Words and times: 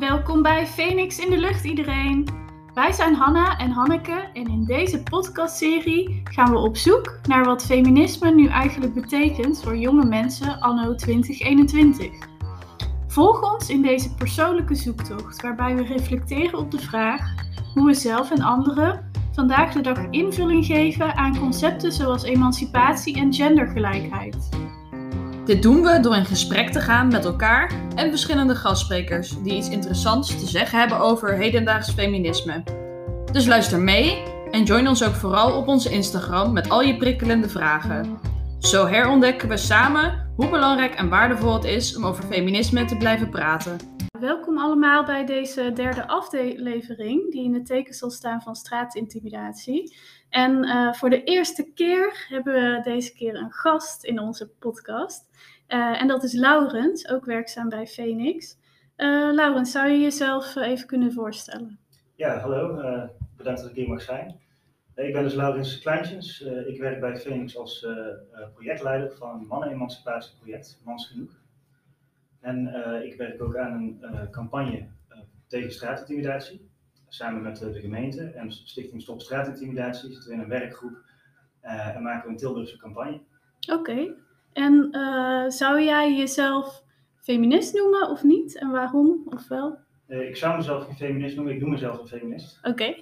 Welkom 0.00 0.42
bij 0.42 0.66
Phoenix 0.66 1.18
in 1.18 1.30
de 1.30 1.38
Lucht 1.38 1.64
iedereen. 1.64 2.28
Wij 2.74 2.92
zijn 2.92 3.14
Hanna 3.14 3.58
en 3.58 3.70
Hanneke 3.70 4.28
en 4.32 4.46
in 4.46 4.64
deze 4.64 5.02
podcastserie 5.02 6.22
gaan 6.24 6.50
we 6.50 6.58
op 6.58 6.76
zoek 6.76 7.18
naar 7.28 7.44
wat 7.44 7.64
feminisme 7.64 8.30
nu 8.30 8.46
eigenlijk 8.46 8.94
betekent 8.94 9.62
voor 9.62 9.76
jonge 9.76 10.04
mensen 10.04 10.60
anno 10.60 10.94
2021. 10.94 12.10
Volg 13.06 13.52
ons 13.52 13.68
in 13.68 13.82
deze 13.82 14.14
persoonlijke 14.14 14.74
zoektocht 14.74 15.42
waarbij 15.42 15.76
we 15.76 15.82
reflecteren 15.82 16.58
op 16.58 16.70
de 16.70 16.80
vraag 16.80 17.34
hoe 17.74 17.86
we 17.86 17.94
zelf 17.94 18.30
en 18.30 18.42
anderen 18.42 19.10
vandaag 19.32 19.72
de 19.72 19.80
dag 19.80 20.06
invulling 20.10 20.66
geven 20.66 21.16
aan 21.16 21.38
concepten 21.38 21.92
zoals 21.92 22.22
emancipatie 22.22 23.16
en 23.16 23.34
gendergelijkheid. 23.34 24.48
Dit 25.44 25.62
doen 25.62 25.82
we 25.82 26.00
door 26.00 26.16
in 26.16 26.24
gesprek 26.24 26.70
te 26.70 26.80
gaan 26.80 27.08
met 27.08 27.24
elkaar 27.24 27.72
en 27.94 28.08
verschillende 28.08 28.54
gastsprekers 28.54 29.42
die 29.42 29.54
iets 29.54 29.68
interessants 29.68 30.40
te 30.40 30.46
zeggen 30.46 30.78
hebben 30.78 30.98
over 30.98 31.36
hedendaags 31.36 31.90
feminisme. 31.90 32.62
Dus 33.32 33.46
luister 33.46 33.78
mee 33.78 34.22
en 34.50 34.64
join 34.64 34.88
ons 34.88 35.04
ook 35.04 35.14
vooral 35.14 35.56
op 35.56 35.68
onze 35.68 35.90
Instagram 35.90 36.52
met 36.52 36.68
al 36.68 36.82
je 36.82 36.96
prikkelende 36.96 37.48
vragen. 37.48 38.18
Zo 38.58 38.86
herontdekken 38.86 39.48
we 39.48 39.56
samen 39.56 40.32
hoe 40.36 40.48
belangrijk 40.48 40.94
en 40.94 41.08
waardevol 41.08 41.54
het 41.54 41.64
is 41.64 41.96
om 41.96 42.06
over 42.06 42.24
feminisme 42.24 42.84
te 42.84 42.96
blijven 42.96 43.30
praten. 43.30 43.78
Welkom 44.20 44.58
allemaal 44.58 45.04
bij 45.04 45.26
deze 45.26 45.72
derde 45.74 46.08
aflevering, 46.08 47.32
die 47.32 47.44
in 47.44 47.54
het 47.54 47.66
teken 47.66 47.94
zal 47.94 48.10
staan 48.10 48.42
van 48.42 48.54
straatintimidatie. 48.54 49.96
En 50.30 50.64
uh, 50.64 50.92
voor 50.92 51.10
de 51.10 51.24
eerste 51.24 51.72
keer 51.74 52.26
hebben 52.28 52.54
we 52.54 52.80
deze 52.82 53.12
keer 53.12 53.34
een 53.34 53.52
gast 53.52 54.04
in 54.04 54.18
onze 54.20 54.48
podcast. 54.48 55.28
Uh, 55.68 56.00
en 56.00 56.08
dat 56.08 56.22
is 56.22 56.32
Laurens, 56.32 57.08
ook 57.08 57.24
werkzaam 57.24 57.68
bij 57.68 57.86
Phoenix. 57.86 58.58
Uh, 58.96 59.32
Laurens, 59.32 59.70
zou 59.70 59.88
je 59.88 59.98
jezelf 59.98 60.56
even 60.56 60.86
kunnen 60.86 61.12
voorstellen? 61.12 61.78
Ja, 62.14 62.38
hallo. 62.38 62.76
bedankt 63.36 63.60
dat 63.60 63.70
ik 63.70 63.76
hier 63.76 63.88
mag 63.88 64.02
zijn. 64.02 64.40
Ik 64.94 65.12
ben 65.12 65.22
dus 65.22 65.34
Laurens 65.34 65.78
Kleintjes. 65.78 66.40
ik 66.66 66.80
werk 66.80 67.00
bij 67.00 67.16
Phoenix 67.16 67.56
als 67.56 67.86
projectleider 68.54 69.16
van 69.16 69.46
mannen-emancipatieproject, 69.46 70.80
Mans 70.84 71.06
Genoeg. 71.06 71.40
En 72.40 72.74
ik 73.04 73.16
werk 73.16 73.42
ook 73.42 73.56
aan 73.56 73.98
een 74.00 74.30
campagne 74.30 74.88
tegen 75.46 75.72
straatintimidatie 75.72 76.69
samen 77.10 77.42
met 77.42 77.58
de 77.58 77.80
gemeente 77.80 78.24
en 78.24 78.52
Stichting 78.52 79.02
Stop 79.02 79.20
Straatintimidatie 79.20 80.12
zitten 80.12 80.28
we 80.28 80.34
in 80.34 80.40
een 80.40 80.48
werkgroep 80.48 80.98
uh, 81.64 81.96
en 81.96 82.02
maken 82.02 82.24
we 82.24 82.30
een 82.30 82.36
Tilburgse 82.36 82.76
campagne. 82.76 83.20
Oké, 83.72 84.14
en 84.52 84.88
uh, 84.92 85.48
zou 85.48 85.82
jij 85.82 86.16
jezelf 86.16 86.84
feminist 87.16 87.74
noemen 87.74 88.08
of 88.08 88.22
niet? 88.22 88.58
En 88.58 88.70
waarom 88.70 89.22
of 89.24 89.48
wel? 89.48 89.78
Uh, 90.06 90.28
ik 90.28 90.36
zou 90.36 90.56
mezelf 90.56 90.84
geen 90.84 90.96
feminist 90.96 91.36
noemen, 91.36 91.54
ik 91.54 91.60
noem 91.60 91.70
mezelf 91.70 91.98
een 92.00 92.06
feminist. 92.06 92.58
Oké. 92.62 92.94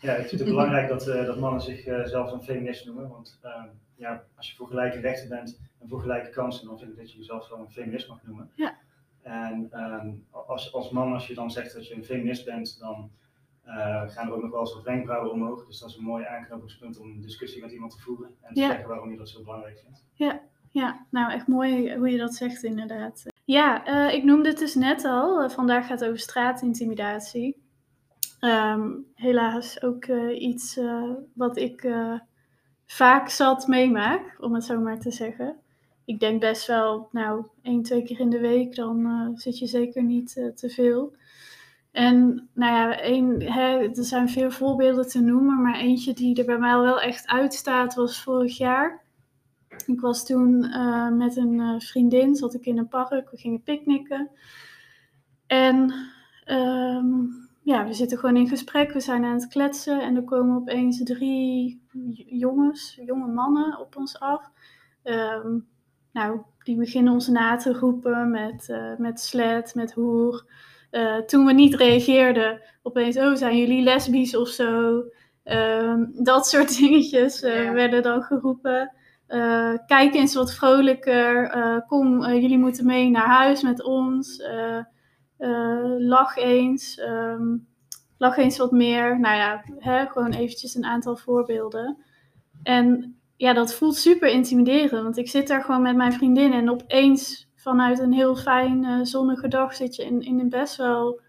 Ja, 0.00 0.14
ik 0.14 0.26
vind 0.26 0.40
het 0.40 0.50
belangrijk 0.54 0.88
dat, 0.88 1.04
dat 1.04 1.38
mannen 1.38 1.60
zichzelf 1.60 2.32
een 2.32 2.42
feminist 2.42 2.86
noemen, 2.86 3.08
want 3.08 3.38
ehm, 3.42 3.68
ja, 3.96 4.24
als 4.36 4.50
je 4.50 4.56
voor 4.56 4.68
gelijke 4.68 5.00
rechten 5.00 5.28
bent 5.28 5.60
en 5.80 5.88
voor 5.88 6.00
gelijke 6.00 6.30
kansen, 6.30 6.66
dan 6.66 6.78
vind 6.78 6.90
ik 6.90 6.96
dat 6.96 7.12
je 7.12 7.18
jezelf 7.18 7.48
wel 7.48 7.58
een 7.58 7.70
feminist 7.70 8.08
mag 8.08 8.22
noemen. 8.22 8.50
Ja. 8.54 8.76
En 9.22 9.70
um, 9.72 10.26
als, 10.30 10.72
als 10.72 10.90
man, 10.90 11.12
als 11.12 11.26
je 11.26 11.34
dan 11.34 11.50
zegt 11.50 11.74
dat 11.74 11.88
je 11.88 11.94
een 11.94 12.04
feminist 12.04 12.44
bent, 12.44 12.78
dan 12.78 13.10
uh, 13.66 14.02
gaan 14.06 14.26
er 14.26 14.34
ook 14.34 14.42
nog 14.42 14.50
wel 14.50 14.60
eens 14.60 14.74
wat 14.74 14.82
wenkbrauwen 14.82 15.32
omhoog. 15.32 15.66
Dus 15.66 15.78
dat 15.78 15.88
is 15.88 15.96
een 15.96 16.04
mooi 16.04 16.24
aanknopingspunt 16.24 16.98
om 16.98 17.10
een 17.10 17.20
discussie 17.20 17.62
met 17.62 17.72
iemand 17.72 17.92
te 17.92 18.00
voeren 18.00 18.30
en 18.40 18.54
te 18.54 18.60
zeggen 18.60 18.88
waarom 18.88 19.10
je 19.10 19.16
dat 19.16 19.28
zo 19.28 19.42
belangrijk 19.42 19.78
vindt. 19.78 20.04
Ja, 20.12 20.40
ja, 20.70 21.06
nou 21.10 21.32
echt 21.32 21.46
mooi 21.46 21.96
hoe 21.96 22.10
je 22.10 22.18
dat 22.18 22.34
zegt 22.34 22.62
inderdaad. 22.62 23.26
Ja, 23.44 23.88
uh, 23.88 24.14
ik 24.14 24.24
noemde 24.24 24.48
het 24.48 24.58
dus 24.58 24.74
net 24.74 25.04
al. 25.04 25.42
Uh, 25.42 25.50
vandaag 25.50 25.86
gaat 25.86 26.00
het 26.00 26.08
over 26.08 26.20
straatintimidatie. 26.20 27.62
Um, 28.40 29.06
helaas 29.14 29.82
ook 29.82 30.06
iets 30.38 30.80
wat 31.34 31.56
ik 31.56 31.88
vaak 32.86 33.28
zat 33.28 33.66
meemaak, 33.66 34.36
om 34.40 34.54
het 34.54 34.64
zo 34.64 34.80
maar 34.80 35.00
te 35.00 35.10
zeggen. 35.10 35.56
Ik 36.04 36.20
denk 36.20 36.40
best 36.40 36.66
wel, 36.66 37.08
nou, 37.12 37.46
één, 37.62 37.82
twee 37.82 38.02
keer 38.02 38.20
in 38.20 38.30
de 38.30 38.40
week, 38.40 38.74
dan 38.74 39.30
zit 39.34 39.58
je 39.58 39.66
zeker 39.66 40.02
niet 40.02 40.32
te 40.54 40.68
veel. 40.68 41.16
En 41.94 42.48
nou 42.52 42.72
ja, 42.72 42.88
hè, 43.52 43.78
er 43.78 44.04
zijn 44.04 44.28
veel 44.28 44.50
voorbeelden 44.50 45.08
te 45.08 45.20
noemen, 45.20 45.62
maar 45.62 45.76
eentje 45.76 46.12
die 46.12 46.38
er 46.38 46.44
bij 46.44 46.58
mij 46.58 46.78
wel 46.78 47.00
echt 47.00 47.26
uitstaat 47.26 47.94
was 47.94 48.22
vorig 48.22 48.56
jaar. 48.56 49.02
Ik 49.86 50.00
was 50.00 50.26
toen 50.26 50.64
uh, 50.64 51.10
met 51.10 51.36
een 51.36 51.52
uh, 51.52 51.80
vriendin, 51.80 52.34
zat 52.34 52.54
ik 52.54 52.66
in 52.66 52.78
een 52.78 52.88
park, 52.88 53.30
we 53.30 53.36
gingen 53.36 53.62
picknicken. 53.62 54.30
En 55.46 55.94
um, 56.46 57.48
ja, 57.62 57.86
we 57.86 57.94
zitten 57.94 58.18
gewoon 58.18 58.36
in 58.36 58.48
gesprek, 58.48 58.92
we 58.92 59.00
zijn 59.00 59.24
aan 59.24 59.34
het 59.34 59.48
kletsen 59.48 60.02
en 60.02 60.16
er 60.16 60.24
komen 60.24 60.56
opeens 60.56 61.02
drie 61.02 61.82
jongens, 62.26 63.00
jonge 63.06 63.32
mannen 63.32 63.80
op 63.80 63.96
ons 63.96 64.20
af. 64.20 64.50
Um, 65.04 65.66
nou, 66.12 66.40
die 66.62 66.76
beginnen 66.76 67.12
ons 67.12 67.28
na 67.28 67.56
te 67.56 67.72
roepen 67.72 68.30
met, 68.30 68.68
uh, 68.68 68.96
met 68.96 69.20
slet, 69.20 69.74
met 69.74 69.92
hoer. 69.92 70.44
Uh, 70.94 71.16
toen 71.16 71.46
we 71.46 71.52
niet 71.52 71.74
reageerden, 71.74 72.60
opeens, 72.82 73.18
oh, 73.18 73.34
zijn 73.34 73.56
jullie 73.56 73.82
lesbisch 73.82 74.36
of 74.36 74.48
zo? 74.48 75.02
Um, 75.44 76.10
dat 76.14 76.46
soort 76.46 76.76
dingetjes 76.78 77.42
uh, 77.42 77.64
ja. 77.64 77.72
werden 77.72 78.02
dan 78.02 78.22
geroepen. 78.22 78.92
Uh, 79.28 79.74
kijk 79.86 80.14
eens 80.14 80.34
wat 80.34 80.54
vrolijker. 80.54 81.50
kom, 81.86 82.24
jullie 82.24 82.58
moeten 82.58 82.86
mee 82.86 83.10
naar 83.10 83.26
huis 83.26 83.62
met 83.62 83.82
ons. 83.82 84.42
lach 85.98 86.36
eens. 86.36 86.98
Um, 86.98 87.66
lach 88.18 88.36
eens 88.36 88.58
wat 88.58 88.70
meer. 88.70 89.20
Nou 89.20 89.36
ja, 89.36 89.64
hè, 89.78 90.06
gewoon 90.06 90.32
eventjes 90.32 90.74
een 90.74 90.84
aantal 90.84 91.16
voorbeelden. 91.16 91.96
En 92.62 93.16
ja, 93.36 93.52
dat 93.52 93.74
voelt 93.74 93.96
super 93.96 94.28
intimiderend. 94.28 95.02
Want 95.02 95.16
ik 95.16 95.28
zit 95.28 95.48
daar 95.48 95.62
gewoon 95.62 95.82
met 95.82 95.96
mijn 95.96 96.12
vriendin 96.12 96.52
en 96.52 96.70
opeens 96.70 97.48
vanuit 97.64 97.98
een 97.98 98.12
heel 98.12 98.36
fijn 98.36 98.84
uh, 98.84 98.98
zonnige 99.02 99.48
dag 99.48 99.74
zit 99.74 99.96
je 99.96 100.04
in, 100.04 100.20
in 100.20 100.40
een 100.40 100.48
best 100.48 100.76
wel 100.76 101.20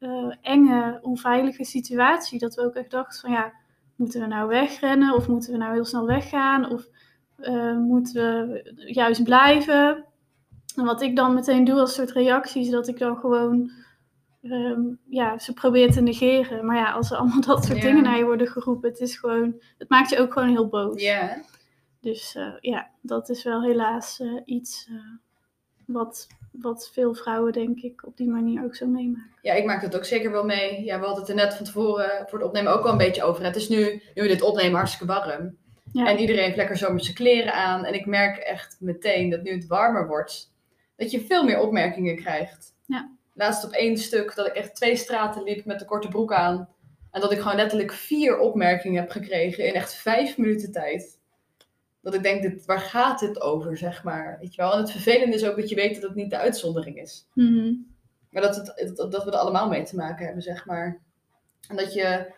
uh, 0.00 0.34
enge, 0.40 0.98
onveilige 1.02 1.64
situatie. 1.64 2.38
Dat 2.38 2.54
we 2.54 2.62
ook 2.62 2.74
echt 2.74 2.90
dachten 2.90 3.20
van 3.20 3.30
ja, 3.30 3.52
moeten 3.96 4.20
we 4.20 4.26
nou 4.26 4.48
wegrennen 4.48 5.14
of 5.14 5.28
moeten 5.28 5.52
we 5.52 5.58
nou 5.58 5.72
heel 5.72 5.84
snel 5.84 6.06
weggaan 6.06 6.70
of 6.70 6.88
uh, 7.38 7.76
moeten 7.76 8.14
we 8.14 8.72
juist 8.86 9.22
blijven. 9.22 10.04
En 10.76 10.84
wat 10.84 11.02
ik 11.02 11.16
dan 11.16 11.34
meteen 11.34 11.64
doe 11.64 11.80
als 11.80 11.94
soort 11.94 12.10
reactie 12.10 12.62
is 12.62 12.70
dat 12.70 12.88
ik 12.88 12.98
dan 12.98 13.16
gewoon 13.16 13.70
um, 14.42 14.98
ja, 15.08 15.38
ze 15.38 15.52
probeer 15.52 15.90
te 15.92 16.00
negeren. 16.00 16.66
Maar 16.66 16.76
ja, 16.76 16.92
als 16.92 17.10
er 17.10 17.16
allemaal 17.16 17.40
dat 17.40 17.64
soort 17.64 17.78
yeah. 17.78 17.88
dingen 17.88 18.02
naar 18.02 18.18
je 18.18 18.24
worden 18.24 18.48
geroepen, 18.48 18.90
het 18.90 19.00
is 19.00 19.16
gewoon, 19.16 19.62
het 19.78 19.88
maakt 19.88 20.10
je 20.10 20.18
ook 20.18 20.32
gewoon 20.32 20.48
heel 20.48 20.68
boos. 20.68 21.02
Ja. 21.02 21.24
Yeah. 21.24 21.38
Dus 22.00 22.38
ja, 22.60 22.90
dat 23.02 23.28
is 23.28 23.44
wel 23.44 23.62
helaas 23.62 24.22
iets 24.44 24.90
wat, 25.92 26.26
wat 26.52 26.90
veel 26.92 27.14
vrouwen, 27.14 27.52
denk 27.52 27.80
ik, 27.80 28.06
op 28.06 28.16
die 28.16 28.28
manier 28.28 28.64
ook 28.64 28.74
zo 28.74 28.86
meemaken. 28.86 29.30
Ja, 29.42 29.52
ik 29.52 29.64
maak 29.64 29.82
dat 29.82 29.96
ook 29.96 30.04
zeker 30.04 30.30
wel 30.30 30.44
mee. 30.44 30.84
Ja, 30.84 30.98
we 30.98 31.04
hadden 31.04 31.22
het 31.22 31.30
er 31.30 31.36
net 31.36 31.54
van 31.54 31.64
tevoren 31.64 32.26
voor 32.28 32.38
het 32.38 32.48
opnemen 32.48 32.72
ook 32.72 32.82
wel 32.82 32.92
een 32.92 32.98
beetje 32.98 33.22
over. 33.22 33.44
Het 33.44 33.56
is 33.56 33.68
nu, 33.68 34.02
nu 34.14 34.22
we 34.22 34.28
dit 34.28 34.42
opnemen, 34.42 34.76
hartstikke 34.76 35.12
warm. 35.12 35.56
Ja. 35.92 36.06
En 36.06 36.18
iedereen 36.18 36.44
heeft 36.44 36.56
lekker 36.56 36.76
zomer 36.76 37.00
zijn 37.00 37.14
kleren 37.14 37.54
aan. 37.54 37.84
En 37.84 37.94
ik 37.94 38.06
merk 38.06 38.36
echt 38.36 38.76
meteen 38.80 39.30
dat 39.30 39.42
nu 39.42 39.52
het 39.52 39.66
warmer 39.66 40.06
wordt, 40.06 40.52
dat 40.96 41.10
je 41.10 41.20
veel 41.20 41.44
meer 41.44 41.60
opmerkingen 41.60 42.16
krijgt. 42.16 42.74
Ja. 42.86 43.10
Laatst 43.34 43.64
op 43.64 43.72
één 43.72 43.96
stuk 43.96 44.34
dat 44.34 44.46
ik 44.46 44.52
echt 44.52 44.74
twee 44.74 44.96
straten 44.96 45.42
liep 45.42 45.64
met 45.64 45.78
de 45.78 45.84
korte 45.84 46.08
broek 46.08 46.32
aan. 46.32 46.68
En 47.10 47.20
dat 47.20 47.32
ik 47.32 47.38
gewoon 47.38 47.56
letterlijk 47.56 47.92
vier 47.92 48.38
opmerkingen 48.38 49.00
heb 49.00 49.10
gekregen 49.10 49.66
in 49.66 49.74
echt 49.74 49.94
vijf 49.94 50.38
minuten 50.38 50.72
tijd 50.72 51.18
dat 52.02 52.14
ik 52.14 52.22
denk, 52.22 52.42
dit, 52.42 52.64
waar 52.64 52.80
gaat 52.80 53.20
dit 53.20 53.40
over, 53.40 53.76
zeg 53.76 54.04
maar. 54.04 54.36
Weet 54.40 54.54
je 54.54 54.62
wel? 54.62 54.72
En 54.72 54.78
het 54.78 54.90
vervelende 54.90 55.34
is 55.34 55.44
ook 55.44 55.56
dat 55.56 55.68
je 55.68 55.74
weet 55.74 55.94
dat 55.94 56.02
het 56.02 56.14
niet 56.14 56.30
de 56.30 56.38
uitzondering 56.38 56.96
is. 57.00 57.28
Mm 57.34 57.46
-hmm. 57.46 57.86
Maar 58.30 58.42
dat, 58.42 58.56
het, 58.56 58.96
dat, 58.96 59.12
dat 59.12 59.24
we 59.24 59.30
er 59.30 59.38
allemaal 59.38 59.68
mee 59.68 59.82
te 59.82 59.96
maken 59.96 60.24
hebben, 60.24 60.42
zeg 60.42 60.66
maar. 60.66 61.00
En 61.68 61.76
dat 61.76 61.94
je 61.94 62.32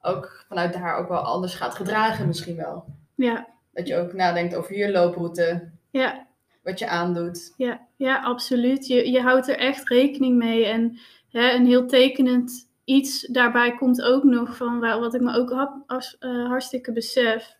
ook 0.00 0.44
vanuit 0.48 0.72
daar 0.72 0.96
ook 0.96 1.08
wel 1.08 1.20
anders 1.20 1.54
gaat 1.54 1.74
gedragen 1.74 2.26
misschien 2.26 2.56
wel. 2.56 2.84
Ja. 3.14 3.48
Dat 3.72 3.86
je 3.86 3.96
ook 3.96 4.12
nadenkt 4.12 4.54
over 4.54 4.76
je 4.76 4.90
looproute. 4.90 5.70
Ja. 5.90 6.26
Wat 6.62 6.78
je 6.78 6.88
aandoet. 6.88 7.54
Ja, 7.56 7.86
ja 7.96 8.22
absoluut. 8.22 8.86
Je, 8.86 9.10
je 9.10 9.20
houdt 9.20 9.48
er 9.48 9.58
echt 9.58 9.88
rekening 9.88 10.36
mee. 10.36 10.66
En 10.66 10.98
hè, 11.28 11.52
een 11.52 11.66
heel 11.66 11.86
tekenend 11.86 12.68
iets 12.84 13.26
daarbij 13.26 13.74
komt 13.74 14.02
ook 14.02 14.24
nog 14.24 14.56
van 14.56 14.80
wat 14.80 15.14
ik 15.14 15.20
me 15.20 15.36
ook 15.36 15.82
als, 15.86 16.16
uh, 16.20 16.46
hartstikke 16.46 16.92
besef 16.92 17.57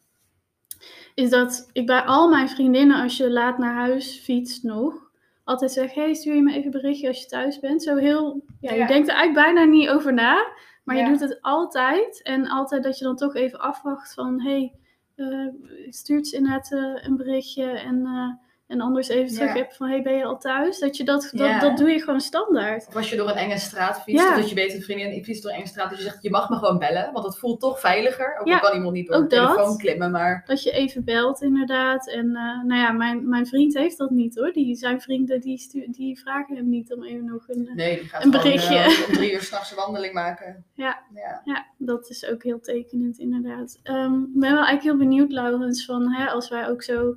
is 1.19 1.31
dat 1.31 1.69
ik 1.73 1.87
bij 1.87 2.00
al 2.00 2.29
mijn 2.29 2.49
vriendinnen, 2.49 3.03
als 3.03 3.17
je 3.17 3.31
laat 3.31 3.59
naar 3.59 3.75
huis 3.75 4.19
fietst 4.19 4.62
nog, 4.62 5.11
altijd 5.44 5.73
zeg, 5.73 5.94
hey, 5.94 6.15
stuur 6.15 6.35
je 6.35 6.43
me 6.43 6.50
even 6.50 6.65
een 6.65 6.70
berichtje 6.70 7.09
als 7.09 7.20
je 7.20 7.26
thuis 7.26 7.59
bent. 7.59 7.82
Zo 7.82 7.97
heel, 7.97 8.44
ja, 8.61 8.73
ja. 8.73 8.81
je 8.81 8.87
denkt 8.87 9.09
er 9.09 9.15
eigenlijk 9.15 9.47
bijna 9.47 9.70
niet 9.70 9.88
over 9.88 10.15
na, 10.15 10.47
maar 10.85 10.97
ja. 10.97 11.05
je 11.05 11.11
doet 11.11 11.20
het 11.20 11.38
altijd. 11.41 12.23
En 12.23 12.49
altijd 12.49 12.82
dat 12.82 12.99
je 12.99 13.05
dan 13.05 13.17
toch 13.17 13.35
even 13.35 13.61
afwacht 13.61 14.15
van, 14.15 14.41
hey, 14.41 14.73
uh, 15.17 15.49
stuurt 15.88 16.26
ze 16.26 16.37
inderdaad 16.37 16.70
uh, 16.73 17.05
een 17.05 17.17
berichtje 17.17 17.64
en 17.64 17.97
uh, 17.97 18.32
En 18.69 18.81
anders 18.81 19.09
even 19.09 19.35
terug 19.35 19.49
Ja. 19.49 19.56
heb 19.56 19.73
van, 19.73 19.88
hey, 19.88 20.03
ben 20.03 20.15
je 20.17 20.25
al 20.25 20.38
thuis? 20.38 20.79
Dat, 20.79 20.97
je 20.97 21.05
dat, 21.05 21.31
dat, 21.32 21.61
dat 21.61 21.76
doe 21.76 21.91
je 21.91 22.00
gewoon 22.03 22.20
standaard. 22.20 22.87
Of 22.88 22.97
als 22.97 23.11
je 23.11 23.17
door 23.17 23.29
een 23.29 23.35
enge 23.37 23.59
straat 23.59 24.03
fietst, 24.03 24.35
dat 24.37 24.49
je 24.49 24.55
weet 24.55 24.75
een 24.75 24.82
vriendin 24.82 25.12
ik 25.15 25.25
fiets 25.25 25.41
door 25.41 25.50
een 25.50 25.56
enge 25.56 25.67
straat, 25.67 25.88
dus 25.91 25.99
je 25.99 26.05
zegt 26.05 26.23
je 26.23 26.31
mag 26.31 26.49
me 26.49 26.56
gewoon 26.56 26.79
bellen, 26.79 27.12
want 27.12 27.25
het 27.25 27.38
voelt 27.38 27.61
toch 27.61 27.81
veiliger. 27.81 28.38
Ook 28.41 28.49
al 28.53 28.59
kan 28.61 28.75
iemand 28.75 28.93
niet 28.93 29.06
door 29.09 29.20
de 29.20 29.26
telefoon 29.26 29.56
dat. 29.67 29.76
klimmen, 29.76 30.11
maar 30.11 30.43
Dat 30.47 30.62
je 30.62 30.70
even 30.70 31.05
belt, 31.05 31.43
inderdaad. 31.43 32.09
En 32.09 32.26
eh, 32.37 32.62
nou 32.65 32.81
ja, 32.81 32.93
mijn, 32.93 33.29
mijn 33.29 33.47
vriend 33.47 33.75
heeft 33.75 33.99
dat 33.99 34.11
niet 34.11 34.37
hoor. 34.38 34.53
Die, 34.53 34.75
zijn 34.76 35.00
vrienden 35.00 35.41
die, 35.41 35.59
stu- 35.59 35.87
die 35.91 36.19
vragen 36.21 36.56
hem 36.56 36.69
niet 36.69 36.94
om 36.94 37.05
even 37.05 37.25
nog 37.25 37.44
een... 37.49 37.71
nee, 37.75 37.99
die 37.99 38.09
gaat 38.09 38.25
Een 38.25 38.31
gewoon 38.32 38.44
berichtje. 38.44 38.76
eh, 38.79 39.09
om 39.09 39.14
drie 39.14 39.32
uur 39.35 39.41
s'nachts 39.43 39.71
een 39.71 39.76
wandeling 39.76 40.12
maken. 40.14 40.64
Ja. 40.75 40.99
ja. 41.14 41.41
Ja, 41.44 41.67
dat 41.79 42.09
is 42.11 42.26
ook 42.26 42.43
heel 42.43 42.61
tekenend, 42.61 43.19
inderdaad. 43.19 43.79
Ehm, 43.82 44.14
ik 44.14 44.32
ben 44.41 44.53
wel 44.53 44.64
eigenlijk 44.64 44.82
heel 44.82 44.97
benieuwd, 44.97 45.32
Laurens, 45.32 45.85
van 45.85 46.12
hè, 46.12 46.26
als 46.31 46.49
wij 46.49 46.69
ook 46.69 46.82
zo, 46.82 47.17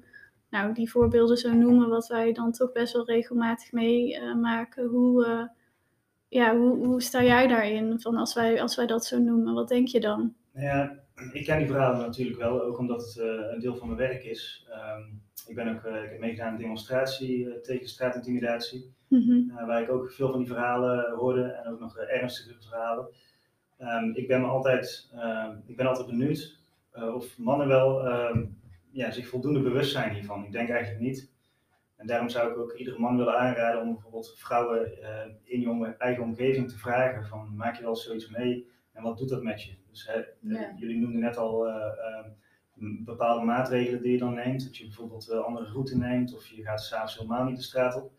nou, 0.51 0.73
die 0.73 0.91
voorbeelden 0.91 1.37
zo 1.37 1.53
noemen, 1.53 1.89
wat 1.89 2.07
wij 2.07 2.33
dan 2.33 2.51
toch 2.51 2.71
best 2.71 2.93
wel 2.93 3.05
regelmatig 3.05 3.71
meemaken. 3.71 4.85
hoe, 4.85 5.25
eh, 5.25 5.43
ja, 6.27 6.57
hoe, 6.57 6.85
hoe 6.85 7.01
sta 7.01 7.23
jij 7.23 7.47
daarin? 7.47 8.01
Van 8.01 8.15
als 8.15 8.33
wij, 8.33 8.61
als 8.61 8.75
wij 8.75 8.87
dat 8.87 9.05
zo 9.05 9.19
noemen, 9.19 9.53
wat 9.53 9.67
denk 9.67 9.87
je 9.87 9.99
dan? 9.99 10.33
Nou 10.53 10.65
ja, 10.65 10.99
ik 11.31 11.45
ken 11.45 11.57
die 11.57 11.67
verhalen 11.67 11.99
natuurlijk 11.99 12.39
wel, 12.39 12.63
ook 12.63 12.77
omdat 12.77 13.01
het 13.01 13.17
eh, 13.17 13.53
een 13.53 13.59
deel 13.59 13.75
van 13.75 13.87
mijn 13.87 13.99
werk 13.99 14.23
is. 14.23 14.67
Ehm, 14.69 15.01
ik 15.47 15.55
ben 15.55 15.75
ook, 15.75 15.83
eh, 15.83 16.03
ik 16.03 16.09
heb 16.09 16.19
meegedaan 16.19 16.47
aan 16.47 16.53
een 16.53 16.59
demonstratie 16.59 17.49
eh, 17.49 17.61
tegen 17.61 17.87
straatintimidatie. 17.87 18.93
Mhm. 19.11 19.57
eh, 19.57 19.65
waar 19.67 19.81
ik 19.81 19.91
ook 19.91 20.11
veel 20.11 20.29
van 20.29 20.39
die 20.39 20.47
verhalen 20.47 21.11
hoorde 21.15 21.43
en 21.43 21.71
ook 21.71 21.79
nog 21.79 21.97
eh, 21.97 22.21
ernstige 22.21 22.55
verhalen. 22.59 23.07
Ehm, 23.77 24.09
ik, 24.13 24.27
ben 24.27 24.41
me 24.41 24.47
altijd, 24.47 25.09
ehm, 25.13 25.55
ik 25.65 25.75
ben 25.75 25.87
altijd 25.87 26.07
benieuwd 26.07 26.59
eh, 26.91 27.15
of 27.15 27.37
mannen 27.37 27.67
wel 27.67 28.03
ja, 28.91 29.11
zich 29.11 29.27
voldoende 29.27 29.61
bewust 29.61 29.91
zijn 29.91 30.13
hiervan. 30.13 30.45
Ik 30.45 30.51
denk 30.51 30.69
eigenlijk 30.69 31.01
niet. 31.01 31.31
En 31.95 32.07
daarom 32.07 32.29
zou 32.29 32.51
ik 32.51 32.57
ook 32.57 32.73
iedere 32.73 32.99
man 32.99 33.17
willen 33.17 33.37
aanraden 33.37 33.81
om 33.81 33.93
bijvoorbeeld 33.93 34.33
vrouwen 34.37 35.01
eh, 35.03 35.31
in 35.43 35.61
je 35.61 35.95
eigen 35.97 36.23
omgeving 36.23 36.69
te 36.69 36.77
vragen 36.77 37.25
van 37.27 37.55
maak 37.55 37.75
je 37.75 37.83
wel 37.83 37.95
zoiets 37.95 38.29
mee 38.29 38.69
en 38.93 39.03
wat 39.03 39.17
doet 39.17 39.29
dat 39.29 39.43
met 39.43 39.63
je? 39.63 39.73
Dus 39.89 40.07
hè, 40.07 40.13
eh, 40.13 40.25
Ja. 40.41 40.73
jullie 40.77 40.97
noemden 40.97 41.21
net 41.21 41.37
al 41.37 41.67
eh, 41.67 41.75
ehm, 41.75 42.29
bepaalde 43.03 43.45
maatregelen 43.45 44.01
die 44.01 44.11
je 44.11 44.17
dan 44.17 44.33
neemt. 44.33 44.63
Dat 44.63 44.77
je 44.77 44.85
bijvoorbeeld 44.85 45.29
een 45.29 45.39
andere 45.41 45.71
route 45.71 45.97
neemt 45.97 46.35
of 46.35 46.47
je 46.47 46.63
gaat 46.63 46.83
s'avonds 46.83 47.15
helemaal 47.17 47.43
niet 47.43 47.55
de 47.57 47.63
straat 47.63 47.95
op. 48.03 48.11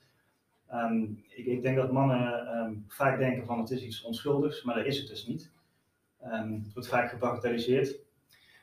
Ehm, 0.68 1.02
ik, 1.28 1.46
ik 1.46 1.62
denk 1.62 1.76
dat 1.76 1.92
mannen 1.92 2.46
ehm, 2.46 2.74
vaak 2.88 3.18
denken 3.18 3.46
van 3.46 3.58
het 3.58 3.70
is 3.70 3.82
iets 3.84 4.02
onschuldigs, 4.02 4.62
maar 4.62 4.74
dat 4.74 4.86
is 4.86 4.98
het 4.98 5.08
dus 5.08 5.26
niet. 5.26 5.52
Het 6.18 6.72
wordt 6.72 6.88
vaak 6.88 7.10
gebagatelliseerd. 7.10 7.98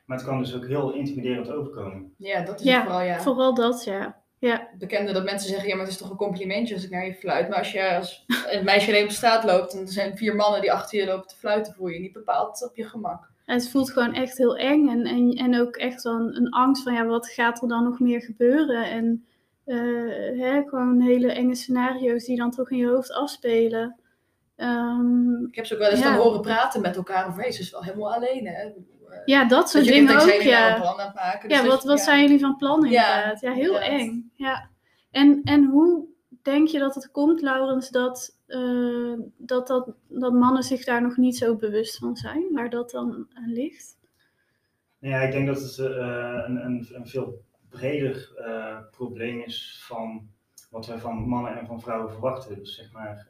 Maar 0.09 0.17
het 0.17 0.27
kan 0.27 0.39
dus 0.39 0.55
ook 0.55 0.67
heel 0.67 0.93
intimiderend 0.93 1.51
overkomen. 1.51 2.13
ja, 2.17 2.41
dat 2.41 2.59
is 2.59 2.65
Ja, 2.65 2.73
het 2.73 2.83
vooral 2.83 3.01
ja. 3.01 3.19
Vooral 3.19 3.53
dat, 3.53 3.83
ja. 3.83 4.21
Ja, 4.39 4.67
bekende 4.77 5.13
dat 5.13 5.23
mensen 5.23 5.49
zeggen, 5.49 5.67
ja, 5.67 5.75
maar 5.75 5.83
het 5.83 5.93
is 5.93 5.99
toch 5.99 6.09
een 6.09 6.15
complimentje 6.15 6.73
als 6.73 6.83
ik 6.83 6.89
naar 6.89 7.05
je 7.05 7.13
fluit. 7.13 7.49
Maar 7.49 7.57
als 7.57 7.71
je 7.71 7.95
als 7.95 8.25
een 8.51 8.63
meisje 8.63 8.89
alleen 8.89 9.03
op 9.03 9.09
straat 9.09 9.43
loopt 9.43 9.73
en 9.73 9.79
er 9.79 9.87
zijn 9.87 10.17
vier 10.17 10.35
mannen 10.35 10.61
die 10.61 10.71
achter 10.71 10.99
je 10.99 11.05
lopen 11.05 11.27
te 11.27 11.35
fluiten, 11.35 11.73
voel 11.73 11.87
je 11.87 11.93
je 11.93 11.99
niet 11.99 12.13
bepaald 12.13 12.63
op 12.69 12.75
je 12.75 12.83
gemak. 12.83 13.29
En 13.45 13.55
het 13.55 13.69
voelt 13.69 13.91
gewoon 13.91 14.13
echt 14.13 14.37
heel 14.37 14.57
eng. 14.57 14.87
En, 14.87 15.05
en, 15.05 15.31
en 15.31 15.59
ook 15.59 15.75
echt 15.75 16.03
wel 16.03 16.13
een, 16.13 16.35
een 16.35 16.49
angst 16.49 16.83
van, 16.83 16.93
ja, 16.93 17.05
wat 17.05 17.29
gaat 17.29 17.61
er 17.61 17.67
dan 17.67 17.83
nog 17.83 17.99
meer 17.99 18.21
gebeuren? 18.21 18.89
En 18.89 19.25
eh, 19.65 19.77
hè, 20.39 20.63
gewoon 20.65 21.01
hele 21.01 21.31
enge 21.31 21.55
scenario's 21.55 22.23
die 22.23 22.37
dan 22.37 22.51
toch 22.51 22.71
in 22.71 22.77
je 22.77 22.87
hoofd 22.87 23.13
afspelen. 23.13 23.98
Ehm, 24.59 25.45
Ik 25.45 25.55
heb 25.55 25.65
ze 25.65 25.73
ook 25.73 25.79
wel 25.79 25.89
eens 25.89 25.99
Ja. 25.99 26.05
dan 26.15 26.21
horen 26.23 26.41
praten 26.41 26.81
met 26.81 26.95
elkaar 26.95 27.27
over, 27.27 27.41
hey, 27.41 27.51
ze 27.51 27.61
is 27.61 27.71
wel 27.71 27.83
helemaal 27.83 28.13
alleen, 28.13 28.47
hè. 28.47 28.53
Eh, 28.63 28.71
ja, 29.25 29.45
dat 29.47 29.69
soort 29.69 29.83
dingen 29.85 30.05
denkt, 30.07 30.21
ook, 30.23 30.29
zijn 30.29 30.47
ja. 30.47 30.75
plan 30.79 30.99
aan 30.99 31.05
het 31.05 31.15
maken? 31.15 31.49
Dus 31.49 31.57
Ja, 31.57 31.65
wat, 31.65 31.81
je- 31.81 31.87
wat 31.87 31.97
ja. 31.97 32.03
zijn 32.03 32.21
jullie 32.21 32.39
van 32.39 32.55
plan 32.55 32.89
Ja, 32.89 33.15
inderdaad? 33.15 33.41
Ja, 33.41 33.51
heel 33.53 33.73
inderdaad. 33.73 33.99
eng. 33.99 34.31
Ja. 34.35 34.69
En, 35.11 35.41
en 35.43 35.63
hoe 35.65 36.05
denk 36.41 36.67
je 36.67 36.79
dat 36.79 36.95
het 36.95 37.11
komt, 37.11 37.41
Laurens, 37.41 37.89
dat, 37.89 38.37
eh, 38.47 39.13
dat, 39.37 39.67
dat, 39.67 39.93
dat 40.07 40.33
mannen 40.33 40.63
zich 40.63 40.83
daar 40.85 41.01
nog 41.01 41.17
niet 41.17 41.37
zo 41.37 41.55
bewust 41.55 41.97
van 41.97 42.15
zijn? 42.15 42.45
Waar 42.51 42.69
dat 42.69 42.89
dan 42.91 43.27
aan 43.33 43.51
ligt? 43.53 43.97
Nou 44.99 45.13
ja, 45.13 45.21
ik 45.21 45.31
denk 45.31 45.47
dat 45.47 45.61
het 45.61 45.77
eh, 45.79 46.43
een, 46.47 46.65
een, 46.65 46.87
een 46.93 47.07
veel 47.07 47.41
breder 47.69 48.31
eh, 48.45 48.77
probleem 48.91 49.39
is 49.41 49.83
van 49.87 50.27
wat 50.69 50.85
wij 50.87 50.97
van 50.97 51.15
mannen 51.15 51.59
en 51.59 51.65
van 51.67 51.81
vrouwen 51.81 52.11
verwachten. 52.11 52.55
Dus 52.59 52.75
zeg 52.75 52.91
maar 52.91 53.27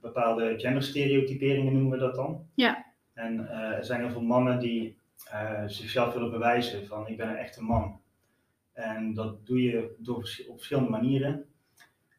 bepaalde 0.00 0.58
genderstereotyperingen 0.58 1.72
noemen 1.72 1.90
we 1.90 1.98
dat 1.98 2.14
dan. 2.14 2.46
Ja. 2.54 2.84
En 3.14 3.48
eh, 3.48 3.76
er 3.76 3.84
zijn 3.84 4.00
heel 4.00 4.10
veel 4.10 4.22
mannen 4.22 4.58
die 4.58 4.98
eh, 5.30 5.62
zichzelf 5.66 6.14
willen 6.14 6.30
bewijzen 6.30 6.86
van 6.86 7.08
ik 7.08 7.16
ben 7.16 7.28
een 7.28 7.36
echte 7.36 7.62
man. 7.62 8.00
En 8.72 9.14
dat 9.14 9.46
doe 9.46 9.62
je 9.62 9.94
door, 9.98 10.16
op 10.48 10.56
verschillende 10.56 10.90
manieren. 10.90 11.44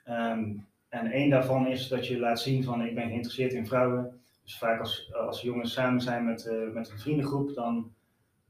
Ehm, 0.04 0.56
en 0.90 1.12
één 1.12 1.30
daarvan 1.30 1.68
is 1.68 1.88
dat 1.88 2.08
je 2.08 2.20
laat 2.20 2.40
zien 2.40 2.64
van 2.64 2.86
ik 2.86 2.96
ben 2.96 3.08
geïnteresseerd 3.08 3.54
in 3.54 3.68
vrouwen. 3.68 4.22
Dus 4.44 4.58
vaak 4.58 4.80
als, 4.80 5.14
als 5.14 5.42
jongens 5.42 5.74
samen 5.74 6.02
zijn 6.02 6.26
met, 6.26 6.46
eh, 6.46 6.70
met 6.74 6.90
een 6.90 7.00
vriendengroep, 7.00 7.54
dan 7.54 7.96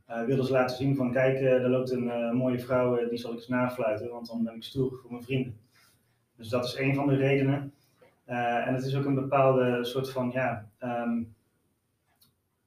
eh, 0.08 0.24
willen 0.24 0.46
ze 0.46 0.52
laten 0.52 0.76
zien 0.76 0.96
van 0.96 1.12
kijk, 1.12 1.36
eh 1.36 1.64
er 1.64 1.70
loopt 1.70 1.92
een 1.92 2.10
eh, 2.10 2.32
mooie 2.32 2.60
vrouw, 2.60 2.98
eh, 2.98 3.10
die 3.10 3.18
zal 3.18 3.32
ik 3.32 3.38
eens 3.38 3.48
nafluiten, 3.48 4.10
want 4.10 4.28
dan 4.28 4.44
ben 4.44 4.56
ik 4.56 4.64
stoer 4.64 5.00
voor 5.02 5.12
mijn 5.12 5.24
vrienden. 5.24 5.60
Dus 6.36 6.50
dat 6.50 6.66
is 6.66 6.76
één 6.76 6.96
van 6.96 7.08
de 7.08 7.16
redenen. 7.16 7.74
Eh, 8.28 8.68
en 8.68 8.74
het 8.74 8.86
is 8.86 8.96
ook 8.96 9.06
een 9.06 9.16
bepaalde 9.16 9.86
soort 9.86 10.10
van, 10.10 10.32
ja, 10.32 10.70
ehm, 10.78 11.24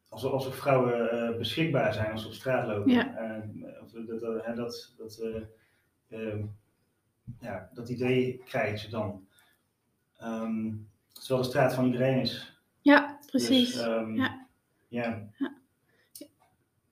alsof, 0.09 0.33
alsof 0.33 0.57
vrouwen 0.57 1.11
eh, 1.11 1.37
beschikbaar 1.39 1.95
zijn 1.95 2.12
als 2.12 2.23
ze 2.23 2.29
op 2.29 2.35
straat 2.35 2.67
lopen. 2.67 2.93
Ja. 2.93 3.17
Eh, 3.17 3.83
of 3.83 3.91
dat, 3.91 4.21
dat, 4.21 4.57
dat, 4.57 4.95
dat, 4.99 5.19
eh, 5.19 5.43
ehm, 6.19 6.45
ja, 7.41 7.71
dat 7.75 7.89
idee 7.89 8.43
krijgen 8.45 8.79
ze 8.79 8.91
dan. 8.91 9.27
Ehm, 10.19 10.73
terwijl 11.12 11.41
de 11.41 11.49
straat 11.49 11.75
van 11.75 11.85
iedereen 11.85 12.21
is. 12.21 12.61
Ja, 12.81 13.19
precies. 13.27 13.73
Dus, 13.73 13.83
ehm, 13.83 14.15
Ja. 14.15 14.47
ja. 14.89 15.29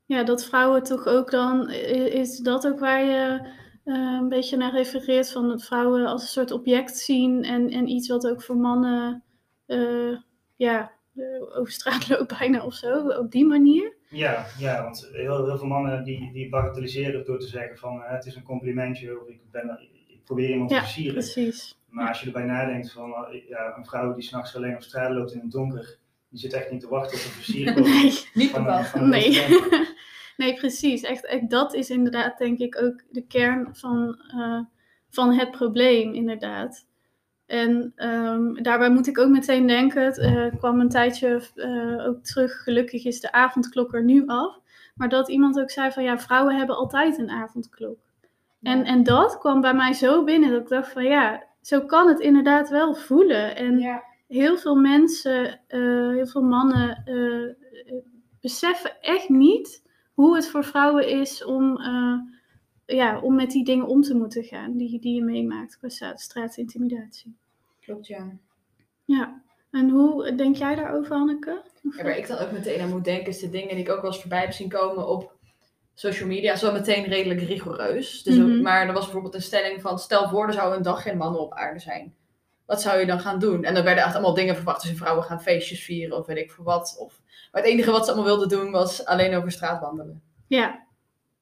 Ja, 0.05 0.25
dat 0.25 0.45
vrouwen 0.45 0.83
toch 0.83 1.07
ook 1.07 1.31
dan, 1.31 1.71
is 1.71 2.39
dat 2.39 2.67
ook 2.67 2.79
waar 2.79 3.05
je 3.05 3.51
een 3.95 4.29
beetje 4.29 4.57
naar 4.57 4.73
refereert, 4.73 5.33
van 5.33 5.49
dat 5.49 5.65
vrouwen 5.65 6.07
als 6.07 6.23
een 6.23 6.29
soort 6.29 6.51
object 6.51 6.97
zien 6.97 7.45
en, 7.45 7.71
en 7.71 7.89
iets 7.89 8.09
wat 8.09 8.27
ook 8.27 8.43
voor 8.43 8.57
mannen, 8.57 9.23
eh, 9.67 10.17
ja, 10.57 10.93
eh, 11.15 11.59
over 11.59 11.73
straat 11.73 12.09
loopt 12.09 12.39
bijna 12.39 12.65
of 12.65 12.75
zo, 12.75 13.09
op 13.09 13.31
die 13.31 13.47
manier? 13.47 13.97
Ja, 14.09 14.47
ja, 14.59 14.83
want 14.83 15.09
heel, 15.13 15.47
heel 15.47 15.59
veel 15.59 15.67
mannen 15.67 16.05
die, 16.05 16.33
die 16.33 16.49
bagatelliseren 16.49 17.25
door 17.25 17.39
te 17.39 17.47
zeggen 17.47 17.79
van 17.79 18.03
eh, 18.03 18.11
het 18.11 18.27
is 18.27 18.35
een 18.35 18.43
complimentje 18.43 19.21
of 19.21 19.29
ik, 19.29 19.41
ben, 19.51 19.89
ik 20.07 20.25
probeer 20.25 20.51
iemand 20.51 20.71
Ja, 20.71 20.79
te 20.79 20.85
versieren. 20.85 21.15
Precies. 21.15 21.79
Maar 21.89 22.09
als 22.09 22.21
je 22.21 22.27
erbij 22.27 22.45
nadenkt 22.45 22.93
van 22.93 23.15
eh, 23.15 23.49
ja, 23.49 23.77
een 23.77 23.85
vrouw 23.85 24.15
die 24.15 24.23
s'nachts 24.23 24.57
alleen 24.57 24.75
op 24.75 24.83
straat 24.83 25.11
loopt 25.11 25.33
in 25.33 25.41
het 25.41 25.51
donker, 25.51 25.99
die 26.29 26.39
zit 26.39 26.53
echt 26.53 26.71
niet 26.71 26.81
te 26.81 26.89
wachten 26.89 27.19
op 27.19 27.25
een 27.25 27.31
versiering. 27.31 27.87
Nee, 27.87 28.25
Niet 28.35 28.51
van 28.51 28.85
van 28.85 29.09
nee. 29.09 29.31
nee, 30.39 30.55
precies. 30.55 31.03
Echt, 31.03 31.25
echt, 31.25 31.51
dat 31.51 31.75
is 31.75 31.91
inderdaad 31.91 32.39
denk 32.39 32.59
ik 32.59 32.83
ook 32.83 33.03
de 33.11 33.27
kern 33.27 33.69
van, 33.77 34.21
eh, 34.31 34.61
van 35.11 35.33
het 35.33 35.51
probleem, 35.51 36.15
inderdaad. 36.15 36.87
En 37.47 37.93
ehm, 37.97 38.63
daarbij 38.63 38.91
moet 38.91 39.07
ik 39.07 39.19
ook 39.19 39.29
meteen 39.29 39.67
denken, 39.67 40.05
het 40.05 40.19
eh, 40.19 40.47
kwam 40.59 40.81
een 40.81 40.89
tijdje 40.89 41.43
eh, 41.55 42.07
ook 42.07 42.23
terug, 42.25 42.63
gelukkig 42.63 43.05
is 43.05 43.21
de 43.21 43.33
avondklok 43.33 43.95
er 43.95 44.05
nu 44.05 44.27
af. 44.27 44.61
Maar 44.95 45.09
dat 45.09 45.29
iemand 45.29 45.61
ook 45.61 45.71
zei 45.71 45.93
van 45.93 46.03
ja, 46.03 46.19
vrouwen 46.19 46.57
hebben 46.57 46.77
altijd 46.77 47.19
een 47.19 47.31
avondklok. 47.31 47.99
En, 48.63 48.85
en 48.85 49.03
dat 49.03 49.39
kwam 49.39 49.61
bij 49.61 49.75
mij 49.75 49.93
zo 49.93 50.25
binnen 50.25 50.51
dat 50.51 50.61
ik 50.61 50.69
dacht 50.69 50.93
van 50.93 51.05
ja, 51.05 51.45
zo 51.61 51.81
kan 51.81 52.09
het 52.09 52.21
inderdaad 52.21 52.69
wel 52.69 52.95
voelen. 52.95 53.57
En 53.57 53.79
ja. 53.79 54.03
heel 54.29 54.57
veel 54.57 54.77
mensen, 54.77 55.61
heel 55.67 56.27
veel 56.27 56.43
mannen 56.43 57.05
beseffen 58.41 59.01
echt 59.01 59.29
niet 59.29 59.83
hoe 60.19 60.35
het 60.37 60.49
voor 60.49 60.65
vrouwen 60.65 61.09
is 61.09 61.45
om, 61.45 61.77
eh, 61.81 62.15
ja, 62.97 63.21
om 63.21 63.35
met 63.35 63.51
die 63.51 63.65
dingen 63.65 63.87
om 63.87 64.03
te 64.03 64.15
moeten 64.15 64.45
gaan 64.45 64.77
die, 64.77 65.01
die 65.01 65.15
je 65.15 65.23
meemaakt 65.25 65.79
qua 65.79 65.89
stra- 65.89 66.17
straatintimidatie. 66.17 67.37
Klopt, 67.81 68.07
ja. 68.07 68.31
Ja, 69.05 69.43
en 69.71 69.89
hoe 69.91 70.35
denk 70.35 70.57
jij 70.57 70.75
daarover, 70.75 71.17
Hanneke? 71.17 71.63
Ja, 71.97 72.03
waar 72.03 72.17
ik 72.19 72.27
dan 72.27 72.39
ook 72.39 72.53
meteen 72.53 72.81
aan 72.81 72.89
moet 72.89 73.05
denken, 73.05 73.27
is 73.29 73.39
de 73.39 73.51
dingen 73.51 73.69
die 73.75 73.85
ik 73.85 73.91
ook 73.91 74.01
wel 74.03 74.11
eens 74.11 74.21
voorbij 74.21 74.41
heb 74.41 74.53
zien 74.53 74.69
komen 74.69 75.09
op 75.09 75.37
social 75.95 76.29
media. 76.29 76.57
Zo 76.57 76.73
meteen 76.73 77.05
redelijk 77.05 77.41
rigoureus. 77.41 78.23
Dus 78.23 78.41
ook- 78.41 78.47
Mhm. 78.49 78.63
maar 78.63 78.87
er 78.87 78.93
was 78.93 79.05
bijvoorbeeld 79.05 79.35
een 79.35 79.43
stelling 79.43 79.81
van, 79.81 79.99
stel 79.99 80.29
voor 80.29 80.47
er 80.47 80.53
zou 80.53 80.77
een 80.77 80.83
dag 80.83 81.03
geen 81.03 81.17
mannen 81.17 81.41
op 81.41 81.53
aarde 81.53 81.81
zijn. 81.81 82.15
Wat 82.69 82.83
zou 82.83 82.99
je 82.99 83.07
dan 83.07 83.21
gaan 83.21 83.39
doen? 83.39 83.65
En 83.65 83.75
dan 83.75 83.85
werden 83.85 84.05
echt 84.05 84.15
allemaal 84.15 84.35
dingen 84.35 84.55
verwacht. 84.57 84.83
Dus 84.83 84.97
vrouwen 84.97 85.25
gaan 85.25 85.43
feestjes 85.43 85.85
vieren 85.85 86.17
of 86.17 86.27
weet 86.27 86.37
ik 86.37 86.51
veel 86.51 86.65
wat. 86.65 86.97
Of... 86.99 87.21
Maar 87.53 87.63
het 87.63 87.71
enige 87.71 87.91
wat 87.91 88.05
ze 88.05 88.13
allemaal 88.13 88.29
wilden 88.29 88.49
doen 88.49 88.71
was 88.71 89.05
alleen 89.05 89.35
over 89.35 89.53
straat 89.53 89.81
wandelen. 89.81 90.23
Ja, 90.47 90.87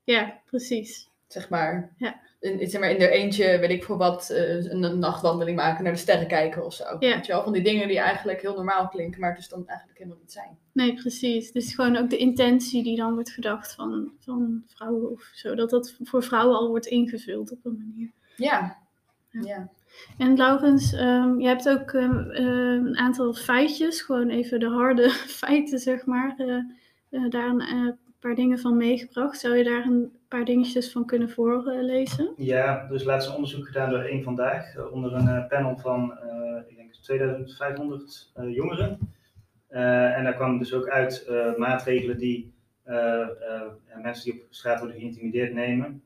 ja, 0.04 0.40
precies. 0.44 1.10
zeg 1.26 1.48
maar. 1.48 1.94
Ja. 1.96 2.20
In, 2.40 2.68
zeg 2.68 2.80
maar 2.80 2.90
in 2.90 3.00
er 3.00 3.10
eentje, 3.10 3.58
weet 3.58 3.70
ik 3.70 3.84
voor 3.84 3.96
wat, 3.96 4.30
eh, 4.30 4.64
een, 4.64 4.82
een 4.82 4.98
nachtwandeling 4.98 5.56
maken, 5.56 5.84
naar 5.84 5.92
de 5.92 5.98
sterren 5.98 6.26
kijken 6.26 6.64
of 6.64 6.74
zo. 6.74 6.98
Weet 6.98 7.26
je 7.26 7.32
wel, 7.32 7.42
van 7.42 7.52
die 7.52 7.62
dingen 7.62 7.88
die 7.88 7.98
eigenlijk 7.98 8.42
heel 8.42 8.54
normaal 8.54 8.88
klinken, 8.88 9.20
maar 9.20 9.34
dus 9.34 9.48
dan 9.48 9.68
eigenlijk 9.68 9.98
helemaal 9.98 10.20
niet 10.20 10.32
zijn. 10.32 10.58
Nee, 10.72 10.94
precies. 10.94 11.52
Dus 11.52 11.74
gewoon 11.74 11.96
ook 11.96 12.10
de 12.10 12.16
intentie 12.16 12.82
die 12.82 12.96
dan 12.96 13.14
wordt 13.14 13.30
gedacht 13.30 13.74
van, 13.74 14.12
van 14.18 14.62
vrouwen 14.66 15.10
of 15.10 15.30
zo. 15.32 15.54
Dat 15.54 15.70
dat 15.70 15.96
voor 16.02 16.22
vrouwen 16.22 16.56
al 16.56 16.68
wordt 16.68 16.86
ingevuld 16.86 17.52
op 17.52 17.64
een 17.64 17.76
manier. 17.76 18.12
Ja. 18.36 18.78
Ja. 19.30 19.40
ja. 19.42 19.70
En 20.18 20.36
Laurens, 20.36 20.92
ehm, 20.92 21.40
je 21.40 21.46
hebt 21.46 21.68
ook 21.68 21.92
ehm, 21.92 22.30
eh, 22.30 22.44
een 22.72 22.96
aantal 22.96 23.34
feitjes, 23.34 24.00
gewoon 24.00 24.28
even 24.28 24.60
de 24.60 24.68
harde 24.68 25.10
feiten, 25.40 25.78
zeg 25.78 26.06
maar, 26.06 26.34
eh, 26.36 26.60
eh, 27.16 27.30
daar 27.30 27.48
een 27.48 27.60
eh, 27.60 27.92
paar 28.20 28.34
dingen 28.34 28.58
van 28.58 28.76
meegebracht. 28.76 29.40
Zou 29.40 29.56
je 29.56 29.64
daar 29.64 29.84
een 29.84 30.12
paar 30.28 30.44
dingetjes 30.44 30.92
van 30.92 31.06
kunnen 31.06 31.30
voorlezen? 31.30 32.32
Ja, 32.36 32.88
is 32.90 33.04
laatst 33.04 33.28
een 33.28 33.34
onderzoek 33.34 33.66
gedaan 33.66 33.90
door 33.90 34.00
één 34.00 34.22
vandaag 34.22 34.90
onder 34.90 35.12
een 35.12 35.46
panel 35.48 35.76
van, 35.76 36.18
ik 36.68 36.76
denk 36.76 36.92
2500 36.92 38.30
eh, 38.34 38.54
jongeren. 38.54 38.98
En 39.68 40.24
daar 40.24 40.34
kwamen 40.34 40.58
dus 40.58 40.72
ook 40.72 40.88
uit 40.88 41.30
maatregelen 41.56 42.18
die 42.18 42.54
mensen 44.02 44.24
die 44.24 44.42
op 44.42 44.46
straat 44.50 44.78
worden 44.78 44.96
geïntimideerd 44.96 45.52
nemen. 45.52 46.02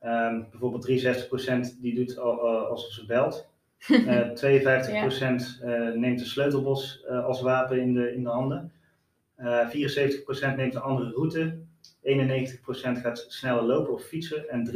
Ehm, 0.00 0.42
bijvoorbeeld 0.50 0.84
63% 0.84 1.78
die 1.80 1.94
doet 1.94 2.16
eh, 2.16 2.22
alsof 2.68 2.92
ze 2.92 3.06
belt. 3.06 3.48
Eh 3.88 4.30
52% 4.30 5.62
eh, 5.62 5.92
neemt 5.94 6.20
een 6.20 6.26
sleutelbos 6.26 7.04
eh, 7.08 7.24
als 7.24 7.40
wapen 7.40 7.80
in 7.80 7.94
de, 7.94 8.14
in 8.14 8.22
de 8.22 8.28
handen. 8.28 8.72
Eh 9.36 9.68
74% 9.68 10.56
neemt 10.56 10.74
een 10.74 10.80
andere 10.80 11.10
route. 11.10 11.58
91% 12.02 13.00
gaat 13.00 13.24
sneller 13.28 13.62
lopen 13.62 13.92
of 13.92 14.02
fietsen. 14.02 14.48
En 14.48 14.66
83%, 14.66 14.72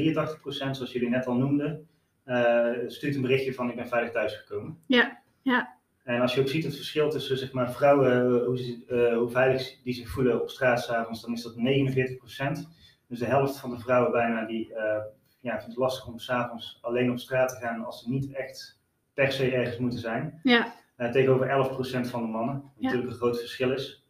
zoals 0.46 0.92
jullie 0.92 1.08
net 1.08 1.26
al 1.26 1.34
noemden, 1.34 1.88
eh, 2.24 2.70
stuurt 2.86 3.14
een 3.14 3.22
berichtje 3.22 3.54
van 3.54 3.70
ik 3.70 3.76
ben 3.76 3.88
veilig 3.88 4.12
thuisgekomen. 4.12 4.78
Ja, 4.86 5.22
ja. 5.42 5.76
En 6.04 6.20
als 6.20 6.34
je 6.34 6.40
ook 6.40 6.48
ziet 6.48 6.64
het 6.64 6.76
verschil 6.76 7.10
tussen 7.10 7.38
zeg 7.38 7.52
maar, 7.52 7.72
vrouwen, 7.72 8.12
eh, 8.12 8.46
hoe, 8.46 8.58
ze, 8.58 8.84
eh, 8.88 9.16
hoe 9.16 9.30
veilig 9.30 9.76
die 9.82 9.94
zich 9.94 10.08
voelen 10.08 10.40
op 10.40 10.50
straat 10.50 10.82
s'avonds, 10.82 11.22
dan 11.22 11.32
is 11.32 11.42
dat 11.42 11.56
49%. 11.56 12.68
Dus 13.08 13.18
de 13.18 13.24
helft 13.24 13.58
van 13.58 13.70
de 13.70 13.78
vrouwen 13.78 14.12
bijna 14.12 14.44
die 14.46 14.74
eh, 14.74 15.02
ja, 15.40 15.50
vindt 15.50 15.66
het 15.66 15.76
lastig 15.76 16.06
om 16.06 16.18
s'avonds 16.18 16.78
alleen 16.82 17.10
op 17.10 17.18
straat 17.18 17.48
te 17.48 17.56
gaan 17.56 17.84
als 17.84 18.02
ze 18.02 18.10
niet 18.10 18.32
echt 18.32 18.80
per 19.14 19.32
se 19.32 19.50
ergens 19.50 19.78
moeten 19.78 19.98
zijn. 19.98 20.40
Ja, 20.42 20.74
Eh, 20.96 21.10
tegenover 21.10 21.48
11% 21.48 22.08
van 22.10 22.22
de 22.22 22.28
mannen, 22.28 22.54
wat 22.54 22.72
Ja. 22.76 22.82
natuurlijk 22.82 23.10
een 23.12 23.18
groot 23.18 23.38
verschil 23.38 23.72
is. 23.72 24.04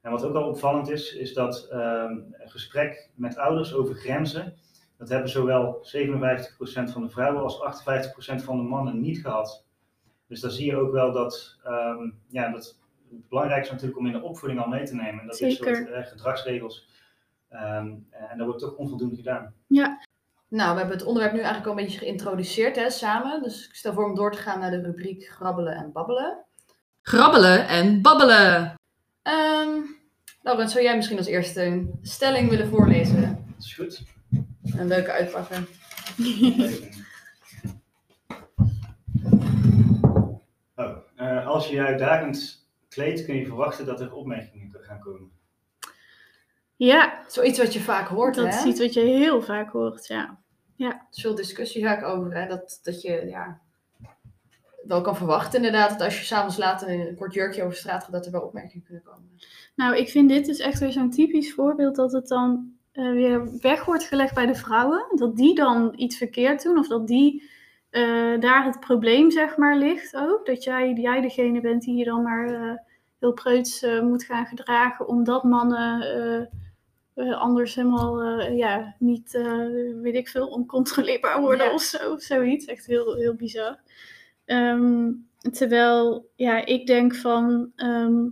En 0.00 0.10
wat 0.10 0.24
ook 0.24 0.32
wel 0.32 0.48
opvallend 0.48 0.90
is, 0.90 1.14
is 1.14 1.34
dat 1.34 1.66
ehm, 1.70 2.12
een 2.12 2.50
gesprek 2.50 3.10
met 3.14 3.36
ouders 3.36 3.74
over 3.74 3.94
grenzen, 3.94 4.54
dat 4.96 5.08
hebben 5.08 5.30
zowel 5.30 5.78
57% 5.82 6.92
van 6.92 7.02
de 7.02 7.10
vrouwen 7.10 7.42
als 7.42 7.60
58% 7.60 8.44
van 8.44 8.56
de 8.56 8.62
mannen 8.62 9.00
niet 9.00 9.20
gehad. 9.20 9.64
Dus 10.26 10.40
daar 10.40 10.50
zie 10.50 10.66
je 10.66 10.76
ook 10.76 10.92
wel 10.92 11.12
dat, 11.12 11.58
ehm, 11.64 12.10
ja, 12.28 12.50
dat 12.50 12.78
het 13.10 13.28
belangrijkste 13.28 13.74
is 13.74 13.80
natuurlijk 13.82 13.98
om 14.00 14.06
in 14.14 14.20
de 14.20 14.28
opvoeding 14.28 14.60
al 14.60 14.68
mee 14.68 14.84
te 14.84 14.94
nemen. 14.94 15.26
Dat 15.26 15.36
Zeker. 15.36 15.76
soort 15.76 15.88
eh, 15.90 16.02
gedragsregels. 16.06 16.88
Ehm, 17.50 17.86
en 18.10 18.36
daar 18.36 18.46
wordt 18.46 18.60
toch 18.60 18.76
onvoldoende 18.76 19.16
gedaan. 19.16 19.54
Nou, 20.48 20.72
we 20.72 20.78
hebben 20.78 20.96
het 20.96 21.06
onderwerp 21.06 21.34
nu 21.34 21.40
eigenlijk 21.40 21.70
al 21.70 21.78
een 21.78 21.84
beetje 21.84 21.98
geïntroduceerd 21.98 22.76
hè, 22.76 22.90
samen. 22.90 23.42
Dus 23.42 23.68
ik 23.68 23.74
stel 23.74 23.92
voor 23.92 24.04
om 24.04 24.14
door 24.14 24.32
te 24.32 24.38
gaan 24.38 24.58
naar 24.60 24.70
de 24.70 24.80
rubriek 24.80 25.24
grabbelen 25.24 25.74
en 25.74 25.92
babbelen. 25.92 26.44
Grabbelen 27.02 27.68
en 27.68 28.02
babbelen. 28.02 28.74
Ehm 29.22 29.70
Laurens, 30.42 30.72
zou 30.72 30.84
jij 30.84 30.96
misschien 30.96 31.18
als 31.18 31.26
eerste 31.26 31.64
een 31.64 31.98
stelling 32.02 32.50
willen 32.50 32.68
voorlezen? 32.68 33.44
Dat 33.56 33.64
is 33.64 33.74
goed. 33.74 34.02
Een 34.76 34.86
leuke 34.86 35.10
uitpakken. 35.10 35.66
Oh, 40.74 40.96
eh, 41.16 41.46
als 41.46 41.68
je 41.68 41.74
je 41.74 41.84
uitdagend 41.84 42.66
kleedt, 42.88 43.24
kun 43.24 43.34
je 43.34 43.46
verwachten 43.46 43.86
dat 43.86 44.00
er 44.00 44.12
opmerkingen 44.12 44.76
gaan 44.80 44.98
komen. 44.98 45.30
Ja 46.86 47.24
Zoiets 47.28 47.58
wat 47.58 47.72
je 47.72 47.80
vaak 47.80 48.08
hoort, 48.08 48.34
dat 48.34 48.46
hè? 48.46 48.58
is 48.58 48.64
iets 48.64 48.80
wat 48.80 48.94
je 48.94 49.00
heel 49.00 49.42
vaak 49.42 49.70
hoort, 49.70 50.06
ja. 50.06 50.38
Er 50.76 51.06
is 51.10 51.20
veel 51.20 51.34
discussie 51.34 51.84
vaak 51.84 52.04
over, 52.04 52.34
hè? 52.34 52.46
Dat, 52.46 52.80
dat 52.82 53.02
je 53.02 53.26
ja, 53.26 53.60
wel 54.82 55.00
kan 55.00 55.16
verwachten 55.16 55.56
inderdaad 55.56 55.90
dat 55.90 56.00
als 56.00 56.18
je 56.18 56.24
s'avonds 56.24 56.56
laat 56.56 56.82
in 56.82 57.00
een 57.00 57.16
kort 57.16 57.34
jurkje 57.34 57.62
over 57.62 57.76
straat 57.76 58.04
gaat, 58.04 58.12
dat 58.12 58.26
er 58.26 58.32
wel 58.32 58.40
opmerkingen 58.40 58.84
kunnen 58.84 59.02
komen. 59.02 59.30
Nou, 59.76 59.96
ik 59.96 60.08
vind 60.08 60.28
dit 60.28 60.46
dus 60.46 60.58
echt 60.58 60.78
weer 60.78 60.92
zo'n 60.92 61.10
typisch 61.10 61.54
voorbeeld 61.54 61.96
dat 61.96 62.12
het 62.12 62.28
dan 62.28 62.72
eh, 62.92 63.12
weer 63.12 63.58
weg 63.60 63.84
wordt 63.84 64.04
gelegd 64.04 64.34
bij 64.34 64.46
de 64.46 64.54
vrouwen. 64.54 65.06
Dat 65.14 65.36
die 65.36 65.54
dan 65.54 65.92
iets 65.96 66.16
verkeerd 66.16 66.62
doen 66.62 66.78
of 66.78 66.88
dat 66.88 67.06
die 67.06 67.50
eh, 67.90 68.40
daar 68.40 68.64
het 68.64 68.80
probleem 68.80 69.30
zeg 69.30 69.56
maar 69.56 69.76
ligt 69.76 70.16
ook. 70.16 70.46
Dat 70.46 70.64
jij, 70.64 70.92
jij 70.92 71.20
degene 71.20 71.60
bent 71.60 71.82
die 71.82 71.96
je 71.96 72.04
dan 72.04 72.22
maar 72.22 72.54
eh, 72.54 72.76
heel 73.18 73.32
preuts 73.32 73.86
moet 74.02 74.24
gaan 74.24 74.46
gedragen 74.46 75.08
omdat 75.08 75.44
mannen 75.44 76.48
anders 77.14 77.74
helemaal 77.74 78.22
eh, 78.22 78.56
ja, 78.56 78.94
niet, 78.98 79.34
eh, 79.34 79.66
weet 80.02 80.14
ik 80.14 80.28
veel, 80.28 80.46
oncontroleerbaar 80.48 81.40
worden 81.40 81.66
Ja. 81.66 81.72
of 81.74 81.82
zo. 81.82 82.12
Of 82.12 82.20
zoiets. 82.22 82.64
Echt 82.64 82.86
heel, 82.86 83.14
heel 83.14 83.34
bizar. 83.34 83.78
Ehm, 84.44 85.12
terwijl 85.52 86.30
ja, 86.36 86.66
ik 86.66 86.86
denk 86.86 87.14
van 87.14 87.72
ehm, 87.76 88.24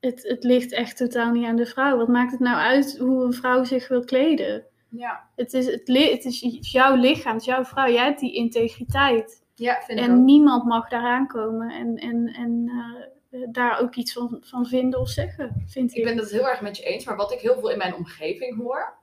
het, 0.00 0.22
het 0.28 0.44
ligt 0.44 0.72
echt 0.72 0.96
totaal 0.96 1.32
niet 1.32 1.46
aan 1.46 1.56
de 1.56 1.66
vrouw. 1.66 1.96
Wat 1.96 2.08
maakt 2.08 2.30
het 2.30 2.40
nou 2.40 2.56
uit 2.56 2.98
hoe 2.98 3.24
een 3.24 3.32
vrouw 3.32 3.64
zich 3.64 3.88
wil 3.88 4.04
kleden? 4.04 4.64
Ja, 4.88 5.28
Het 5.36 5.52
is, 5.52 5.66
het, 5.66 5.88
het 5.88 6.24
is 6.24 6.58
jouw 6.72 6.94
lichaam, 6.94 7.32
het 7.32 7.40
is 7.40 7.46
jouw 7.46 7.64
vrouw. 7.64 7.88
Jij 7.90 8.04
hebt 8.04 8.20
die 8.20 8.34
integriteit. 8.34 9.42
ja 9.54 9.80
vind 9.86 9.98
ik 10.00 10.06
En 10.06 10.24
niemand 10.24 10.64
mag 10.64 10.88
daaraan 10.88 11.26
komen 11.26 11.70
en, 11.70 11.96
en, 11.96 12.26
en 12.26 12.64
eh, 12.68 13.06
daar 13.50 13.80
ook 13.80 13.94
iets 13.94 14.12
van, 14.12 14.38
van 14.40 14.66
vinden 14.66 15.00
of 15.00 15.08
zeggen, 15.08 15.64
vind 15.66 15.90
ik. 15.90 15.96
Ik 15.96 16.04
ben 16.04 16.16
het 16.18 16.30
heel 16.30 16.48
erg 16.48 16.60
met 16.60 16.76
je 16.76 16.82
eens, 16.82 17.04
maar 17.04 17.16
wat 17.16 17.32
ik 17.32 17.40
heel 17.40 17.58
veel 17.58 17.70
in 17.70 17.78
mijn 17.78 17.94
omgeving 17.94 18.56
hoor. 18.56 18.98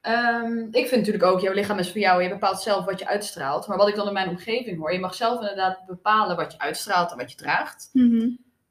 ehm, 0.00 0.58
ik 0.58 0.86
vind 0.88 0.90
natuurlijk 0.96 1.24
ook, 1.24 1.40
jouw 1.40 1.52
lichaam 1.52 1.78
is 1.78 1.90
voor 1.90 2.00
jou, 2.00 2.22
je 2.22 2.28
bepaalt 2.28 2.60
zelf 2.60 2.84
wat 2.84 2.98
je 2.98 3.06
uitstraalt. 3.06 3.66
Maar 3.66 3.76
wat 3.76 3.88
ik 3.88 3.94
dan 3.94 4.06
in 4.06 4.12
mijn 4.12 4.28
omgeving 4.28 4.78
hoor, 4.78 4.92
je 4.92 4.98
mag 5.00 5.14
zelf 5.14 5.40
inderdaad 5.40 5.86
bepalen 5.86 6.36
wat 6.36 6.52
je 6.52 6.58
uitstraalt 6.58 7.10
en 7.10 7.16
wat 7.16 7.30
je 7.30 7.36
draagt. 7.36 7.90
Mhm. 7.92 8.28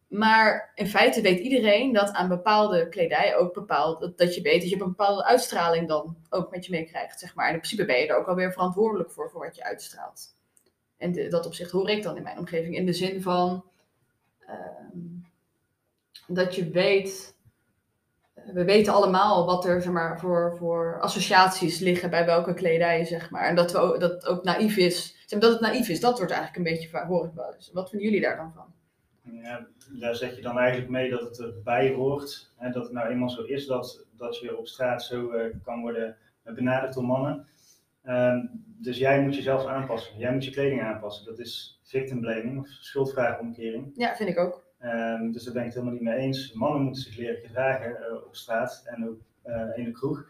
Maar 0.07 0.71
in 0.75 0.87
feite 0.87 1.21
weet 1.21 1.39
iedereen 1.39 1.93
dat 1.93 2.11
aan 2.13 2.27
bepaalde 2.27 2.89
kledij 2.89 3.35
ook 3.35 3.53
bepaald, 3.53 3.99
dat, 3.99 4.17
dat 4.17 4.35
je 4.35 4.41
weet 4.41 4.61
dat 4.61 4.69
je 4.69 4.75
een 4.75 4.87
bepaalde 4.87 5.25
uitstraling 5.25 5.87
dan 5.87 6.17
ook 6.29 6.51
met 6.51 6.65
je 6.65 6.71
meekrijgt, 6.71 7.19
zeg 7.19 7.35
maar. 7.35 7.47
En 7.47 7.53
in 7.53 7.59
principe 7.59 7.85
ben 7.85 7.97
je 7.99 8.07
er 8.07 8.17
ook 8.17 8.27
alweer 8.27 8.51
verantwoordelijk 8.51 9.11
voor, 9.11 9.29
voor 9.29 9.45
wat 9.45 9.55
je 9.55 9.63
uitstraalt. 9.63 10.35
En 10.97 11.11
de- 11.11 11.27
dat 11.27 11.45
opzicht 11.45 11.71
hoor 11.71 11.89
ik 11.89 12.03
dan 12.03 12.17
in 12.17 12.23
mijn 12.23 12.37
omgeving, 12.37 12.75
in 12.75 12.85
de 12.85 12.93
zin 12.93 13.21
van 13.21 13.65
ehm, 14.47 14.99
dat 16.27 16.55
je 16.55 16.69
weet, 16.69 17.35
we 18.33 18.63
weten 18.63 18.93
allemaal 18.93 19.45
wat 19.45 19.65
er 19.65 19.81
zeg 19.81 19.91
maar, 19.91 20.19
voor, 20.19 20.55
voor 20.57 20.99
associaties 21.01 21.79
liggen 21.79 22.09
bij 22.09 22.25
welke 22.25 22.53
kledij, 22.53 23.05
zeg 23.05 23.29
maar. 23.29 23.43
En 23.43 23.55
dat, 23.55 23.71
we, 23.71 23.95
dat 23.99 24.11
het 24.11 24.25
ook 24.25 24.43
naïef 24.43 24.77
is. 24.77 25.23
Zeg 25.25 25.39
dat 25.39 25.51
het 25.51 25.61
naïef 25.61 25.89
is, 25.89 25.99
dat 25.99 26.17
wordt 26.17 26.33
eigenlijk 26.33 26.67
een 26.67 26.73
beetje, 26.73 27.05
hoor 27.05 27.25
ik 27.25 27.33
wel. 27.33 27.55
Wat 27.73 27.89
vinden 27.89 28.07
jullie 28.07 28.23
daar 28.23 28.37
dan 28.37 28.53
van? 28.53 28.73
Ja, 29.41 29.67
daar 29.99 30.15
zeg 30.15 30.35
je 30.35 30.41
dan 30.41 30.57
eigenlijk 30.57 30.89
mee 30.89 31.09
dat 31.09 31.21
het 31.21 31.39
erbij 31.39 31.93
hoort. 31.93 32.51
Hè, 32.55 32.71
dat 32.71 32.83
het 32.83 32.91
nou 32.91 33.09
eenmaal 33.09 33.29
zo 33.29 33.41
is 33.41 33.65
dat, 33.65 34.05
dat 34.17 34.39
je 34.39 34.57
op 34.57 34.67
straat 34.67 35.03
zo 35.03 35.31
eh, 35.31 35.53
kan 35.63 35.81
worden 35.81 36.17
benaderd 36.43 36.93
door 36.93 37.05
mannen. 37.05 37.47
Ehm, 38.05 38.45
dus 38.77 38.97
jij 38.97 39.21
moet 39.21 39.35
jezelf 39.35 39.65
aanpassen. 39.65 40.17
Jij 40.17 40.33
moet 40.33 40.45
je 40.45 40.51
kleding 40.51 40.81
aanpassen. 40.81 41.25
Dat 41.25 41.39
is 41.39 41.79
victim 41.83 42.19
blaming 42.19 42.59
of 42.59 42.67
schuldvraagomkering. 42.67 43.91
Ja, 43.95 44.15
vind 44.15 44.29
ik 44.29 44.39
ook. 44.39 44.63
Ehm, 44.79 45.31
dus 45.31 45.43
daar 45.43 45.53
ben 45.53 45.61
ik 45.61 45.67
het 45.67 45.77
helemaal 45.77 45.99
niet 45.99 46.09
mee 46.09 46.17
eens. 46.17 46.53
Mannen 46.53 46.81
moeten 46.81 47.01
zich 47.01 47.17
leren 47.17 47.41
gedragen 47.41 47.97
eh, 47.97 48.15
op 48.25 48.35
straat 48.35 48.83
en 48.85 49.09
ook 49.09 49.19
eh, 49.41 49.77
in 49.77 49.83
de 49.83 49.91
kroeg. 49.91 50.25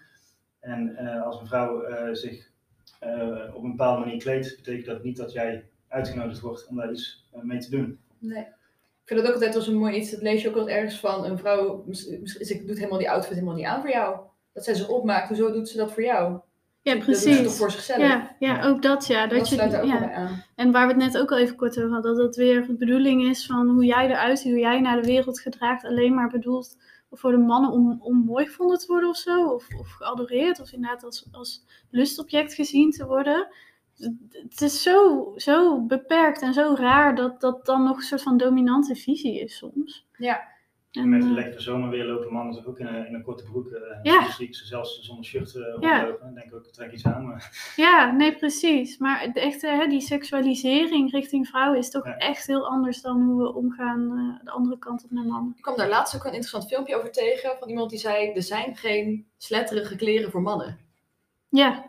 En 0.59 0.95
eh, 0.95 1.23
als 1.23 1.39
een 1.39 1.47
vrouw 1.47 1.83
zich 2.13 2.53
op 3.53 3.63
een 3.63 3.69
bepaalde 3.69 3.99
manier 3.99 4.17
kleedt, 4.17 4.55
betekent 4.55 4.85
dat 4.85 5.03
niet 5.03 5.17
dat 5.17 5.31
jij 5.31 5.69
uitgenodigd 5.87 6.39
wordt 6.39 6.67
om 6.67 6.75
daar 6.75 6.91
iets 6.91 7.29
mee 7.31 7.59
te 7.59 7.69
doen. 7.69 7.99
Nee. 8.17 8.41
Ik 8.41 9.11
vind 9.11 9.19
dat 9.19 9.29
ook 9.29 9.35
altijd 9.35 9.53
wel 9.53 9.63
zo'n 9.63 9.75
mooi 9.75 9.95
iets, 9.95 10.11
dat 10.11 10.21
lees 10.21 10.41
je 10.41 10.49
ook 10.49 10.55
wel 10.55 10.69
ergens 10.69 10.99
van. 10.99 11.25
Een 11.25 11.37
vrouw 11.37 11.85
ze 11.91 12.63
doet 12.65 12.77
helemaal 12.77 12.99
die 12.99 13.09
outfit 13.09 13.33
helemaal 13.33 13.55
niet 13.55 13.65
aan 13.65 13.81
voor 13.81 13.89
jou. 13.89 14.19
Dat 14.53 14.63
zij 14.63 14.73
zich 14.73 14.89
opmaakt, 14.89 15.27
hoezo 15.27 15.51
doet 15.51 15.69
ze 15.69 15.77
dat 15.77 15.93
voor 15.93 16.03
jou? 16.03 16.39
Ja, 16.85 16.93
Dat 16.93 17.03
precies. 17.03 17.43
toch 17.43 17.53
voor 17.53 17.71
zichzelf? 17.71 17.99
Ja, 17.99 18.35
ja, 18.39 18.63
ook 18.63 18.81
dat 18.81 19.07
ja. 19.07 19.27
dat 19.27 19.37
Dat 19.37 19.49
je, 19.49 19.55
sluit 19.55 19.73
er 19.73 19.81
ook 19.81 19.85
ja. 19.85 19.99
wel 19.99 20.07
bij 20.07 20.15
aan. 20.15 20.43
En 20.55 20.71
waar 20.71 20.87
we 20.87 20.93
het 20.93 21.01
net 21.01 21.17
ook 21.17 21.31
al 21.31 21.37
even 21.37 21.55
kort 21.55 21.77
over 21.77 21.89
hadden, 21.89 22.15
dat 22.15 22.25
het 22.25 22.35
weer 22.35 22.67
de 22.67 22.75
bedoeling 22.75 23.23
is 23.29 23.45
van 23.45 23.69
hoe 23.69 23.85
jij 23.85 24.09
eruit 24.09 24.39
ziet, 24.39 24.51
hoe 24.51 24.59
jij 24.59 24.79
naar 24.81 25.01
de 25.01 25.07
wereld 25.07 25.39
gedraagt, 25.39 25.85
alleen 25.85 26.13
maar 26.13 26.29
bedoeld 26.29 26.77
voor 27.11 27.31
de 27.31 27.37
mannen 27.37 27.71
om, 27.71 27.97
om 28.01 28.17
mooi 28.25 28.45
gevonden 28.45 28.77
te 28.77 28.87
worden 28.87 29.09
of 29.09 29.17
zo, 29.17 29.47
of, 29.47 29.67
of 29.79 29.91
geadoreerd, 29.91 30.59
of 30.59 30.71
inderdaad 30.71 31.03
als, 31.03 31.27
als 31.31 31.65
lustobject 31.89 32.53
gezien 32.53 32.91
te 32.91 33.05
worden. 33.05 33.47
Het 34.31 34.61
is 34.61 34.81
zo, 34.81 35.31
zo 35.35 35.81
beperkt 35.81 36.41
en 36.41 36.53
zo 36.53 36.75
raar 36.77 37.15
dat 37.15 37.41
dat 37.41 37.65
dan 37.65 37.83
nog 37.83 37.97
een 37.97 38.03
soort 38.03 38.21
van 38.21 38.37
dominante 38.37 38.95
visie 38.95 39.39
is 39.39 39.57
soms. 39.57 40.05
Ja. 40.17 40.53
En 40.95 41.09
met 41.09 41.21
eh, 41.21 41.27
de 41.27 41.33
lekkere 41.33 41.61
zomerweer 41.61 42.05
lopen 42.05 42.33
mannen 42.33 42.55
toch 42.55 42.65
ook 42.65 42.79
in 42.79 42.85
een, 42.87 43.07
in 43.07 43.13
een 43.13 43.23
korte 43.23 43.43
broek. 43.43 43.67
eh 43.69 43.97
Ja. 44.03 44.31
Zie 44.31 44.47
ik 44.47 44.55
ze 44.55 44.65
zelfs 44.65 44.99
zonder 45.01 45.25
shirt 45.25 45.55
eh 45.55 45.77
Ja. 45.79 46.05
Dan 46.21 46.33
denk 46.33 46.45
ik 46.47 46.53
ook, 46.55 46.67
trek 46.67 46.91
iets 46.91 47.05
aan. 47.05 47.25
Maar, 47.25 47.73
Ja, 47.75 48.11
nee, 48.11 48.35
precies. 48.35 48.97
Maar 48.97 49.29
echte, 49.33 49.67
hè, 49.67 49.87
die 49.87 50.01
seksualisering 50.01 51.11
richting 51.11 51.47
vrouwen 51.47 51.77
is 51.79 51.89
toch 51.89 52.05
Ja. 52.05 52.17
echt 52.17 52.47
heel 52.47 52.67
anders 52.67 53.01
dan 53.01 53.21
hoe 53.21 53.41
we 53.41 53.53
omgaan 53.53 54.11
eh, 54.17 54.45
de 54.45 54.51
andere 54.51 54.77
kant 54.79 55.03
op 55.03 55.11
naar 55.11 55.25
mannen. 55.25 55.53
Ik 55.55 55.61
kwam 55.61 55.77
daar 55.77 55.89
laatst 55.89 56.15
ook 56.15 56.21
een 56.23 56.27
interessant 56.33 56.67
filmpje 56.67 56.95
over 56.95 57.11
tegen 57.11 57.55
van 57.59 57.69
iemand 57.69 57.89
die 57.89 57.99
zei: 57.99 58.31
er 58.31 58.43
zijn 58.43 58.75
geen 58.75 59.25
sletterige 59.37 59.95
kleren 59.95 60.31
voor 60.31 60.41
mannen. 60.41 60.77
Ja, 61.49 61.85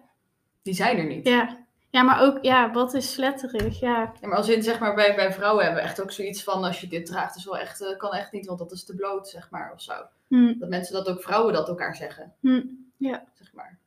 Die 0.63 0.75
zijn 0.75 0.99
er 0.99 1.07
niet. 1.07 1.29
ja. 1.29 1.65
Ja, 1.97 2.03
maar 2.03 2.21
ook, 2.23 2.39
ja, 2.43 2.71
wat 2.73 2.95
is 2.95 3.13
sletterig? 3.13 3.81
Ja, 3.81 4.13
Ja, 4.21 4.29
maar 4.29 4.37
als 4.37 4.49
in, 4.49 4.63
zeg 4.63 4.79
maar, 4.79 4.95
bij, 4.95 5.15
bij 5.15 5.33
vrouwen 5.33 5.65
hebben 5.65 5.83
we 5.83 5.89
echt 5.89 6.01
ook 6.01 6.11
zoiets 6.13 6.43
van: 6.43 6.65
als 6.65 6.81
je 6.81 6.89
dit 6.89 7.07
draagt, 7.07 7.37
is 7.37 7.45
wel 7.45 7.59
echt, 7.59 7.81
eh, 7.83 7.97
kan 7.97 8.13
echt 8.13 8.33
niet, 8.33 8.47
want 8.47 8.59
dat 8.59 8.73
is 8.73 8.85
te 8.85 8.95
bloot, 8.95 9.29
zeg 9.29 9.51
maar, 9.51 9.73
of 9.73 9.83
zo. 9.83 9.93
hm, 10.29 10.59
Dat 10.59 10.69
mensen 10.69 10.95
dat 10.95 11.09
ook, 11.09 11.23
vrouwen 11.23 11.53
dat 11.53 11.69
elkaar 11.69 11.97
zeggen, 11.97 12.35
hm, 12.41 12.63
ja, 12.97 13.25
zeg 13.35 13.53
maar. 13.53 13.79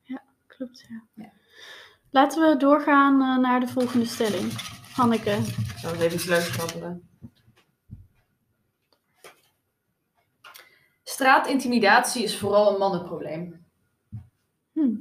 klopt. 0.47 0.85
Ja. 0.89 1.03
Ja. 1.13 1.31
Laten 2.11 2.49
we 2.49 2.57
doorgaan 2.57 3.21
eh, 3.21 3.37
naar 3.37 3.59
de 3.59 3.67
volgende 3.67 4.05
stelling. 4.05 4.51
Hanneke. 4.95 5.31
Ik 5.31 5.77
zou 5.77 5.93
eens 5.93 6.03
even 6.03 6.15
iets 6.15 6.25
leuks. 6.25 6.57
Straatintimidatie 11.03 12.23
is 12.23 12.37
vooral 12.37 12.71
een 12.73 12.79
mannenprobleem. 12.79 13.65
Hm. 14.73 14.95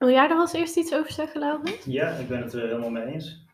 Wil 0.00 0.10
jij 0.10 0.28
daar 0.28 0.38
als 0.38 0.52
eerst 0.52 0.76
iets 0.76 0.94
over 0.94 1.12
zeggen, 1.12 1.40
Laurens? 1.40 1.84
ja, 1.84 2.08
ik 2.10 2.28
ben 2.28 2.42
het 2.42 2.52
er 2.52 2.60
helemaal 2.66 2.90
mee 2.90 3.04
eens. 3.06 3.44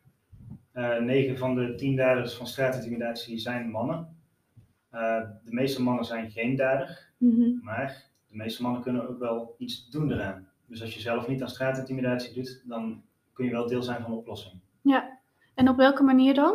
Eh 0.73 0.99
9 0.99 1.39
van 1.39 1.55
de 1.55 1.75
10 1.75 1.97
daders 1.97 2.35
van 2.35 2.47
straatintimidatie 2.47 3.39
zijn 3.39 3.71
mannen. 3.71 4.17
Eh, 4.91 5.21
de 5.45 5.53
meeste 5.55 5.83
mannen 5.83 6.05
zijn 6.05 6.31
geen 6.31 6.57
dader, 6.57 7.09
Mhm. 7.19 7.51
maar 7.63 8.05
de 8.29 8.37
meeste 8.37 8.63
mannen 8.63 8.83
kunnen 8.83 9.09
ook 9.09 9.19
wel 9.19 9.55
iets 9.59 9.89
doen 9.91 10.13
eraan. 10.13 10.49
Dus 10.67 10.81
als 10.83 10.95
je 10.95 11.01
zelf 11.01 11.29
niet 11.29 11.43
aan 11.43 11.49
straatintimidatie 11.49 12.35
doet, 12.35 12.63
dan 12.65 13.03
kun 13.33 13.45
je 13.45 13.51
wel 13.51 13.67
deel 13.67 13.83
zijn 13.83 14.03
van 14.03 14.11
de 14.11 14.17
oplossing. 14.17 14.55
Ja. 14.83 15.19
En 15.55 15.69
op 15.69 15.77
welke 15.77 16.03
manier 16.03 16.35
dan? 16.35 16.55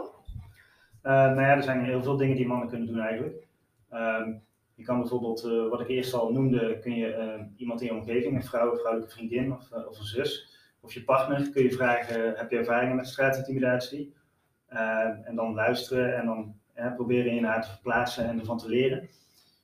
Eh, 1.02 1.12
nou 1.12 1.42
ja, 1.42 1.56
er 1.56 1.64
zijn 1.64 1.84
heel 1.86 2.04
veel 2.04 2.18
dingen 2.18 2.36
die 2.36 2.48
mannen 2.48 2.68
kunnen 2.68 2.88
doen 2.88 3.00
eigenlijk. 3.00 3.48
Ehm, 3.90 4.34
je 4.82 4.88
kan 4.88 5.00
bijvoorbeeld, 5.00 5.44
eh, 5.44 5.70
wat 5.70 5.82
ik 5.82 5.88
eerst 5.88 6.14
al 6.14 6.32
noemde, 6.32 6.80
kun 6.80 6.96
je 6.96 7.14
eh, 7.14 7.42
iemand 7.56 7.82
in 7.82 7.88
je 7.88 7.94
omgeving, 7.94 8.36
een 8.36 8.44
vrouw, 8.44 8.72
een 8.72 8.78
vrouwelijke 8.78 9.14
vriendin 9.14 9.54
of, 9.54 9.72
eh, 9.72 9.88
of 9.88 10.00
een 10.00 10.06
zus, 10.06 10.58
of 10.80 10.94
je 10.94 11.04
partner, 11.04 11.50
kun 11.50 11.64
je 11.64 11.72
vragen, 11.72 12.34
heb 12.36 12.52
je 12.52 12.58
ervaringen 12.58 12.96
met 12.96 13.08
straatintimidatie? 13.08 14.14
En 15.24 15.36
dan 15.36 15.54
luisteren 15.54 16.18
en 16.18 16.26
dan 16.26 16.56
proberen 16.96 17.32
in 17.32 17.44
haar 17.44 17.62
te 17.62 17.70
verplaatsen 17.70 18.26
en 18.26 18.40
ervan 18.40 18.58
te 18.58 18.70
leren. 18.70 19.10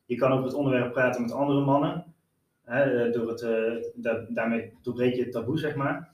Je 0.05 0.15
kan 0.15 0.31
over 0.31 0.45
het 0.45 0.53
onderwerp 0.53 0.91
praten 0.91 1.21
met 1.21 1.31
andere 1.31 1.65
mannen. 1.65 2.05
Door 3.11 3.29
het, 3.29 3.41
da- 3.95 4.25
daarmee 4.29 4.73
doorbreek 4.81 5.15
je 5.15 5.21
het 5.21 5.31
taboe, 5.31 5.59
zeg 5.59 5.75
maar. 5.75 6.09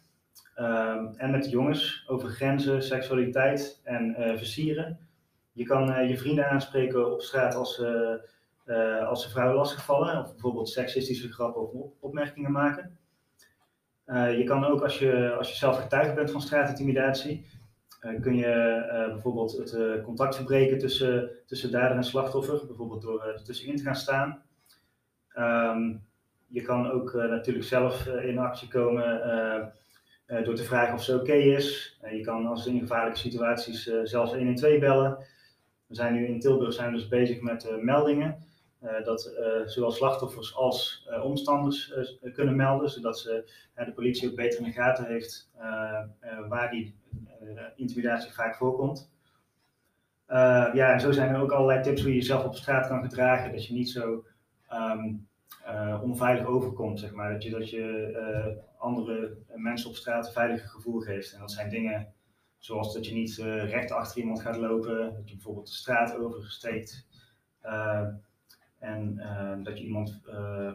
En 1.18 1.32
met 1.32 1.50
jongens 1.50 2.04
over 2.08 2.30
grenzen, 2.30 2.84
seksualiteit 2.84 3.82
en 3.84 4.16
versieren. 4.38 5.00
Je 5.52 5.64
kan 5.64 6.08
je 6.08 6.18
vrienden 6.18 6.50
aanspreken 6.50 7.14
op 7.14 7.22
straat 7.22 7.56
als, 7.56 7.76
ze 7.76 8.33
eh, 8.64 9.08
als 9.08 9.24
ze 9.24 9.30
vrouwen 9.30 9.56
lastigvallen, 9.56 10.20
of 10.20 10.32
bijvoorbeeld 10.32 10.70
seksistische 10.70 11.32
grappen 11.32 11.62
of 11.62 11.72
op- 11.72 11.94
opmerkingen 12.00 12.52
maken. 12.52 12.98
Eh, 14.06 14.38
je 14.38 14.44
kan 14.44 14.66
ook, 14.66 14.82
als 14.82 15.00
je, 15.00 15.34
als 15.38 15.50
je 15.50 15.56
zelf 15.56 15.82
getuige 15.82 16.14
bent 16.14 16.32
van 16.32 16.42
straatintimidatie, 16.42 17.46
eh, 18.00 18.22
kun 18.22 18.36
je 18.36 18.84
bijvoorbeeld 19.12 19.52
het 19.52 20.02
contact 20.04 20.36
verbreken 20.36 20.78
tussen, 20.78 21.30
tussen 21.46 21.72
dader 21.72 21.98
en 21.98 22.04
slachtoffer, 22.04 22.66
bijvoorbeeld 22.68 23.02
door 23.02 23.24
er 23.24 23.44
tussenin 23.44 23.78
te 23.78 23.84
gaan 23.84 23.96
staan. 23.96 24.44
Ehm, 25.30 25.96
je 26.48 26.62
kan 26.62 26.92
ook 26.92 27.14
natuurlijk 27.14 27.66
zelf 27.66 28.06
in 28.06 28.38
actie 28.38 28.68
komen 28.68 29.22
door 30.44 30.56
te 30.56 30.64
vragen 30.64 30.94
of 30.94 31.04
ze 31.04 31.20
oké 31.20 31.34
is. 31.34 32.00
Je 32.12 32.22
kan 32.22 32.46
als 32.46 32.66
in 32.66 32.80
gevaarlijke 32.80 33.20
situaties 33.20 33.92
zelfs 34.04 34.34
112 34.34 34.80
bellen. 34.80 35.18
We 35.88 35.96
zijn 35.96 36.14
nu 36.14 36.26
in 36.28 36.40
Tilburg 36.40 36.74
zijn 36.74 36.94
dus 36.94 37.08
bezig 37.08 37.42
met 37.42 37.78
meldingen. 37.82 38.38
Eh, 38.84 39.04
dat 39.04 39.26
eh, 39.26 39.66
zowel 39.66 39.92
slachtoffers 39.92 40.56
als 40.56 41.08
eh, 41.10 41.24
omstanders 41.24 41.94
kunnen 42.34 42.56
melden, 42.56 42.90
zodat 42.90 43.20
ze, 43.20 43.52
de 43.76 43.94
politie 43.94 44.30
ook 44.30 44.36
beter 44.36 44.60
in 44.60 44.66
de 44.66 44.72
gaten 44.72 45.06
heeft 45.06 45.50
waar 46.50 46.72
die 46.72 46.96
intimidatie 47.76 48.32
vaak 48.32 48.56
voorkomt. 48.56 49.12
Ja, 50.74 50.94
en 50.94 51.00
zo 51.00 51.12
zijn 51.12 51.34
er 51.34 51.42
ook 51.42 51.52
allerlei 51.52 51.82
tips 51.82 52.02
hoe 52.02 52.10
je 52.10 52.18
jezelf 52.18 52.46
op 52.46 52.56
straat 52.56 52.88
kan 52.88 53.02
gedragen, 53.02 53.52
dat 53.52 53.66
je 53.66 53.74
niet 53.74 53.90
zo 53.90 54.26
ehm, 54.68 55.14
eh, 55.64 56.00
onveilig 56.04 56.46
overkomt, 56.46 57.00
zeg 57.00 57.12
maar. 57.12 57.32
Dat 57.32 57.44
je, 57.44 57.50
dat 57.50 57.70
je 57.70 58.62
andere 58.78 59.38
mensen 59.56 59.90
op 59.90 59.96
straat 59.96 60.26
een 60.28 60.34
veiliger 60.34 60.70
gevoel 60.70 61.00
geeft. 61.00 61.34
En 61.34 61.40
dat 61.40 61.52
zijn 61.52 61.70
dingen 61.70 62.14
zoals 62.58 62.94
dat 62.94 63.06
je 63.06 63.14
niet 63.14 63.40
eh, 63.40 63.70
recht 63.70 63.92
achter 63.92 64.22
iemand 64.22 64.42
gaat 64.42 64.58
lopen, 64.58 65.14
dat 65.14 65.30
je 65.30 65.36
bijvoorbeeld 65.36 65.68
de 65.68 65.74
straat 65.74 66.18
oversteekt. 66.18 67.08
En 68.84 69.20
eh, 69.20 69.64
dat 69.64 69.78
je 69.78 69.84
iemand, 69.86 70.20
eh, 70.26 70.68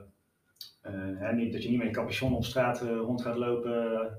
eh, 0.83 0.93
hè, 1.19 1.33
niet, 1.33 1.53
dat 1.53 1.63
je 1.63 1.69
niet 1.69 1.79
met 1.79 1.87
een 1.87 1.93
capuchon 1.93 2.35
op 2.35 2.45
straat 2.45 2.81
eh, 2.83 2.89
rond 2.97 3.23
gaat 3.23 3.37
lopen. 3.37 4.11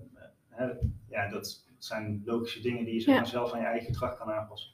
hè. 0.49 0.65
ja, 1.09 1.29
dat 1.29 1.65
zijn 1.77 2.21
logische 2.25 2.61
dingen 2.61 2.85
die 2.85 2.93
je 2.93 2.99
zeg 2.99 3.15
Ja. 3.15 3.23
zelf 3.25 3.53
aan 3.53 3.59
je 3.59 3.65
eigen 3.65 3.93
gedrag 3.93 4.17
kan 4.17 4.31
aanpassen. 4.31 4.71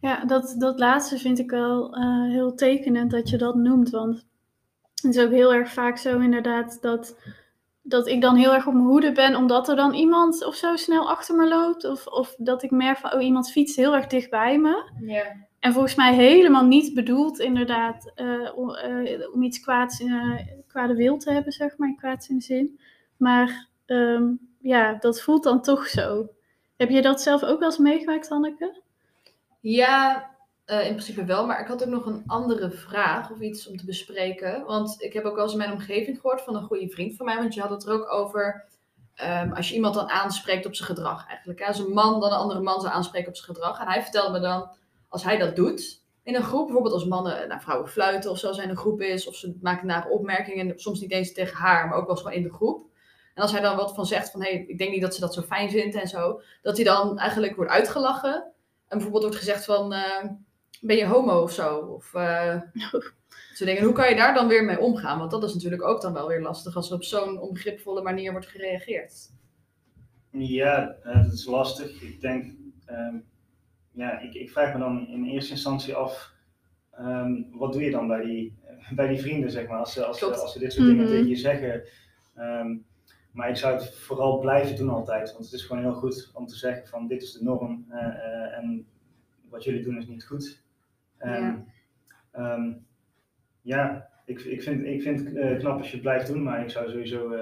Ja, 0.00 0.24
dat, 0.24 0.54
dat 0.58 0.78
laatste 0.78 1.18
vind 1.18 1.38
ik 1.38 1.50
wel 1.50 1.94
eh, 1.94 2.30
heel 2.30 2.54
tekenend 2.54 3.10
dat 3.10 3.28
je 3.28 3.36
dat 3.38 3.54
noemt. 3.54 3.90
Want 3.90 4.26
het 4.94 5.14
is 5.16 5.24
ook 5.24 5.30
heel 5.30 5.54
erg 5.54 5.72
vaak 5.72 5.96
zo 5.98 6.18
inderdaad 6.18 6.78
dat, 6.82 7.18
dat 7.82 8.06
ik 8.06 8.20
dan 8.20 8.36
heel 8.36 8.54
erg 8.54 8.66
op 8.66 8.72
mijn 8.74 8.86
hoede 8.86 9.12
ben 9.12 9.36
omdat 9.36 9.68
er 9.68 9.76
dan 9.76 9.94
iemand 9.94 10.44
of 10.44 10.54
zo 10.54 10.76
snel 10.76 11.08
achter 11.10 11.36
me 11.36 11.48
loopt. 11.48 11.84
Of, 11.84 12.06
of 12.06 12.34
dat 12.38 12.62
ik 12.62 12.70
merk 12.70 12.98
van, 12.98 13.12
oh 13.12 13.22
iemand 13.22 13.50
fietst 13.50 13.76
heel 13.76 13.94
erg 13.94 14.06
dicht 14.06 14.30
bij 14.30 14.58
me. 14.58 14.90
Ja. 15.00 15.24
En 15.66 15.72
volgens 15.72 15.94
mij 15.94 16.14
helemaal 16.14 16.64
niet 16.64 16.94
bedoeld 16.94 17.38
inderdaad 17.38 18.12
eh, 18.14 18.50
om, 18.54 18.74
eh, 18.74 19.32
om 19.34 19.42
iets 19.42 19.60
kwaads, 19.60 20.00
eh, 20.00 20.38
kwade 20.66 20.94
wil 20.94 21.18
te 21.18 21.32
hebben, 21.32 21.52
zeg 21.52 21.76
maar, 21.76 21.88
in 21.88 21.96
kwaads 21.96 22.28
in 22.28 22.40
zin. 22.40 22.80
Maar 23.16 23.68
ehm, 23.86 24.24
ja, 24.60 24.94
dat 25.00 25.20
voelt 25.20 25.42
dan 25.42 25.62
toch 25.62 25.86
zo. 25.86 26.28
Heb 26.76 26.90
je 26.90 27.02
dat 27.02 27.20
zelf 27.20 27.42
ook 27.42 27.58
wel 27.58 27.68
eens 27.68 27.78
meegemaakt, 27.78 28.28
Hanneke? 28.28 28.82
Ja, 29.60 30.30
in 30.66 30.94
principe 30.94 31.24
wel. 31.24 31.46
Maar 31.46 31.60
ik 31.60 31.66
had 31.66 31.82
ook 31.82 31.88
nog 31.88 32.06
een 32.06 32.22
andere 32.26 32.70
vraag 32.70 33.30
of 33.30 33.40
iets 33.40 33.68
om 33.68 33.76
te 33.76 33.84
bespreken. 33.84 34.64
Want 34.64 35.02
ik 35.02 35.12
heb 35.12 35.24
ook 35.24 35.34
wel 35.34 35.42
eens 35.42 35.52
in 35.52 35.58
mijn 35.58 35.72
omgeving 35.72 36.20
gehoord 36.20 36.42
van 36.42 36.56
een 36.56 36.62
goede 36.62 36.88
vriend 36.88 37.16
van 37.16 37.26
mij. 37.26 37.36
Want 37.36 37.54
je 37.54 37.60
had 37.60 37.70
het 37.70 37.86
er 37.86 37.92
ook 37.92 38.12
over. 38.12 38.64
ehm, 39.14 39.52
als 39.52 39.68
je 39.68 39.74
iemand 39.74 39.94
dan 39.94 40.08
aanspreekt 40.08 40.66
op 40.66 40.74
zijn 40.74 40.88
gedrag 40.88 41.28
eigenlijk. 41.28 41.62
Als 41.62 41.78
een 41.78 41.92
man 41.92 42.20
dan 42.20 42.32
een 42.32 42.38
andere 42.38 42.60
man 42.60 42.80
zou 42.80 42.92
aanspreken 42.92 43.28
op 43.28 43.36
zijn 43.36 43.54
gedrag. 43.54 43.80
En 43.80 43.86
hij 43.86 44.02
vertelde 44.02 44.32
me 44.32 44.40
dan, 44.40 44.68
als 45.16 45.24
hij 45.24 45.38
dat 45.38 45.56
doet 45.56 46.04
in 46.22 46.34
een 46.34 46.42
groep. 46.42 46.64
Bijvoorbeeld 46.64 46.94
als 46.94 47.04
mannen 47.04 47.48
naar 47.48 47.62
vrouwen 47.62 47.88
fluiten 47.88 48.30
of 48.30 48.38
zo 48.38 48.46
als 48.46 48.56
hij 48.56 48.64
in 48.64 48.70
een 48.70 48.76
groep 48.76 49.00
is. 49.00 49.28
Of 49.28 49.34
ze 49.34 49.56
maken 49.60 49.86
nare 49.86 50.08
opmerkingen. 50.08 50.78
Soms 50.78 51.00
niet 51.00 51.10
eens 51.10 51.32
tegen 51.32 51.56
haar, 51.56 51.88
maar 51.88 51.96
ook 51.96 52.06
wel 52.06 52.10
eens 52.10 52.20
gewoon 52.20 52.36
in 52.36 52.42
de 52.42 52.52
groep. 52.52 52.86
En 53.34 53.42
als 53.42 53.52
hij 53.52 53.60
dan 53.60 53.76
wat 53.76 53.94
van 53.94 54.06
zegt 54.06 54.30
van, 54.30 54.42
hé, 54.42 54.50
hey, 54.50 54.64
ik 54.66 54.78
denk 54.78 54.90
niet 54.90 55.00
dat 55.00 55.14
ze 55.14 55.20
dat 55.20 55.34
zo 55.34 55.42
fijn 55.42 55.70
vindt 55.70 55.96
en 55.96 56.08
zo. 56.08 56.40
Dat 56.62 56.76
hij 56.76 56.84
dan 56.84 57.18
eigenlijk 57.18 57.56
wordt 57.56 57.70
uitgelachen. 57.70 58.34
En 58.88 58.98
bijvoorbeeld 58.98 59.22
wordt 59.22 59.38
gezegd 59.38 59.64
van, 59.64 59.92
eh, 59.92 60.24
ben 60.80 60.96
je 60.96 61.06
homo 61.06 61.42
of 61.42 61.52
zo? 61.52 61.76
Of 61.76 62.14
eh, 62.14 62.60
ze 63.56 63.64
denken, 63.64 63.84
hoe 63.84 63.94
kan 63.94 64.08
je 64.08 64.16
daar 64.16 64.34
dan 64.34 64.48
weer 64.48 64.64
mee 64.64 64.80
omgaan? 64.80 65.18
Want 65.18 65.30
dat 65.30 65.44
is 65.44 65.54
natuurlijk 65.54 65.82
ook 65.82 66.00
dan 66.00 66.12
wel 66.12 66.28
weer 66.28 66.42
lastig 66.42 66.76
als 66.76 66.88
er 66.88 66.96
op 66.96 67.04
zo'n 67.04 67.40
onbegripvolle 67.40 68.02
manier 68.02 68.32
wordt 68.32 68.46
gereageerd. 68.46 69.30
Ja, 70.30 70.96
eh, 71.02 71.22
dat 71.22 71.32
is 71.32 71.46
lastig. 71.46 72.02
Ik 72.02 72.20
denk, 72.20 72.52
ehm, 72.84 73.16
ja, 73.96 74.18
ik, 74.20 74.34
ik 74.34 74.50
vraag 74.50 74.72
me 74.72 74.78
dan 74.78 75.08
in 75.08 75.24
eerste 75.24 75.50
instantie 75.52 75.94
af, 75.94 76.32
ehm, 76.90 77.42
wat 77.50 77.72
doe 77.72 77.82
je 77.82 77.90
dan 77.90 78.06
bij 78.06 78.24
die, 78.24 78.54
bij 78.94 79.08
die 79.08 79.20
vrienden, 79.20 79.50
zeg 79.50 79.66
maar, 79.66 79.78
als 79.78 79.92
ze, 79.92 80.04
als, 80.04 80.22
als 80.22 80.52
ze 80.52 80.58
dit 80.58 80.72
soort 80.72 80.86
dingen 80.86 81.02
Mhm. 81.04 81.12
tegen 81.12 81.28
je 81.28 81.36
zeggen. 81.36 81.82
Ehm, 82.34 82.76
maar 83.32 83.48
ik 83.48 83.56
zou 83.56 83.74
het 83.74 83.94
vooral 83.94 84.38
blijven 84.38 84.76
doen 84.76 84.88
altijd, 84.88 85.32
want 85.32 85.44
het 85.44 85.54
is 85.54 85.64
gewoon 85.64 85.82
heel 85.82 85.94
goed 85.94 86.30
om 86.34 86.46
te 86.46 86.56
zeggen 86.56 86.86
van 86.88 87.06
dit 87.08 87.22
is 87.22 87.32
de 87.32 87.44
norm 87.44 87.86
eh, 87.90 88.06
eh, 88.06 88.58
en 88.58 88.86
wat 89.48 89.64
jullie 89.64 89.82
doen 89.82 89.96
is 89.98 90.06
niet 90.06 90.24
goed. 90.26 90.62
En, 91.18 91.66
ehm, 92.30 92.72
ja, 93.62 94.08
ik, 94.24 94.40
ik 94.40 94.62
vind, 94.62 94.84
ik 94.84 95.02
vind 95.02 95.24
het 95.24 95.36
eh, 95.36 95.58
knap 95.58 95.78
als 95.78 95.86
je 95.86 95.92
het 95.92 96.02
blijft 96.02 96.26
doen, 96.26 96.42
maar 96.42 96.62
ik 96.62 96.70
zou 96.70 96.90
sowieso 96.90 97.34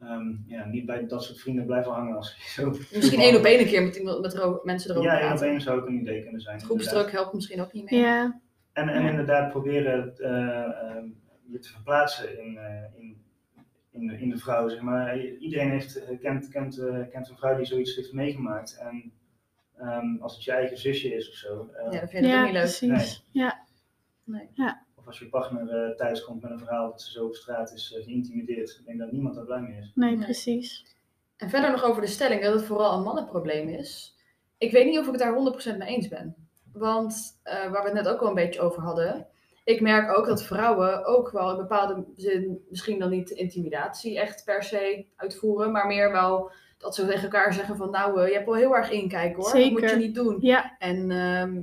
eh, 0.00 0.08
ehm, 0.10 0.32
ja, 0.46 0.64
niet 0.64 0.86
bij 0.86 1.06
dat 1.06 1.24
soort 1.24 1.40
vrienden 1.40 1.66
blijven 1.66 1.92
hangen 1.92 2.16
als 2.16 2.36
je 2.36 2.60
zo. 2.62 2.70
Misschien 2.70 3.20
één 3.20 3.36
op 3.36 3.44
één 3.44 3.60
een 3.60 3.66
keer 3.66 3.82
met, 3.82 3.96
iemand, 3.96 4.20
met 4.22 4.64
mensen 4.64 4.90
erover 4.90 5.10
Ja, 5.10 5.16
één 5.16 5.22
op 5.24 5.28
praten. 5.30 5.48
één 5.48 5.60
zou 5.60 5.80
ook 5.80 5.86
een 5.86 6.00
idee 6.00 6.22
kunnen 6.22 6.40
zijn. 6.40 6.60
Groepsdruk 6.60 7.12
helpt 7.12 7.34
misschien 7.34 7.60
ook 7.60 7.72
niet 7.72 7.90
meer. 7.90 8.00
Ja, 8.00 8.40
En, 8.72 8.88
en 8.88 9.02
Ja. 9.02 9.08
inderdaad 9.10 9.50
proberen 9.50 10.16
eh, 10.18 10.62
ehm, 10.64 11.06
je 11.46 11.58
te 11.58 11.68
verplaatsen 11.68 12.38
in, 12.44 12.56
eh, 12.58 13.00
in, 13.00 13.22
in, 13.90 14.06
de, 14.06 14.18
in 14.18 14.28
de 14.30 14.38
vrouw. 14.38 14.68
Zeg 14.68 14.80
maar. 14.80 15.18
Iedereen 15.20 15.70
heeft, 15.70 16.04
eh, 16.04 16.20
kent, 16.20 16.48
kent, 16.48 16.78
eh, 16.78 16.98
kent 17.10 17.28
een 17.28 17.36
vrouw 17.36 17.56
die 17.56 17.66
zoiets 17.66 17.96
heeft 17.96 18.12
meegemaakt. 18.12 18.78
En 18.78 19.12
ehm, 19.78 20.16
als 20.20 20.34
het 20.34 20.44
je 20.44 20.52
eigen 20.52 20.78
zusje 20.78 21.14
is 21.14 21.28
of 21.28 21.34
zo. 21.34 21.70
Ja, 21.90 22.00
dat 22.00 22.10
vind 22.10 22.12
ik 22.12 22.30
ook 22.30 22.36
ja 22.36 22.42
niet 22.44 22.52
leuk. 22.52 22.62
precies. 22.62 23.26
Ja. 23.32 23.58
Nee. 24.24 24.48
Ja. 24.54 24.82
Als 25.10 25.18
je 25.18 25.28
partner 25.28 25.68
eh, 25.68 25.96
thuis 25.96 26.24
komt 26.24 26.42
met 26.42 26.50
een 26.50 26.58
verhaal 26.58 26.90
dat 26.90 27.02
ze 27.02 27.10
zo 27.10 27.26
op 27.26 27.34
straat 27.34 27.72
is 27.72 27.94
uh, 27.96 28.04
geïntimideerd. 28.04 28.76
Ik 28.80 28.86
denk 28.86 28.98
dat 28.98 29.12
niemand 29.12 29.34
daar 29.34 29.44
blij 29.44 29.60
mee 29.60 29.78
is. 29.78 29.92
Nee, 29.94 30.16
Nee. 30.16 30.24
precies. 30.24 30.84
En 31.36 31.50
verder 31.50 31.70
nog 31.70 31.84
over 31.84 32.02
de 32.02 32.08
stelling 32.08 32.42
dat 32.42 32.52
het 32.54 32.64
vooral 32.64 32.96
een 32.96 33.02
mannenprobleem 33.02 33.68
is. 33.68 34.16
Ik 34.58 34.72
weet 34.72 34.86
niet 34.86 34.98
of 34.98 35.04
ik 35.06 35.12
het 35.12 35.20
daar 35.20 35.74
100% 35.74 35.76
mee 35.78 35.88
eens 35.88 36.08
ben. 36.08 36.34
Want 36.72 37.40
eh, 37.42 37.54
waar 37.70 37.82
we 37.82 37.88
het 37.88 37.92
net 37.92 38.08
ook 38.08 38.20
al 38.20 38.28
een 38.28 38.34
beetje 38.34 38.60
over 38.60 38.82
hadden. 38.82 39.26
Ik 39.64 39.80
merk 39.80 40.18
ook 40.18 40.26
dat 40.26 40.42
vrouwen 40.42 41.04
ook 41.04 41.30
wel 41.30 41.50
in 41.50 41.56
bepaalde 41.56 42.04
zin 42.16 42.64
misschien 42.68 42.98
dan 42.98 43.10
niet 43.10 43.30
intimidatie 43.30 44.18
echt 44.20 44.44
per 44.44 44.62
se 44.62 45.06
uitvoeren. 45.16 45.72
Maar 45.72 45.86
meer 45.86 46.12
wel 46.12 46.50
dat 46.78 46.94
ze 46.94 47.06
tegen 47.06 47.22
elkaar 47.22 47.52
zeggen 47.52 47.76
van 47.76 47.90
nou, 47.90 48.20
eh, 48.20 48.28
je 48.28 48.34
hebt 48.34 48.46
wel 48.46 48.54
heel 48.54 48.76
erg 48.76 48.90
inkijken 48.90 49.42
hoor. 49.42 49.52
Dat 49.52 49.70
moet 49.70 49.80
je 49.80 49.88
Zeker. 49.88 49.96
niet 50.02 50.14
doen. 50.14 50.36
Ja, 50.40 50.76
En 50.78 51.10
ehm, 51.10 51.62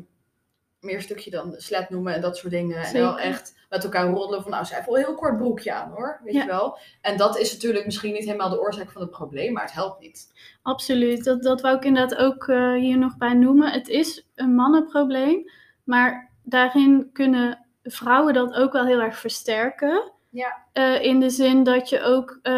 meer 0.79 1.01
stukje 1.01 1.31
dan 1.31 1.53
slet 1.57 1.89
noemen 1.89 2.13
en 2.13 2.21
dat 2.21 2.37
soort 2.37 2.53
dingen. 2.53 2.77
En 2.83 2.93
wel 2.93 3.19
echt 3.19 3.55
met 3.69 3.83
elkaar 3.83 4.07
roddelen 4.09 4.41
van 4.41 4.51
nou, 4.51 4.63
ze 4.65 4.73
heeft 4.73 4.85
wel 4.85 4.97
een 4.97 5.03
heel 5.05 5.15
kort 5.15 5.37
broekje 5.37 5.73
aan 5.73 5.89
hoor. 5.91 6.19
Weet 6.23 6.33
Ja. 6.33 6.41
je 6.41 6.47
wel. 6.47 6.77
En 7.01 7.17
dat 7.17 7.37
is 7.37 7.53
natuurlijk 7.53 7.85
misschien 7.85 8.13
niet 8.13 8.25
helemaal 8.25 8.49
de 8.49 8.59
oorzaak 8.61 8.91
van 8.91 9.01
het 9.01 9.11
probleem, 9.11 9.53
maar 9.53 9.63
het 9.63 9.73
helpt 9.73 10.01
niet. 10.01 10.33
absoluut. 10.61 11.23
Dat, 11.23 11.43
dat 11.43 11.61
wou 11.61 11.75
ik 11.77 11.83
inderdaad 11.85 12.17
ook 12.19 12.47
eh, 12.47 12.73
hier 12.73 12.97
nog 12.97 13.17
bij 13.17 13.33
noemen. 13.33 13.71
Het 13.71 13.87
is 13.87 14.27
een 14.35 14.55
mannenprobleem, 14.55 15.49
maar 15.83 16.31
daarin 16.43 17.09
kunnen 17.13 17.65
vrouwen 17.83 18.33
dat 18.33 18.53
ook 18.53 18.71
wel 18.73 18.85
heel 18.85 18.99
erg 19.01 19.17
versterken. 19.17 20.11
Ja. 20.29 20.57
Eh, 20.73 21.03
in 21.03 21.19
de 21.19 21.29
zin 21.29 21.63
dat 21.63 21.89
je 21.89 22.01
ook 22.03 22.39
eh, 22.41 22.53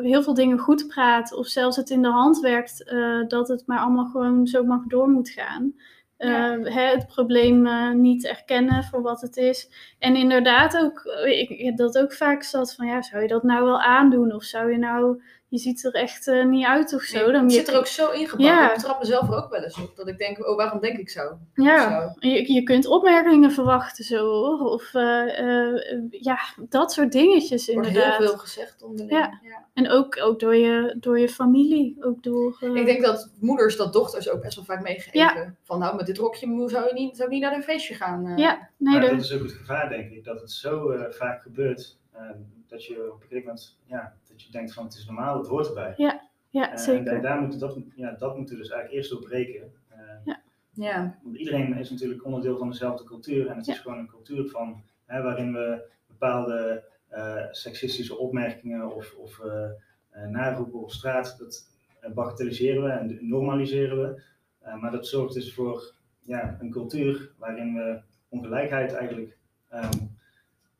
heel 0.00 0.22
veel 0.22 0.34
dingen 0.34 0.58
goed 0.58 0.86
praat, 0.86 1.32
of 1.32 1.46
zelfs 1.46 1.76
het 1.76 1.90
in 1.90 2.02
de 2.02 2.10
hand 2.10 2.40
werkt, 2.40 2.92
dat 3.28 3.48
het 3.48 3.62
maar 3.66 3.78
allemaal 3.78 4.04
gewoon 4.10 4.46
zo 4.46 4.64
mag 4.64 4.82
door 4.86 5.08
moet 5.08 5.28
gaan. 5.30 5.74
Eh, 6.22 6.74
hè, 6.74 6.82
het 6.82 7.06
probleem 7.06 7.66
eh, 7.66 7.90
niet 7.90 8.26
erkennen 8.26 8.84
voor 8.84 9.02
wat 9.02 9.20
het 9.20 9.36
is. 9.36 9.68
En 9.98 10.16
inderdaad 10.16 10.78
ook, 10.78 11.04
eh, 11.04 11.40
ik, 11.40 11.48
ik 11.48 11.64
heb 11.64 11.76
dat 11.76 11.98
ook 11.98 12.12
vaak 12.12 12.42
zat 12.42 12.74
van, 12.74 12.86
ja, 12.86 13.02
zou 13.02 13.22
je 13.22 13.28
dat 13.28 13.42
nou 13.42 13.64
wel 13.64 13.80
aandoen? 13.80 14.34
Of 14.34 14.42
zou 14.44 14.70
je 14.72 14.78
nou, 14.78 15.22
je 15.52 15.58
ziet 15.58 15.84
er 15.84 15.92
echt 15.94 16.28
eh, 16.28 16.44
niet 16.44 16.66
uit 16.66 16.94
of 16.94 17.02
zo. 17.02 17.16
Nee, 17.24 17.32
Dan 17.32 17.42
het 17.42 17.52
je- 17.52 17.58
zit 17.58 17.68
er 17.68 17.76
ook 17.78 17.86
zo 17.86 18.10
ingebakken. 18.10 18.44
Ja. 18.46 18.68
Ik 18.68 18.74
betrap 18.74 18.98
mezelf 19.00 19.28
er 19.28 19.36
ook 19.36 19.50
wel 19.50 19.62
eens 19.62 19.80
op. 19.80 19.96
Dat 19.96 20.08
ik 20.08 20.18
denk, 20.18 20.46
oh, 20.48 20.56
waarom 20.56 20.80
denk 20.80 20.98
ik 20.98 21.10
zo? 21.10 21.38
Ja, 21.54 22.00
Zo. 22.20 22.28
je, 22.28 22.52
je 22.52 22.62
kunt 22.62 22.86
opmerkingen 22.86 23.50
verwachten 23.52 24.04
zo. 24.04 24.26
Of 24.56 24.94
eh, 24.94 25.38
eh, 25.68 25.82
ja, 26.10 26.38
dat 26.68 26.92
soort 26.92 27.12
dingetjes 27.12 27.68
Er 27.68 27.74
wordt 27.74 27.88
inderdaad. 27.88 28.18
heel 28.18 28.26
veel 28.26 28.36
gezegd 28.38 28.82
onderling. 28.82 29.18
Ja. 29.18 29.38
Ja. 29.42 29.66
En 29.74 29.90
ook, 29.90 30.18
ook 30.22 30.40
door, 30.40 30.56
je, 30.56 30.96
door 31.00 31.18
je 31.18 31.28
familie. 31.28 31.96
Ook 32.00 32.22
door, 32.22 32.56
eh, 32.60 32.74
Ik 32.74 32.86
denk 32.86 33.02
dat 33.04 33.30
moeders 33.40 33.76
dat 33.76 33.92
dochters 33.92 34.30
ook 34.30 34.42
best 34.42 34.56
wel 34.56 34.64
vaak 34.64 34.82
meegeven. 34.82 35.18
Ja. 35.18 35.54
Van 35.62 35.78
nou, 35.78 35.96
met 35.96 36.06
dit 36.06 36.18
rokje 36.18 36.46
moe, 36.46 36.70
zou 36.70 36.86
je 36.86 36.92
niet, 36.94 37.16
zou 37.16 37.28
ik 37.28 37.34
niet 37.34 37.42
naar 37.42 37.54
een 37.54 37.62
feestje 37.62 37.94
gaan. 37.94 38.26
eh. 38.26 38.36
Ja, 38.36 38.68
nee, 38.76 38.98
maar 38.98 39.10
dat 39.10 39.20
is 39.20 39.32
ook 39.32 39.42
het 39.42 39.52
gevaar, 39.52 39.88
denk 39.88 40.10
ik. 40.12 40.24
Dat 40.24 40.40
het 40.40 40.50
zo 40.50 40.94
vaak 41.10 41.42
gebeurt. 41.42 41.98
Eh, 42.72 42.78
dat 42.78 42.84
je 42.86 43.12
op 43.12 43.20
een 43.20 43.28
gegeven 43.28 43.46
moment 43.46 43.78
ja, 43.84 44.16
dat 44.28 44.42
je 44.42 44.52
denkt 44.52 44.72
van 44.74 44.84
het 44.84 44.94
is 44.94 45.06
normaal, 45.06 45.38
het 45.38 45.46
hoort 45.46 45.68
erbij. 45.68 45.94
ja, 45.96 46.20
Eh, 46.52 46.70
en 46.72 46.78
zeker. 46.78 47.04
daar, 47.04 47.22
daar 47.22 47.40
moet, 47.40 47.60
dat, 47.60 47.78
ja, 47.94 48.10
dat 48.12 48.36
moet 48.38 48.50
er 48.50 48.56
dus 48.56 48.68
eigenlijk 48.68 48.92
eerst 48.98 49.10
doorbreken. 49.10 49.72
Eh, 49.88 50.34
Ja. 50.74 51.18
Want 51.22 51.36
iedereen 51.36 51.76
is 51.78 51.90
natuurlijk 51.90 52.24
onderdeel 52.24 52.58
van 52.58 52.70
dezelfde 52.70 53.04
cultuur. 53.04 53.46
En 53.48 53.56
het 53.56 53.66
is 53.68 53.74
Ja. 53.76 53.80
gewoon 53.80 53.98
een 53.98 54.06
cultuur 54.06 54.48
van, 54.48 54.82
hè, 55.06 55.22
waarin 55.22 55.52
we 55.52 55.82
bepaalde 56.06 56.84
eh, 57.08 57.44
seksistische 57.50 58.16
opmerkingen 58.18 58.94
of, 58.94 59.14
of 59.14 59.40
eh, 59.40 59.64
eh, 60.10 60.28
naroepen 60.28 60.80
op 60.80 60.90
straat, 60.90 61.36
dat 61.38 61.68
eh, 62.00 62.10
bagatelliseren 62.12 62.82
we 62.82 62.88
en 62.90 63.18
normaliseren 63.28 64.00
we. 64.02 64.22
Eh, 64.60 64.80
maar 64.80 64.90
dat 64.90 65.06
zorgt 65.06 65.34
dus 65.34 65.54
voor 65.54 65.92
ja, 66.22 66.56
een 66.60 66.70
cultuur 66.70 67.30
waarin 67.38 67.74
we 67.74 68.00
ongelijkheid 68.28 68.92
eigenlijk 68.92 69.36
ehm, 69.68 69.98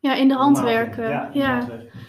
Ja, 0.03 0.15
in 0.15 0.29
de 0.29 0.35
hand 0.35 0.61
werken. 0.61 1.09
Ja, 1.33 1.67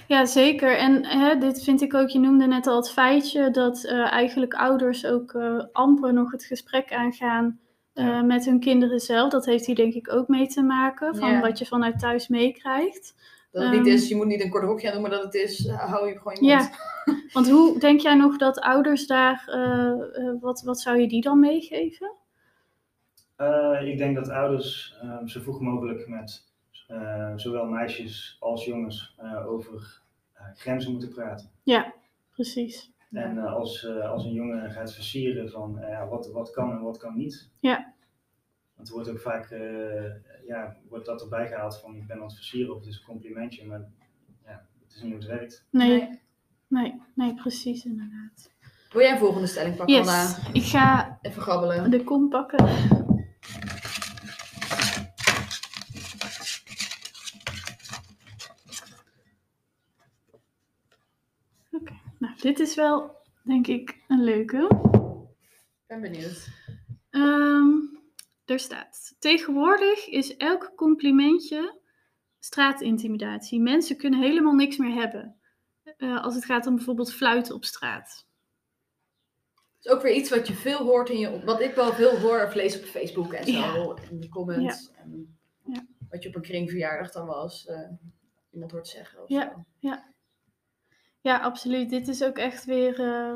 ja. 0.07 0.25
zeker. 0.25 0.77
En 0.77 1.05
hè, 1.05 1.37
dit 1.37 1.63
vind 1.63 1.81
ik 1.81 1.93
ook, 1.93 2.09
je 2.09 2.19
noemde 2.19 2.47
net 2.47 2.67
al 2.67 2.75
het 2.75 2.91
feitje 2.91 3.51
dat 3.51 3.83
eh, 3.83 4.11
eigenlijk 4.11 4.53
ouders 4.53 5.05
ook 5.05 5.33
eh, 5.33 5.63
amper 5.71 6.13
nog 6.13 6.31
het 6.31 6.43
gesprek 6.43 6.93
aangaan 6.93 7.59
eh, 7.93 8.05
Ja. 8.05 8.21
met 8.21 8.45
hun 8.45 8.59
kinderen 8.59 8.99
zelf. 8.99 9.31
Dat 9.31 9.45
heeft 9.45 9.65
hier 9.65 9.75
denk 9.75 9.93
ik 9.93 10.13
ook 10.13 10.27
mee 10.27 10.47
te 10.47 10.61
maken, 10.61 11.15
van 11.15 11.29
Ja. 11.31 11.39
wat 11.41 11.59
je 11.59 11.65
vanuit 11.65 11.99
thuis 11.99 12.27
meekrijgt. 12.27 13.15
Dat 13.51 13.63
het 13.63 13.71
niet 13.71 13.85
Ehm. 13.85 13.95
is, 13.95 14.07
je 14.09 14.15
moet 14.15 14.25
niet 14.27 14.43
een 14.43 14.49
kort 14.49 14.63
rokje 14.63 14.87
aan 14.87 14.93
doen, 14.93 15.01
maar 15.01 15.11
dat 15.11 15.23
het 15.23 15.33
is, 15.33 15.67
hou 15.69 16.07
je 16.07 16.17
gewoon 16.17 16.33
je 16.35 16.41
mond. 16.41 16.51
Ja. 16.51 16.69
Want 17.33 17.49
hoe 17.49 17.79
denk 17.79 17.99
jij 17.99 18.15
nog 18.15 18.37
dat 18.37 18.59
ouders 18.59 19.07
daar, 19.07 19.43
wat, 20.39 20.61
wat 20.61 20.79
zou 20.79 20.99
je 20.99 21.07
die 21.07 21.21
dan 21.21 21.39
meegeven? 21.39 22.11
Eh, 23.35 23.87
ik 23.87 23.97
denk 23.97 24.15
dat 24.15 24.29
ouders 24.29 24.97
ehm, 25.01 25.27
zo 25.27 25.41
vroeg 25.41 25.59
mogelijk 25.59 26.07
met 26.07 26.52
zowel 27.35 27.65
meisjes 27.65 28.37
als 28.39 28.65
jongens 28.65 29.15
eh, 29.17 29.47
over 29.47 30.01
eh, 30.33 30.45
grenzen 30.55 30.91
moeten 30.91 31.09
praten. 31.09 31.49
Precies. 32.31 32.91
En 33.11 33.37
eh, 33.37 33.53
als, 33.53 33.85
eh, 33.85 34.09
als 34.11 34.25
een 34.25 34.33
jongen 34.33 34.71
gaat 34.71 34.93
versieren 34.93 35.49
van 35.49 35.79
eh, 35.79 35.89
ja, 35.89 36.07
wat, 36.07 36.31
wat 36.31 36.51
kan 36.51 36.71
en 36.71 36.81
wat 36.81 36.97
kan 36.97 37.17
niet. 37.17 37.49
Ja. 37.59 37.93
Want 38.75 38.87
er 38.87 38.93
wordt 38.93 39.09
ook 39.09 39.19
vaak 39.19 39.49
eh, 39.51 40.11
ja, 40.47 40.75
wordt 40.89 41.05
dat 41.05 41.21
erbij 41.21 41.47
gehaald 41.47 41.79
van 41.79 41.95
ik 41.95 42.07
ben 42.07 42.17
aan 42.17 42.23
het 42.23 42.35
versieren 42.35 42.73
of 42.73 42.79
het 42.79 42.87
is 42.87 42.97
een 42.97 43.05
complimentje, 43.05 43.65
maar 43.65 43.85
ja, 44.45 44.65
het 44.83 44.95
is 44.95 45.01
niet 45.01 45.11
hoe 45.11 45.19
het 45.21 45.29
werkt. 45.29 45.65
Nee, 45.69 46.19
Nee. 46.67 47.01
nee, 47.15 47.33
precies 47.33 47.85
inderdaad. 47.85 48.51
Wil 48.91 49.01
jij 49.01 49.11
een 49.11 49.17
volgende 49.17 49.47
stelling 49.47 49.75
pakken, 49.75 49.99
Anna? 49.99 50.21
Yes, 50.21 50.49
ik 50.53 50.63
ga 50.63 51.17
Even 51.21 51.41
grabbelen. 51.41 51.91
de 51.91 52.03
kom 52.03 52.29
pakken. 52.29 52.65
Oké, 61.71 61.93
nou 62.19 62.33
dit 62.41 62.59
is 62.73 62.79
wel 62.79 63.15
denk 63.43 63.67
ik 63.67 64.03
een 64.07 64.23
leuke. 64.23 64.67
Ik 65.81 65.87
ben 65.87 66.01
benieuwd. 66.01 66.47
Er 68.45 68.59
staat: 68.59 69.15
Tegenwoordig 69.19 70.07
is 70.07 70.37
elk 70.37 70.71
complimentje 70.75 71.79
straatintimidatie. 72.39 73.59
Mensen 73.59 73.97
kunnen 73.97 74.19
helemaal 74.21 74.53
niks 74.53 74.77
meer 74.77 74.93
hebben. 74.93 75.35
Eh, 75.97 76.23
als 76.23 76.35
het 76.35 76.45
gaat 76.45 76.67
om 76.67 76.75
bijvoorbeeld 76.75 77.13
fluiten 77.13 77.55
op 77.55 77.65
straat. 77.65 78.25
Het 79.53 79.85
is 79.85 79.91
ook 79.91 80.01
weer 80.01 80.13
iets 80.15 80.29
wat 80.29 80.47
je 80.47 80.53
veel 80.53 80.77
hoort 80.77 81.09
in 81.09 81.17
je, 81.19 81.43
wat 81.45 81.61
ik 81.61 81.75
wel 81.75 81.93
veel 81.93 82.17
hoor 82.19 82.43
of 82.45 82.53
lees 82.53 82.77
op 82.79 82.83
Facebook 82.85 83.33
en 83.33 83.45
zo, 83.45 83.51
Ja. 83.51 83.95
in 84.09 84.19
de 84.19 84.29
comments. 84.29 84.91
En 84.95 85.37
Ja. 85.65 85.85
Wat 86.09 86.23
je 86.23 86.29
op 86.29 86.35
een 86.35 86.41
kringverjaardag 86.41 87.11
dan 87.11 87.27
wel 87.27 87.43
eens 87.43 87.65
eh, 87.65 87.89
iemand 88.51 88.71
hoort 88.71 88.87
zeggen 88.87 89.21
of 89.23 89.29
Ja. 89.29 89.51
zo. 89.55 89.63
Ja, 89.79 90.12
absoluut. 91.23 91.89
Dit 91.89 92.07
is 92.07 92.23
ook 92.23 92.37
echt 92.37 92.65
weer 92.65 92.99
eh, 92.99 93.33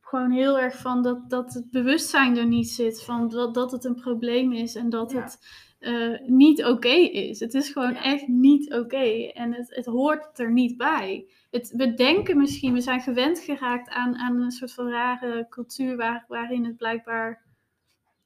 gewoon 0.00 0.30
heel 0.30 0.58
erg 0.58 0.76
van 0.78 1.02
dat, 1.02 1.30
dat 1.30 1.54
het 1.54 1.70
bewustzijn 1.70 2.36
er 2.36 2.46
niet 2.46 2.68
zit. 2.68 3.02
Van 3.04 3.28
dat, 3.28 3.54
dat 3.54 3.72
het 3.72 3.84
een 3.84 3.94
probleem 4.00 4.52
is 4.52 4.74
en 4.74 4.90
dat 4.90 5.12
Ja. 5.12 5.22
het 5.22 5.38
eh, 5.78 6.28
niet 6.28 6.64
oké 6.64 6.88
is. 6.88 7.40
Het 7.40 7.54
is 7.54 7.68
gewoon 7.70 7.92
Ja. 7.92 8.02
echt 8.02 8.26
niet 8.26 8.74
oké. 8.74 9.30
En 9.32 9.52
het, 9.54 9.74
het 9.74 9.86
hoort 9.86 10.38
er 10.38 10.52
niet 10.52 10.76
bij. 10.76 11.26
Het, 11.50 11.72
we 11.76 11.94
denken 11.94 12.36
misschien, 12.36 12.72
we 12.72 12.80
zijn 12.80 13.00
gewend 13.00 13.38
geraakt 13.38 13.88
aan, 13.88 14.16
aan 14.16 14.40
een 14.40 14.50
soort 14.50 14.72
van 14.72 14.88
rare 14.88 15.46
cultuur 15.48 15.96
waar, 15.96 16.24
waarin 16.28 16.64
het 16.64 16.76
blijkbaar 16.76 17.42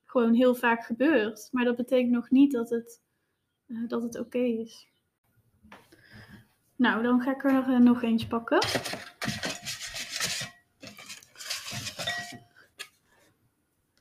gewoon 0.04 0.34
heel 0.34 0.54
vaak 0.54 0.84
gebeurt. 0.84 1.48
Maar 1.52 1.64
dat 1.64 1.76
betekent 1.76 2.10
nog 2.12 2.30
niet 2.30 2.52
dat 2.52 2.70
het, 2.70 3.00
eh, 3.66 3.76
dat 3.88 4.02
het 4.02 4.18
oké 4.18 4.38
is. 4.38 4.88
Nou, 6.84 7.02
dan 7.02 7.20
ga 7.20 7.30
ik 7.30 7.44
er 7.44 7.52
nog, 7.52 7.68
eh, 7.68 7.78
nog 7.78 8.02
eentje 8.02 8.26
pakken. 8.26 8.58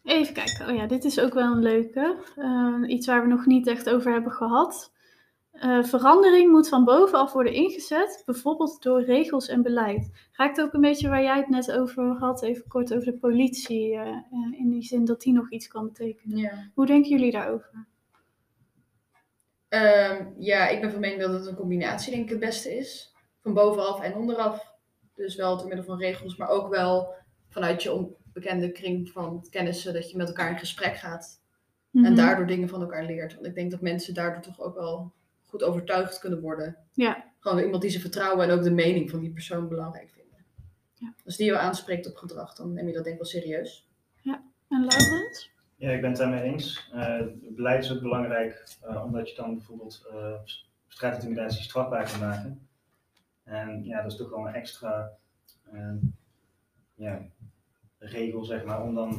Even 0.04 0.34
kijken. 0.34 0.67
Oh 0.69 0.76
ja, 0.76 0.88
dit 0.88 1.04
is 1.04 1.19
ook 1.19 1.34
wel 1.34 1.52
een 1.52 1.62
leuke. 1.62 2.15
Eh, 2.36 2.80
iets 2.88 3.08
waar 3.08 3.22
we 3.22 3.28
nog 3.28 3.46
niet 3.46 3.67
echt 3.67 3.89
over 3.89 4.12
hebben 4.12 4.32
gehad. 4.32 4.91
Eh, 5.52 5.84
verandering 5.84 6.52
moet 6.52 6.69
van 6.69 6.84
bovenaf 6.84 7.34
worden 7.34 7.54
ingezet, 7.54 8.24
bijvoorbeeld 8.26 8.82
door 8.82 9.02
regels 9.02 9.48
en 9.48 9.62
beleid. 9.62 10.12
Raakt 10.32 10.62
ook 10.62 10.74
een 10.74 10.82
beetje 10.82 11.10
waar 11.10 11.24
jij 11.24 11.38
het 11.38 11.50
net 11.50 11.72
over 11.72 12.17
had, 12.17 12.43
even 12.43 12.67
kort 12.67 12.93
over 12.93 13.12
de 13.12 13.17
politie, 13.17 13.96
eh, 13.96 14.17
in 14.52 14.69
die 14.69 14.84
zin 14.84 15.06
dat 15.06 15.22
die 15.22 15.34
nog 15.34 15.52
iets 15.52 15.67
kan 15.67 15.86
betekenen. 15.86 16.38
Ja. 16.38 16.72
Hoe 16.74 16.86
denken 16.86 17.10
jullie 17.10 17.32
daarover? 17.32 17.86
Ehm, 19.74 20.26
ja, 20.38 20.68
ik 20.68 20.82
ben 20.82 20.92
van 20.92 21.00
mening 21.00 21.22
dat 21.22 21.34
het 21.34 21.46
een 21.46 21.56
combinatie 21.56 22.12
denk 22.12 22.24
ik 22.24 22.30
het 22.30 22.40
beste 22.40 22.78
is. 22.78 23.14
Van 23.42 23.54
bovenaf 23.54 24.02
en 24.02 24.16
onderaf. 24.16 24.74
Dus 25.16 25.36
wel 25.36 25.58
door 25.58 25.68
middel 25.68 25.86
van 25.86 25.98
regels, 26.00 26.36
maar 26.36 26.50
ook 26.50 26.70
wel 26.70 27.14
vanuit 27.50 27.84
je 27.84 27.92
onbekende 27.94 28.72
kring 28.72 29.10
van 29.10 29.48
kennissen 29.50 29.94
dat 29.94 30.12
je 30.12 30.18
met 30.18 30.28
elkaar 30.28 30.50
in 30.52 30.58
gesprek 30.58 30.96
gaat. 30.96 31.42
En 31.94 32.02
Mhm. 32.02 32.16
daardoor 32.16 32.48
dingen 32.48 32.70
van 32.70 32.82
elkaar 32.82 33.06
leert. 33.06 33.34
Want 33.34 33.46
ik 33.46 33.56
denk 33.56 33.72
dat 33.72 33.82
mensen 33.82 34.14
daardoor 34.14 34.42
toch 34.42 34.62
ook 34.62 34.76
wel 34.76 35.14
goed 35.46 35.64
overtuigd 35.64 36.20
kunnen 36.20 36.42
worden. 36.42 36.78
Ja. 36.94 37.32
Gewoon 37.40 37.60
iemand 37.64 37.82
die 37.82 37.92
ze 37.92 38.00
vertrouwen 38.00 38.46
en 38.50 38.52
ook 38.58 38.64
de 38.64 38.72
mening 38.72 39.10
van 39.10 39.20
die 39.20 39.32
persoon 39.34 39.68
belangrijk 39.68 40.10
vinden. 40.10 40.46
Ja. 40.94 41.14
Als 41.26 41.38
die 41.38 41.46
jou 41.46 41.60
aanspreekt 41.60 42.08
op 42.08 42.16
gedrag, 42.16 42.56
dan 42.56 42.74
neem 42.74 42.88
je 42.88 42.94
dat 42.94 43.04
denk 43.04 43.16
ik 43.16 43.22
wel 43.22 43.32
serieus. 43.42 43.88
En 44.70 44.86
Laurens? 44.86 45.52
Ja, 45.84 45.91
ik 45.91 46.02
ben 46.02 46.10
het 46.10 46.19
daarmee 46.19 46.41
eens. 46.41 46.89
Uh, 46.96 47.22
beleid 47.50 47.84
is 47.84 47.91
ook 47.91 48.02
belangrijk, 48.02 48.78
uh, 48.86 49.04
omdat 49.06 49.30
je 49.30 49.36
dan 49.36 49.56
bijvoorbeeld 49.56 50.08
uh, 50.13 50.34
straatintimidatie 50.88 51.63
strafbaar 51.63 52.10
kan 52.12 52.19
maken. 52.19 52.67
En 53.43 53.84
ja, 53.86 54.02
dat 54.02 54.12
is 54.12 54.17
toch 54.17 54.30
wel 54.30 54.48
een 54.48 54.54
extra 54.54 55.12
ja, 56.96 57.22
regel, 57.98 58.43
zeg 58.43 58.63
maar, 58.63 58.84
om 58.84 58.96
dan 58.96 59.12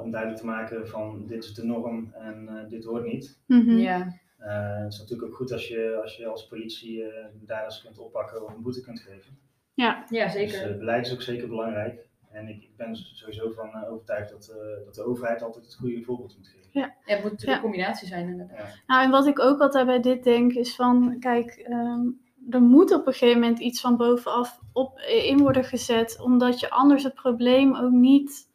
om 0.00 0.10
duidelijk 0.10 0.40
te 0.40 0.46
maken 0.46 0.88
van 0.88 1.26
dit 1.26 1.44
is 1.44 1.54
de 1.54 1.64
norm 1.64 2.12
en 2.12 2.66
dit 2.68 2.84
hoort 2.84 3.04
niet. 3.04 3.38
Mm 3.46 3.60
-hmm. 3.60 3.78
Ja. 3.78 4.20
het 4.38 4.92
is 4.92 4.98
natuurlijk 4.98 5.28
ook 5.28 5.36
goed 5.36 5.52
als 5.52 5.68
je 5.68 5.98
als, 6.02 6.16
je 6.16 6.26
als 6.26 6.46
politie 6.46 7.04
daders 7.32 7.82
kunt 7.82 7.98
oppakken 7.98 8.44
of 8.44 8.54
een 8.54 8.62
boete 8.62 8.80
kunt 8.80 9.00
geven. 9.00 9.38
Ja, 9.74 10.06
ja 10.08 10.28
zeker. 10.28 10.68
Dus 10.68 10.78
beleid 10.78 11.06
is 11.06 11.12
ook 11.12 11.22
zeker 11.22 11.48
belangrijk. 11.48 12.08
En 12.34 12.48
ik, 12.48 12.62
ik 12.62 12.76
ben 12.76 12.96
sowieso 12.96 13.50
van 13.50 13.68
uh, 13.68 13.92
overtuigd 13.92 14.30
dat, 14.30 14.54
uh, 14.56 14.84
dat 14.84 14.94
de 14.94 15.02
overheid 15.02 15.42
altijd 15.42 15.64
het 15.64 15.74
goede 15.74 16.02
voorbeeld 16.02 16.36
moet 16.36 16.48
geven. 16.48 16.68
Ja, 16.70 16.80
ja 16.80 17.14
het 17.14 17.22
moet 17.22 17.30
natuurlijk 17.30 17.56
een 17.56 17.70
combinatie 17.70 18.08
zijn 18.08 18.28
inderdaad. 18.28 18.58
Ja. 18.58 18.66
Nou, 18.86 19.04
en 19.04 19.10
wat 19.10 19.26
ik 19.26 19.40
ook 19.40 19.60
altijd 19.60 19.86
bij 19.86 20.00
dit 20.00 20.24
denk 20.24 20.52
is 20.52 20.74
van, 20.74 21.16
kijk, 21.20 21.66
um, 21.70 22.20
er 22.50 22.62
moet 22.62 22.92
op 22.92 23.06
een 23.06 23.12
gegeven 23.12 23.40
moment 23.40 23.58
iets 23.58 23.80
van 23.80 23.96
bovenaf 23.96 24.60
op, 24.72 24.98
in 24.98 25.38
worden 25.38 25.64
gezet, 25.64 26.20
omdat 26.20 26.60
je 26.60 26.70
anders 26.70 27.02
het 27.02 27.14
probleem 27.14 27.76
ook 27.76 27.92
niet, 27.92 28.48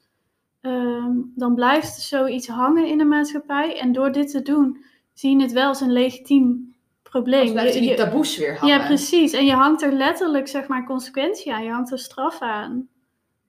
um, 0.62 1.32
dan 1.36 1.56
blijft 1.56 1.94
zoiets 1.94 2.48
hangen 2.48 2.88
in 2.88 2.98
de 2.98 3.06
maatschappij. 3.06 3.80
En 3.80 3.92
door 3.92 4.12
dit 4.12 4.32
te 4.32 4.42
doen, 4.42 4.84
zie 5.14 5.38
je 5.38 5.42
het 5.42 5.52
wel 5.52 5.68
als 5.68 5.82
een 5.82 5.92
legitiem 5.92 6.76
probleem. 7.04 7.42
Als 7.42 7.52
blijft 7.52 7.74
je, 7.74 7.80
die 7.80 7.94
taboes 7.94 8.38
weer 8.38 8.58
hangen. 8.58 8.78
Ja, 8.78 8.86
precies. 8.86 9.34
En 9.34 9.46
je 9.46 9.54
hangt 9.54 9.82
er 9.82 9.92
letterlijk, 9.92 10.48
zeg 10.48 10.68
maar, 10.68 10.86
consequentie 10.86 11.54
aan. 11.54 11.64
Je 11.64 11.72
hangt 11.72 11.92
er 11.92 12.00
straf 12.00 12.42
aan. 12.42 12.88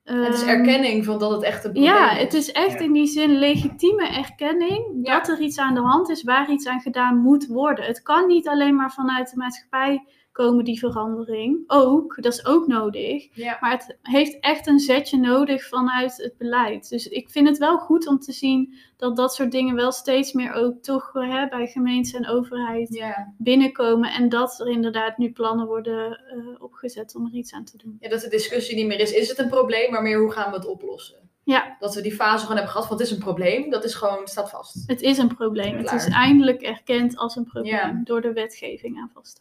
Het 0.04 0.34
is 0.34 0.42
erkenning 0.42 1.04
van 1.04 1.18
dat 1.18 1.30
het 1.30 1.42
echt 1.42 1.64
een 1.64 1.72
probleem 1.72 1.92
ja, 1.92 2.12
is. 2.12 2.22
het 2.22 2.34
is 2.34 2.52
echt 2.52 2.80
in 2.80 2.92
die 2.92 3.06
zin 3.06 3.38
legitieme 3.38 4.08
erkenning 4.08 4.98
Ja. 5.02 5.18
dat 5.18 5.28
er 5.28 5.40
iets 5.40 5.58
aan 5.58 5.74
de 5.74 5.80
hand 5.80 6.08
is 6.10 6.22
waar 6.22 6.50
iets 6.50 6.66
aan 6.66 6.80
gedaan 6.80 7.16
moet 7.16 7.46
worden. 7.46 7.84
Het 7.84 8.02
kan 8.02 8.26
niet 8.26 8.48
alleen 8.48 8.76
maar 8.76 8.92
vanuit 8.92 9.30
de 9.30 9.36
maatschappij 9.36 10.04
komen, 10.32 10.64
die 10.64 10.78
verandering. 10.78 11.64
Ook, 11.66 12.22
dat 12.22 12.32
is 12.32 12.46
ook 12.46 12.66
nodig. 12.66 13.28
Ja. 13.36 13.56
Maar 13.60 13.70
het 13.70 13.96
heeft 14.02 14.38
echt 14.40 14.66
een 14.66 14.78
zetje 14.78 15.18
nodig 15.18 15.68
vanuit 15.68 16.16
het 16.16 16.36
beleid. 16.38 16.88
Dus 16.88 17.08
ik 17.08 17.30
vind 17.30 17.48
het 17.48 17.58
wel 17.58 17.78
goed 17.78 18.06
om 18.06 18.18
te 18.18 18.32
zien 18.32 18.74
dat 18.96 19.16
dat 19.16 19.34
soort 19.34 19.50
dingen 19.50 19.74
wel 19.74 19.92
steeds 19.92 20.32
meer 20.32 20.52
ook 20.52 20.82
toch 20.82 21.10
hè, 21.12 21.48
bij 21.48 21.66
gemeente 21.66 22.16
en 22.16 22.28
overheid 22.28 22.94
Ja. 22.94 23.34
binnenkomen. 23.38 24.10
En 24.12 24.28
dat 24.28 24.60
er 24.60 24.68
inderdaad 24.68 25.18
nu 25.18 25.32
plannen 25.32 25.66
worden 25.66 26.20
eh, 26.26 26.62
opgezet 26.62 27.14
om 27.14 27.26
er 27.26 27.32
iets 27.32 27.52
aan 27.52 27.64
te 27.64 27.76
doen. 27.76 27.96
ja, 28.00 28.08
dat 28.08 28.20
de 28.20 28.28
discussie 28.28 28.76
niet 28.76 28.86
meer 28.86 29.00
is, 29.00 29.12
is 29.12 29.28
het 29.28 29.38
een 29.38 29.48
probleem, 29.48 29.90
maar 29.90 30.02
meer 30.02 30.18
hoe 30.20 30.32
gaan 30.32 30.50
we 30.50 30.56
het 30.56 30.66
oplossen? 30.66 31.18
Ja. 31.44 31.76
Dat 31.78 31.94
we 31.94 32.00
die 32.00 32.12
fase 32.14 32.38
gewoon 32.40 32.56
hebben 32.56 32.72
gehad 32.72 32.86
van 32.86 32.96
het 32.96 33.06
is 33.06 33.12
een 33.12 33.18
probleem, 33.18 33.70
dat 33.70 33.84
is 33.84 33.94
gewoon, 33.94 34.26
staat 34.26 34.50
vast. 34.50 34.82
Het 34.86 35.00
is 35.00 35.18
een 35.18 35.34
probleem. 35.34 35.76
Het 35.76 35.92
is 35.92 36.08
eindelijk 36.08 36.62
erkend 36.62 37.16
als 37.16 37.36
een 37.36 37.44
probleem 37.44 37.72
Ja. 37.74 38.00
door 38.04 38.20
de 38.20 38.32
wetgeving 38.32 38.98
aan 38.98 39.10
vast. 39.14 39.40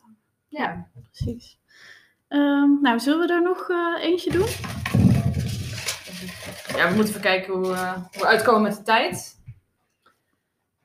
Ja. 0.49 0.87
Precies. 1.11 1.59
Ehm, 2.27 2.81
nou, 2.81 2.99
zullen 2.99 3.27
we 3.27 3.33
er 3.33 3.41
nog 3.41 3.69
eh, 3.69 4.03
eentje 4.03 4.31
doen? 4.31 4.47
Ja, 6.75 6.89
we 6.89 6.95
moeten 6.95 7.07
even 7.07 7.21
kijken 7.21 7.53
hoe, 7.53 7.73
eh, 7.73 7.93
hoe 7.93 8.21
we 8.21 8.25
uitkomen 8.25 8.61
met 8.61 8.75
de 8.75 8.81
tijd. 8.81 9.37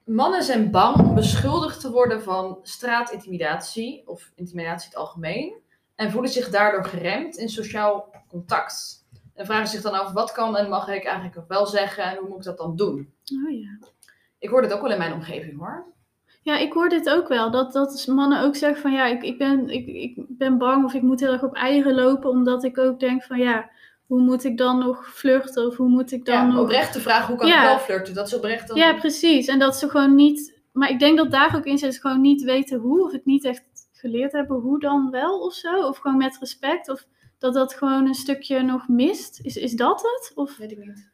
Mannen 0.04 0.42
zijn 0.42 0.70
bang 0.70 0.96
om 0.96 1.14
beschuldigd 1.14 1.80
te 1.80 1.90
worden 1.90 2.22
van 2.22 2.58
straatintimidatie 2.62 4.02
of 4.06 4.32
intimidatie 4.34 4.84
in 4.84 4.90
het 4.90 5.06
algemeen 5.06 5.54
en 5.94 6.10
voelen 6.10 6.30
zich 6.30 6.50
daardoor 6.50 6.84
geremd 6.84 7.36
in 7.36 7.48
sociaal 7.48 8.14
contact. 8.28 9.06
En 9.34 9.46
vragen 9.46 9.68
zich 9.68 9.80
dan 9.80 9.92
af, 9.92 10.12
wat 10.12 10.32
kan 10.32 10.56
en 10.56 10.68
mag 10.68 10.88
ik 10.88 11.04
eigenlijk 11.04 11.36
nog 11.36 11.46
wel 11.46 11.66
zeggen 11.66 12.04
en 12.04 12.16
hoe 12.16 12.28
moet 12.28 12.38
ik 12.38 12.44
dat 12.44 12.58
dan 12.58 12.76
doen? 12.76 13.14
Oh 13.44 13.60
ja. 13.60 13.78
Ik 14.38 14.48
hoor 14.48 14.62
dit 14.62 14.72
ook 14.72 14.82
wel 14.82 14.92
in 14.92 14.98
mijn 14.98 15.12
omgeving 15.12 15.58
hoor. 15.58 15.93
Ja, 16.44 16.58
ik 16.58 16.72
hoor 16.72 16.88
dit 16.88 17.10
ook 17.10 17.28
wel. 17.28 17.50
Dat, 17.50 17.72
dat 17.72 18.06
mannen 18.06 18.42
ook 18.42 18.56
zeggen 18.56 18.80
van 18.82 18.92
ja, 18.92 19.06
ik, 19.06 19.22
ik, 19.22 19.38
ben, 19.38 19.68
ik, 19.68 19.86
ik 19.86 20.24
ben 20.28 20.58
bang 20.58 20.84
of 20.84 20.94
ik 20.94 21.02
moet 21.02 21.20
heel 21.20 21.32
erg 21.32 21.42
op 21.42 21.54
eieren 21.54 21.94
lopen. 21.94 22.30
Omdat 22.30 22.64
ik 22.64 22.78
ook 22.78 23.00
denk 23.00 23.22
van 23.22 23.38
ja, 23.38 23.70
hoe 24.06 24.20
moet 24.20 24.44
ik 24.44 24.58
dan 24.58 24.78
nog 24.78 25.10
flirten? 25.14 25.66
Of 25.66 25.76
hoe 25.76 25.88
moet 25.88 26.12
ik 26.12 26.24
dan 26.24 26.34
Ja, 26.34 26.46
nog... 26.46 26.60
oprechte 26.62 27.00
vraag, 27.00 27.26
hoe 27.26 27.36
kan 27.36 27.46
Ja. 27.48 27.62
ik 27.62 27.68
wel 27.68 27.78
flirten? 27.78 28.14
Dat 28.14 28.26
is 28.26 28.34
oprecht 28.34 28.68
dan... 28.68 28.76
Ja, 28.76 28.94
precies. 28.94 29.46
En 29.46 29.58
dat 29.58 29.76
ze 29.76 29.90
gewoon 29.90 30.14
niet... 30.14 30.62
Maar 30.72 30.90
ik 30.90 30.98
denk 30.98 31.16
dat 31.16 31.30
daar 31.30 31.56
ook 31.56 31.64
in 31.64 31.78
zit, 31.78 32.00
gewoon 32.00 32.20
niet 32.20 32.42
weten 32.42 32.78
hoe. 32.78 33.04
Of 33.04 33.12
het 33.12 33.24
niet 33.24 33.44
echt 33.44 33.64
geleerd 33.92 34.32
hebben 34.32 34.56
hoe 34.56 34.80
dan 34.80 35.10
wel 35.10 35.40
of 35.40 35.52
zo. 35.54 35.86
Of 35.86 35.98
gewoon 35.98 36.16
met 36.16 36.36
respect. 36.40 36.88
Of 36.88 37.06
dat 37.38 37.54
dat 37.54 37.74
gewoon 37.74 38.06
een 38.06 38.14
stukje 38.14 38.62
nog 38.62 38.88
mist. 38.88 39.40
Is, 39.42 39.56
is 39.56 39.72
dat 39.72 40.02
het? 40.02 40.32
Of... 40.34 40.56
Weet 40.56 40.72
ik 40.72 40.78
niet. 40.78 41.12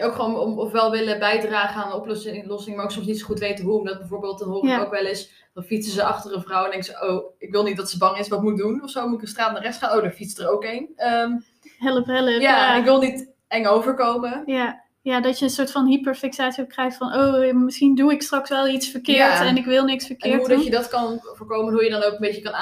Ook 0.00 0.14
gewoon 0.14 0.38
om, 0.38 0.58
ofwel 0.58 0.90
willen 0.90 1.18
bijdragen 1.18 1.82
aan 1.82 1.88
een 1.90 1.96
oplossing, 1.96 2.76
maar 2.76 2.84
ook 2.84 2.90
soms 2.90 3.06
niet 3.06 3.18
zo 3.18 3.26
goed 3.26 3.38
weten 3.38 3.64
hoe. 3.64 3.78
Omdat 3.78 3.98
bijvoorbeeld, 3.98 4.38
dan 4.38 4.48
hoor 4.48 4.62
ik 4.64 4.70
Ja. 4.70 4.80
ook 4.80 4.90
wel 4.90 5.04
eens, 5.04 5.30
dan 5.54 5.62
fietsen 5.64 5.92
ze 5.92 6.02
achter 6.04 6.34
een 6.34 6.42
vrouw 6.42 6.64
en 6.64 6.70
denken 6.70 6.88
ze, 6.94 7.08
oh, 7.08 7.24
ik 7.38 7.50
wil 7.50 7.62
niet 7.62 7.76
dat 7.76 7.90
ze 7.90 7.98
bang 7.98 8.18
is, 8.18 8.28
wat 8.28 8.42
moet 8.42 8.52
ik 8.52 8.58
doen? 8.58 8.82
Of 8.82 8.90
zo, 8.90 9.06
moet 9.06 9.16
ik 9.16 9.22
een 9.22 9.28
straat 9.28 9.52
naar 9.52 9.62
rechts 9.62 9.78
gaan? 9.78 9.96
Oh, 9.96 10.02
daar 10.02 10.12
fietst 10.12 10.38
er 10.38 10.50
ook 10.50 10.64
een. 10.64 10.92
Ehm, 10.96 11.30
Help, 11.78 12.06
help. 12.06 12.40
ja, 12.40 12.76
ik 12.76 12.84
wil 12.84 13.00
niet 13.00 13.30
eng 13.48 13.64
overkomen. 13.66 14.42
Ja. 14.46 14.82
ja, 15.02 15.20
dat 15.20 15.38
je 15.38 15.44
een 15.44 15.50
soort 15.50 15.70
van 15.70 15.86
hyperfixatie 15.86 16.62
ook 16.62 16.68
krijgt 16.68 16.96
van... 16.96 17.14
oh, 17.14 17.52
misschien 17.54 17.94
doe 17.94 18.12
ik 18.12 18.22
straks 18.22 18.48
wel 18.50 18.68
iets 18.68 18.88
verkeerd 18.88 19.18
Ja. 19.18 19.46
en 19.46 19.56
ik 19.56 19.64
wil 19.64 19.84
niks 19.84 20.02
En 20.02 20.06
verkeerd 20.08 20.38
hoe 20.38 20.46
doen. 20.48 20.56
dat 20.56 20.64
je 20.64 20.70
dat 20.70 20.88
kan 20.88 21.18
voorkomen, 21.22 21.72
hoe 21.72 21.84
je 21.84 21.90
dan 21.90 22.02
ook 22.02 22.12
een 22.12 22.18
beetje 22.20 22.42
kan 22.42 22.52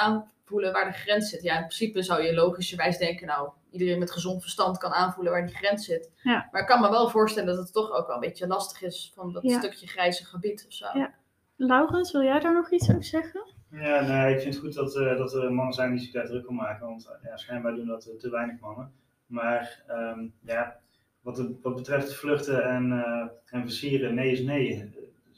aanvoelen 0.47 0.71
waar 0.73 0.85
de 0.91 0.97
grens 0.97 1.29
zit. 1.29 1.41
Ja, 1.43 1.53
in 1.53 1.59
principe 1.65 2.01
zou 2.01 2.21
je 2.23 2.33
logischerwijs 2.33 2.97
denken, 2.97 3.27
nou, 3.27 3.49
iedereen 3.71 3.99
met 3.99 4.11
gezond 4.11 4.41
verstand 4.41 4.77
kan 4.77 4.91
aanvoelen 4.91 5.31
waar 5.33 5.45
die 5.45 5.55
grens 5.55 5.85
zit. 5.85 6.11
Ja. 6.23 6.47
Maar 6.51 6.61
ik 6.61 6.67
kan 6.67 6.81
me 6.81 6.89
wel 6.89 7.09
voorstellen 7.09 7.55
dat 7.55 7.63
het 7.65 7.73
toch 7.73 7.91
ook 7.91 8.07
wel 8.07 8.15
een 8.15 8.21
beetje 8.21 8.47
lastig 8.47 8.81
is 8.81 9.11
van 9.15 9.33
dat 9.33 9.43
Ja. 9.43 9.57
stukje 9.59 9.87
grijze 9.87 10.25
gebied 10.25 10.65
of 10.67 10.73
zo. 10.73 10.85
Ja. 10.93 11.13
Laurens, 11.55 12.11
wil 12.11 12.21
jij 12.23 12.39
daar 12.39 12.53
nog 12.53 12.71
iets 12.71 12.89
over 12.89 13.03
zeggen? 13.03 13.41
Ja, 13.71 14.01
nee, 14.01 14.33
ik 14.33 14.41
vind 14.41 14.53
het 14.53 14.63
goed 14.63 14.73
dat, 14.73 14.95
eh, 14.97 15.17
dat 15.17 15.33
er 15.33 15.53
mannen 15.53 15.73
zijn 15.73 15.91
die 15.91 15.99
zich 15.99 16.11
daar 16.11 16.25
druk 16.25 16.47
om 16.49 16.55
maken, 16.55 16.87
want 16.87 17.05
eh, 17.07 17.29
ja, 17.29 17.37
schijnbaar 17.37 17.75
doen 17.75 17.87
dat 17.87 18.05
eh, 18.05 18.15
te 18.15 18.29
weinig 18.29 18.59
mannen. 18.59 18.91
Maar 19.25 19.83
ehm, 19.87 20.27
ja, 20.41 20.79
wat, 21.21 21.37
het- 21.37 21.61
wat 21.61 21.75
betreft 21.75 22.13
vluchten 22.13 22.63
en, 22.63 22.91
eh, 22.91 23.27
en 23.45 23.61
versieren, 23.61 24.13
nee 24.15 24.31
is 24.31 24.41
nee. 24.41 24.93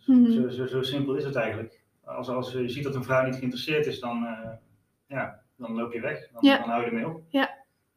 Mhm. 0.05 0.31
Zo, 0.31 0.49
zo, 0.49 0.65
zo 0.65 0.81
simpel 0.81 1.15
is 1.15 1.23
het 1.23 1.35
eigenlijk. 1.35 1.79
Als, 2.03 2.27
als 2.29 2.51
je 2.51 2.69
ziet 2.69 2.83
dat 2.83 2.95
een 2.95 3.03
vrouw 3.03 3.25
niet 3.25 3.35
geïnteresseerd 3.35 3.85
is, 3.85 3.99
dan, 3.99 4.25
eh, 4.25 4.49
ja, 5.09 5.39
dan 5.57 5.75
loop 5.75 5.93
je 5.93 5.99
weg. 5.99 6.29
Dan, 6.31 6.41
Ja. 6.43 6.57
dan 6.57 6.69
hou 6.69 6.81
je 6.81 6.87
ermee 6.87 7.07
op. 7.07 7.21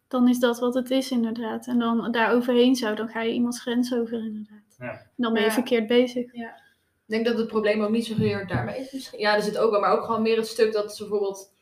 Dan 0.08 0.28
is 0.28 0.38
dat 0.38 0.58
wat 0.58 0.74
het 0.74 0.90
is 0.90 1.10
inderdaad. 1.10 1.66
En 1.66 1.78
dan 1.78 2.12
daar 2.12 2.32
overheen 2.32 2.76
zou, 2.76 2.94
dan 2.96 3.08
ga 3.08 3.20
je 3.22 3.32
iemands 3.32 3.60
grens 3.60 3.94
over 3.94 4.18
inderdaad. 4.18 4.76
Ja. 4.78 4.90
En 4.90 5.10
dan 5.16 5.32
ben 5.32 5.42
je 5.42 5.48
Ja. 5.48 5.54
verkeerd 5.54 5.86
bezig. 5.86 6.32
Ik 6.32 7.18
denk 7.18 7.26
dat 7.26 7.38
het 7.38 7.46
probleem 7.46 7.82
ook 7.82 7.90
niet 7.90 8.06
zozeer 8.06 8.46
daarmee 8.46 8.80
is. 8.80 8.92
Misschien. 8.92 9.18
Ja, 9.18 9.34
er 9.34 9.42
zit 9.42 9.58
ook 9.58 9.70
wel, 9.70 9.80
maar 9.80 9.92
ook 9.92 10.04
gewoon 10.04 10.22
meer 10.22 10.36
het 10.36 10.46
stuk 10.46 10.72
dat 10.72 10.96
ze 10.96 11.02
bijvoorbeeld 11.02 11.54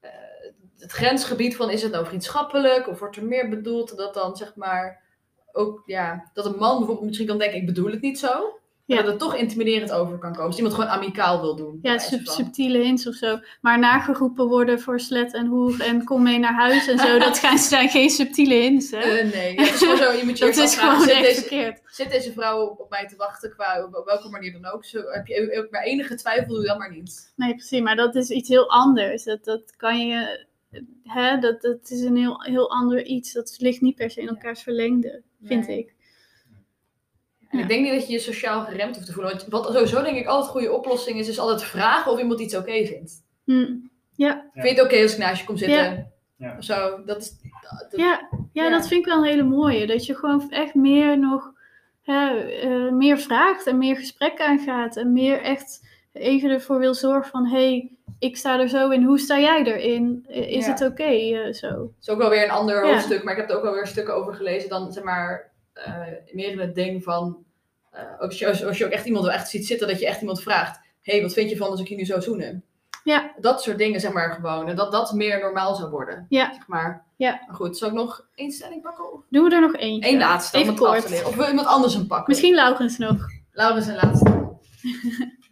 eh, 0.00 0.10
het 0.78 0.92
grensgebied 0.92 1.56
van 1.56 1.70
is 1.70 1.82
het 1.82 1.92
nou 1.92 2.06
vriendschappelijk 2.06 2.88
of 2.88 2.98
wordt 2.98 3.16
er 3.16 3.24
meer 3.24 3.48
bedoeld 3.48 3.96
dat 3.96 4.14
dan 4.14 4.36
zeg 4.36 4.56
maar 4.56 5.02
ook 5.52 5.82
ja 5.86 6.30
dat 6.32 6.46
een 6.46 6.56
man 6.58 6.76
bijvoorbeeld 6.78 7.06
misschien 7.06 7.26
kan 7.26 7.38
denken 7.38 7.58
ik 7.58 7.66
bedoel 7.66 7.90
het 7.90 8.00
niet 8.00 8.18
zo, 8.18 8.58
Ja. 8.86 8.96
dat 8.96 9.06
het 9.06 9.18
toch 9.18 9.34
intimiderend 9.36 9.92
over 9.92 10.18
kan 10.18 10.30
komen. 10.30 10.46
Als 10.46 10.56
iemand 10.56 10.74
gewoon 10.74 10.90
amicaal 10.90 11.40
wil 11.40 11.56
doen. 11.56 11.78
Ja, 11.82 11.98
sub- 11.98 12.26
subtiele 12.26 12.78
hints 12.78 13.06
of 13.06 13.14
zo. 13.14 13.38
Maar 13.60 13.78
nageroepen 13.78 14.46
worden 14.46 14.80
voor 14.80 15.00
slet 15.00 15.34
en 15.34 15.46
hoer 15.46 15.80
en 15.80 16.04
kom 16.04 16.22
mee 16.22 16.38
naar 16.38 16.54
huis 16.54 16.86
en 16.88 16.98
zo. 16.98 17.18
dat 17.28 17.36
zijn 17.58 17.88
geen 17.88 18.10
subtiele 18.10 18.54
hints, 18.54 18.90
hè? 18.90 18.98
Eh, 18.98 19.32
nee, 19.32 19.54
het 19.60 19.74
is 19.74 19.78
gewoon 19.78 19.96
zo. 19.96 20.12
Je 20.12 20.24
moet 20.24 20.38
je 20.38 20.44
dat 20.54 20.56
is 20.56 20.76
gewoon 20.76 21.00
zit 21.00 21.18
deze, 21.22 21.40
verkeerd. 21.40 21.80
zit 21.86 22.10
deze 22.10 22.32
vrouw 22.32 22.66
op, 22.66 22.80
op 22.80 22.90
mij 22.90 23.06
te 23.08 23.16
wachten 23.16 23.50
qua 23.50 23.84
op 23.92 24.04
welke 24.04 24.28
manier 24.28 24.52
dan 24.52 24.72
ook? 24.72 24.84
Zo, 24.84 25.00
heb 25.02 25.26
je 25.26 25.58
ook 25.64 25.70
maar 25.70 25.82
enige 25.82 26.14
twijfel, 26.14 26.54
doe 26.54 26.64
dan 26.64 26.78
maar 26.78 26.92
niet. 26.92 27.32
Nee, 27.36 27.54
precies. 27.54 27.80
Maar 27.80 27.96
dat 27.96 28.14
is 28.14 28.30
iets 28.30 28.48
heel 28.48 28.70
anders. 28.70 29.24
Dat, 29.24 29.44
dat 29.44 29.76
kan 29.76 30.06
je... 30.06 30.46
Hè, 31.04 31.38
dat, 31.38 31.60
dat 31.62 31.90
is 31.90 32.00
een 32.00 32.16
heel, 32.16 32.42
heel 32.42 32.70
ander 32.70 33.04
iets. 33.04 33.32
Dat 33.32 33.54
ligt 33.58 33.80
niet 33.80 33.94
per 33.96 34.10
se 34.10 34.20
in 34.20 34.28
elkaars 34.28 34.62
verlengde, 34.62 35.22
vind 35.42 35.66
Nee. 35.66 35.78
ik. 35.78 35.94
En 37.54 37.60
Ja. 37.60 37.66
ik 37.66 37.70
denk 37.70 37.82
niet 37.84 37.92
dat 37.94 38.06
je 38.06 38.12
je 38.12 38.18
sociaal 38.18 38.60
geremd 38.64 38.94
hoeft 38.94 39.06
te 39.06 39.12
voelen. 39.12 39.32
Want 39.32 39.46
wat 39.48 39.72
sowieso 39.72 40.02
denk 40.02 40.16
ik 40.16 40.26
altijd 40.26 40.46
een 40.46 40.60
goede 40.60 40.72
oplossing 40.76 41.18
is, 41.18 41.28
is 41.28 41.38
altijd 41.38 41.62
vragen 41.62 42.12
of 42.12 42.18
iemand 42.18 42.40
iets 42.40 42.56
oké 42.56 42.84
vindt. 42.86 43.12
Hm. 43.44 43.66
Ja. 44.16 44.50
Vind 44.52 44.64
je 44.68 44.74
het 44.74 44.82
oké 44.92 45.02
als 45.02 45.12
ik 45.12 45.18
naast 45.18 45.40
je 45.40 45.46
kom 45.46 45.56
zitten? 45.56 46.12
Ja. 46.36 46.54
Of 46.58 46.64
zo. 46.64 47.02
Dat 47.04 47.16
is, 47.20 47.36
dat- 47.88 48.00
Ja, 48.00 48.28
ja, 48.52 48.64
Ja. 48.64 48.70
dat 48.70 48.88
vind 48.88 49.00
ik 49.00 49.06
wel 49.06 49.18
een 49.18 49.30
hele 49.30 49.42
mooie. 49.42 49.86
Dat 49.86 50.06
je 50.06 50.14
gewoon 50.16 50.50
echt 50.50 50.74
meer 50.74 51.18
nog 51.18 51.52
hè, 52.02 52.38
eh, 52.38 52.92
meer 52.92 53.18
vraagt 53.18 53.66
en 53.66 53.78
meer 53.78 53.96
gesprek 53.96 54.40
aangaat. 54.40 54.96
En 54.96 55.12
meer 55.12 55.40
echt 55.42 55.86
even 56.12 56.50
ervoor 56.50 56.78
wil 56.78 56.94
zorgen 56.94 57.30
van... 57.30 57.46
hé, 57.46 57.56
hey, 57.68 57.90
ik 58.18 58.36
sta 58.36 58.60
er 58.60 58.68
zo 58.68 58.90
in. 58.90 59.02
Hoe 59.04 59.18
sta 59.18 59.38
jij 59.38 59.62
erin? 59.64 60.24
Is 60.28 60.66
Ja. 60.66 60.70
het 60.72 60.82
oké 60.82 61.02
eh, 61.04 61.52
zo? 61.52 61.92
is 62.00 62.08
ook 62.08 62.18
wel 62.18 62.30
weer 62.30 62.44
een 62.44 62.50
ander 62.50 62.84
Ja. 62.86 62.92
hoofdstuk. 62.92 63.24
Maar 63.24 63.32
ik 63.32 63.40
heb 63.40 63.50
er 63.50 63.56
ook 63.56 63.62
wel 63.62 63.74
weer 63.74 63.86
stukken 63.86 64.14
over 64.14 64.34
gelezen. 64.34 64.68
Dan 64.68 64.92
zeg 64.92 65.04
maar 65.04 65.52
eh, 65.72 66.00
meer 66.32 66.50
in 66.50 66.58
het 66.58 66.74
ding 66.74 67.02
van... 67.02 67.43
eh, 67.94 68.20
als, 68.20 68.38
je, 68.38 68.46
als, 68.46 68.64
als 68.64 68.78
je 68.78 68.84
ook 68.84 68.90
echt 68.90 69.06
iemand 69.06 69.24
wel 69.24 69.34
echt 69.34 69.48
ziet 69.48 69.66
zitten, 69.66 69.88
dat 69.88 70.00
je 70.00 70.06
echt 70.06 70.20
iemand 70.20 70.42
vraagt... 70.42 70.80
Hé, 71.02 71.12
hey, 71.12 71.22
wat 71.22 71.32
vind 71.32 71.50
je 71.50 71.56
van 71.56 71.70
als 71.70 71.80
ik 71.80 71.88
je 71.88 71.96
nu 71.96 72.04
zo 72.04 72.20
zoenen? 72.20 72.64
Ja. 73.04 73.34
Dat 73.40 73.62
soort 73.62 73.78
dingen, 73.78 74.00
zeg 74.00 74.12
maar, 74.12 74.32
gewoon. 74.32 74.68
En 74.68 74.76
dat 74.76 74.92
dat 74.92 75.12
meer 75.12 75.40
normaal 75.40 75.74
zou 75.74 75.90
worden. 75.90 76.26
Ja. 76.28 76.52
Zeg 76.54 76.66
maar. 76.66 77.04
Ja. 77.16 77.42
Maar 77.46 77.56
goed, 77.56 77.78
zal 77.78 77.88
ik 77.88 77.94
nog 77.94 78.28
één 78.34 78.50
stelling 78.50 78.82
pakken? 78.82 79.12
Of 79.12 79.20
Doen 79.30 79.44
we 79.44 79.54
er 79.54 79.60
nog 79.60 79.76
eentje? 79.76 80.08
één 80.08 80.18
laatste, 80.18 80.56
om 80.56 80.62
Even 80.62 80.76
kort. 80.76 81.24
Of 81.24 81.34
wil 81.34 81.48
iemand 81.48 81.66
anders 81.66 81.94
een 81.94 82.06
pakken? 82.06 82.26
Misschien 82.28 82.54
Laurens 82.54 82.98
nog. 82.98 83.26
Laurens 83.52 83.86
en 83.86 83.94
laatste. 83.94 84.58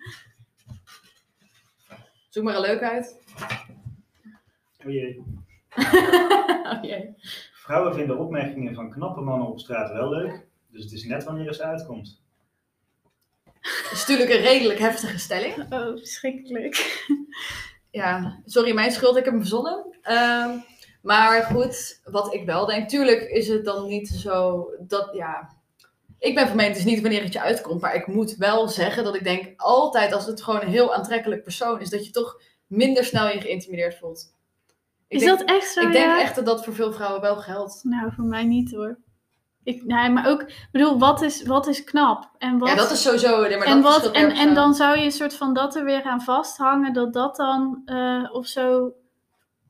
Zoek 2.29 2.45
maar 2.45 2.55
een 2.55 2.61
leuk 2.61 2.83
uit. 2.83 3.17
O 4.87 4.91
jee. 4.91 5.25
oh 6.73 6.83
jee. 6.83 7.15
Vrouwen 7.53 7.95
vinden 7.95 8.19
opmerkingen 8.19 8.75
van 8.75 8.91
knappe 8.91 9.21
mannen 9.21 9.49
op 9.49 9.61
straat 9.61 9.93
wel 9.93 10.09
leuk, 10.09 10.47
dus 10.69 10.83
het 10.85 10.93
is 10.93 11.05
net 11.05 11.25
wanneer 11.25 11.47
het 11.47 11.61
uitkomt. 11.61 12.22
Dat 13.63 13.93
is 13.93 14.07
natuurlijk 14.07 14.31
een 14.31 14.47
redelijk 14.47 14.79
heftige 14.79 15.19
stelling. 15.19 15.73
Oh, 15.73 15.97
verschrikkelijk. 15.97 17.07
Ja, 17.91 18.41
sorry, 18.45 18.75
mijn 18.75 18.93
schuld, 18.93 19.17
ik 19.17 19.25
heb 19.25 19.33
hem 19.33 19.43
verzonnen. 19.43 19.99
Ehm, 20.03 20.59
maar 21.03 21.43
goed, 21.43 22.01
wat 22.05 22.35
ik 22.35 22.45
wel 22.45 22.67
denk, 22.67 22.89
tuurlijk 22.89 23.23
is 23.23 23.49
het 23.49 23.65
dan 23.65 23.89
niet 23.89 24.09
zo 24.09 24.67
dat, 24.81 25.11
ja... 25.13 25.61
Ik 26.19 26.35
ben 26.35 26.47
van 26.47 26.57
mening, 26.57 26.75
het 26.77 26.87
is 26.87 26.93
niet 26.93 27.03
wanneer 27.03 27.23
het 27.23 27.33
je 27.33 27.41
uitkomt, 27.41 27.81
maar 27.81 27.95
ik 27.95 28.07
moet 28.07 28.37
wel 28.37 28.69
zeggen 28.69 29.05
dat 29.05 29.15
ik 29.15 29.25
denk 29.25 29.61
altijd 29.61 30.13
als 30.13 30.27
het 30.27 30.43
gewoon 30.43 30.61
een 30.61 30.69
heel 30.69 30.95
aantrekkelijk 30.95 31.43
persoon 31.43 31.81
is, 31.81 31.91
dat 31.91 32.07
je 32.07 32.13
toch 32.13 32.41
minder 32.67 33.05
snel 33.05 33.29
je 33.29 33.41
geïntimideerd 33.41 33.99
voelt. 33.99 34.35
Ik 35.09 35.19
Is 35.19 35.25
denk, 35.25 35.39
dat 35.39 35.49
echt 35.49 35.73
zo? 35.73 35.81
Ik 35.81 35.93
denk 35.93 36.21
echt 36.21 36.35
dat 36.35 36.47
dat 36.47 36.65
voor 36.65 36.75
veel 36.75 36.93
vrouwen 36.93 37.21
wel 37.21 37.37
geldt. 37.37 37.81
Nou, 37.85 38.13
voor 38.13 38.25
mij 38.25 38.45
niet 38.45 38.71
hoor. 38.71 38.99
Ik, 39.65 39.85
nee, 39.85 40.09
maar 40.11 40.29
ook, 40.29 40.41
ik 40.43 40.69
bedoel, 40.73 40.99
wat 40.99 41.23
is, 41.23 41.43
wat 41.43 41.67
is 41.67 41.85
knap? 41.85 42.31
En 42.39 42.59
wat, 42.59 42.69
Ja, 42.69 42.75
dat 42.75 42.91
is 42.91 43.03
sowieso. 43.03 43.41
maar 43.41 43.51
en, 43.51 43.83
wat, 43.83 44.11
en, 44.11 44.31
en 44.31 44.55
dan 44.55 44.75
zou 44.75 44.99
je 44.99 45.05
een 45.05 45.13
soort 45.13 45.35
van 45.35 45.55
dat 45.55 45.77
er 45.77 45.85
weer 45.85 46.03
aan 46.03 46.21
vasthangen, 46.23 46.93
dat 46.93 47.13
dat 47.13 47.37
dan 47.37 47.83
eh, 47.85 48.29
of 48.33 48.47
zo. 48.47 48.93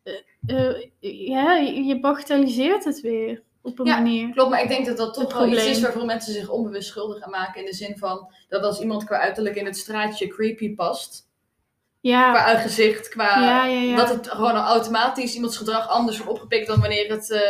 eh, 0.02 0.14
eh, 0.46 0.88
ja, 1.28 1.52
je 1.56 1.84
je 1.84 2.00
bagatelliseert 2.00 2.84
het 2.84 3.00
weer 3.00 3.42
op 3.62 3.78
een 3.78 3.86
Ja, 3.86 3.94
manier. 3.96 4.30
Klopt, 4.32 4.50
maar 4.50 4.62
ik 4.62 4.68
denk 4.68 4.86
dat 4.86 4.96
dat 4.96 5.14
toch 5.14 5.22
Het 5.22 5.32
wel 5.32 5.42
iets 5.42 5.54
probleem. 5.54 5.74
is 5.76 5.82
waarvoor 5.82 6.04
mensen 6.04 6.32
zich 6.32 6.48
onbewust 6.48 6.88
schuldig 6.88 7.22
aan 7.22 7.30
maken. 7.30 7.60
In 7.60 7.66
de 7.66 7.74
zin 7.74 7.96
van 7.98 8.32
dat 8.48 8.62
als 8.62 8.80
iemand 8.80 9.04
qua 9.04 9.18
uiterlijk 9.18 9.56
in 9.56 9.64
het 9.64 9.76
straatje 9.76 10.26
creepy 10.26 10.74
past. 10.74 11.30
Ja, 12.00 12.30
Qua 12.32 12.54
gezicht, 12.60 13.08
qua. 13.08 13.40
ja, 13.40 13.64
ja, 13.66 13.80
ja. 13.80 13.96
Dat 13.96 14.08
het 14.08 14.28
gewoon 14.28 14.54
automatisch 14.56 15.34
iemands 15.34 15.56
gedrag 15.56 15.88
anders 15.88 16.16
wordt 16.18 16.30
opgepikt 16.32 16.66
dan 16.66 16.80
wanneer 16.80 17.10
het. 17.10 17.40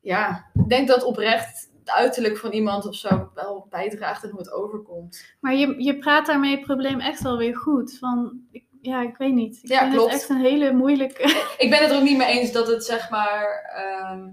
Ja, 0.00 0.50
ik 0.54 0.68
denk 0.68 0.88
dat 0.88 1.02
oprecht 1.04 1.68
het 1.80 1.90
uiterlijk 1.90 2.36
van 2.38 2.50
iemand 2.50 2.86
of 2.86 2.94
zo 2.94 3.30
wel 3.34 3.66
bijdraagt 3.70 4.22
en 4.24 4.30
hoe 4.30 4.38
het 4.38 4.52
overkomt. 4.52 5.34
Maar 5.40 5.54
je, 5.54 5.82
je 5.82 5.98
praat 5.98 6.26
daarmee 6.26 6.50
het 6.56 6.66
probleem 6.66 7.00
echt 7.00 7.22
wel 7.22 7.36
weer 7.36 7.56
goed. 7.56 7.98
Van, 7.98 8.40
ik, 8.50 8.64
ja, 8.80 9.02
ik 9.02 9.16
weet 9.16 9.34
niet. 9.34 9.58
Ik 9.62 9.68
Ja, 9.68 9.80
vind 9.80 9.92
klopt. 9.92 10.12
het 10.12 10.20
echt 10.20 10.30
een 10.30 10.40
hele 10.40 10.72
moeilijke. 10.72 11.22
Ik 11.58 11.70
ben 11.70 11.78
het 11.82 11.90
er 11.90 11.96
ook 11.96 12.02
niet 12.02 12.16
mee 12.18 12.38
eens 12.38 12.52
dat 12.52 12.66
het 12.66 12.84
zeg 12.84 13.10
maar. 13.10 13.70
ehm, 13.76 14.28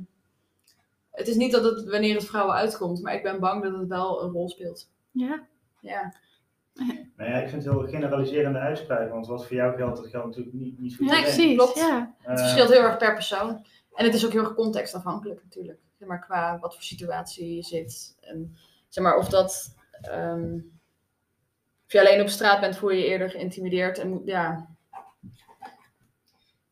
het 1.12 1.28
is 1.28 1.36
niet 1.36 1.52
dat 1.52 1.64
het 1.64 1.90
wanneer 1.90 2.16
het 2.16 2.26
vrouwen 2.26 2.56
uitkomt, 2.56 3.02
maar 3.02 3.14
ik 3.14 3.24
ben 3.24 3.40
bang 3.40 3.64
dat 3.64 3.78
het 3.78 3.88
wel 3.88 4.24
een 4.24 4.32
rol 4.32 4.50
speelt. 4.50 4.90
ja, 5.12 5.44
Ja. 5.82 6.14
Nou 7.16 7.30
ja, 7.32 7.38
ik 7.38 7.50
vind 7.50 7.64
het 7.64 7.74
heel 7.74 7.88
generaliserende 7.88 8.60
uitspraak, 8.60 9.12
want 9.12 9.28
wat 9.28 9.48
voor 9.48 9.56
jou 9.56 9.76
geldt, 9.76 9.98
dat 9.98 10.08
geldt 10.08 10.26
natuurlijk 10.28 10.56
niet, 10.56 10.80
niet 10.80 10.96
voor 10.96 11.06
Nee, 11.06 11.16
iedereen. 11.16 11.36
precies. 11.38 11.56
klopt. 11.58 11.78
Ja. 11.78 12.16
Het 12.22 12.40
verschilt 12.40 12.70
heel 12.70 12.82
erg 12.82 12.98
per 12.98 13.14
persoon. 13.14 13.66
En 13.98 14.06
het 14.06 14.14
is 14.14 14.26
ook 14.26 14.32
heel 14.32 14.44
erg 14.44 14.54
contextafhankelijk 14.54 15.44
natuurlijk. 15.44 15.80
Zeg 16.00 16.08
maar 16.08 16.20
qua 16.26 16.60
wat 16.60 16.74
voor 16.74 16.84
situatie 16.84 17.56
je 17.56 17.64
zit. 17.64 18.18
En 18.22 18.56
zeg 18.88 19.04
maar 19.04 19.18
of 19.18 19.30
dat... 19.30 19.76
ehm, 20.02 20.54
of 21.86 21.92
je 21.94 22.00
alleen 22.00 22.22
op 22.22 22.28
straat 22.28 22.60
bent, 22.60 22.78
voel 22.78 22.90
je 22.90 22.98
je 23.00 23.06
eerder 23.08 23.30
geïntimideerd. 23.30 23.98
En 24.00 24.22
ja, 24.26 24.68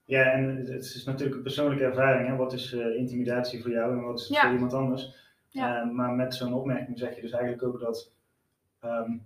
Ja, 0.05 0.31
en 0.31 0.55
het 0.57 0.83
is 0.83 1.03
natuurlijk 1.05 1.35
een 1.38 1.43
persoonlijke 1.43 1.83
ervaring. 1.83 2.27
Hè? 2.27 2.35
Wat 2.35 2.53
is 2.53 2.73
eh, 2.73 2.95
intimidatie 2.95 3.61
voor 3.61 3.71
jou 3.71 3.91
en 3.91 4.01
wat 4.03 4.19
is 4.19 4.27
het 4.27 4.35
Ja. 4.35 4.41
voor 4.43 4.51
iemand 4.53 4.73
anders? 4.73 5.15
Ja. 5.49 5.81
Eh, 5.81 5.89
maar 5.89 6.11
met 6.11 6.35
zo'n 6.35 6.53
opmerking 6.53 6.99
zeg 6.99 7.15
je 7.15 7.21
dus 7.21 7.31
eigenlijk 7.31 7.63
ook 7.63 7.79
dat, 7.79 8.11
ehm, 8.79 9.17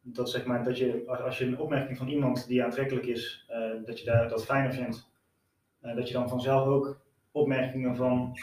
dat, 0.00 0.30
zeg 0.30 0.44
maar, 0.44 0.64
dat 0.64 0.78
je, 0.78 1.02
als- 1.06 1.20
als 1.20 1.38
je 1.38 1.44
een 1.44 1.58
opmerking 1.58 1.98
van 1.98 2.08
iemand 2.08 2.46
die 2.46 2.64
aantrekkelijk 2.64 3.06
is, 3.06 3.44
eh, 3.48 3.70
dat 3.84 3.98
je 3.98 4.04
daar, 4.04 4.28
dat 4.28 4.44
fijner 4.44 4.72
vindt, 4.72 5.07
eh, 5.80 5.96
dat 5.96 6.08
je 6.08 6.14
dan 6.14 6.28
vanzelf 6.28 6.66
ook 6.66 7.00
opmerkingen 7.32 7.96
van 7.96 8.38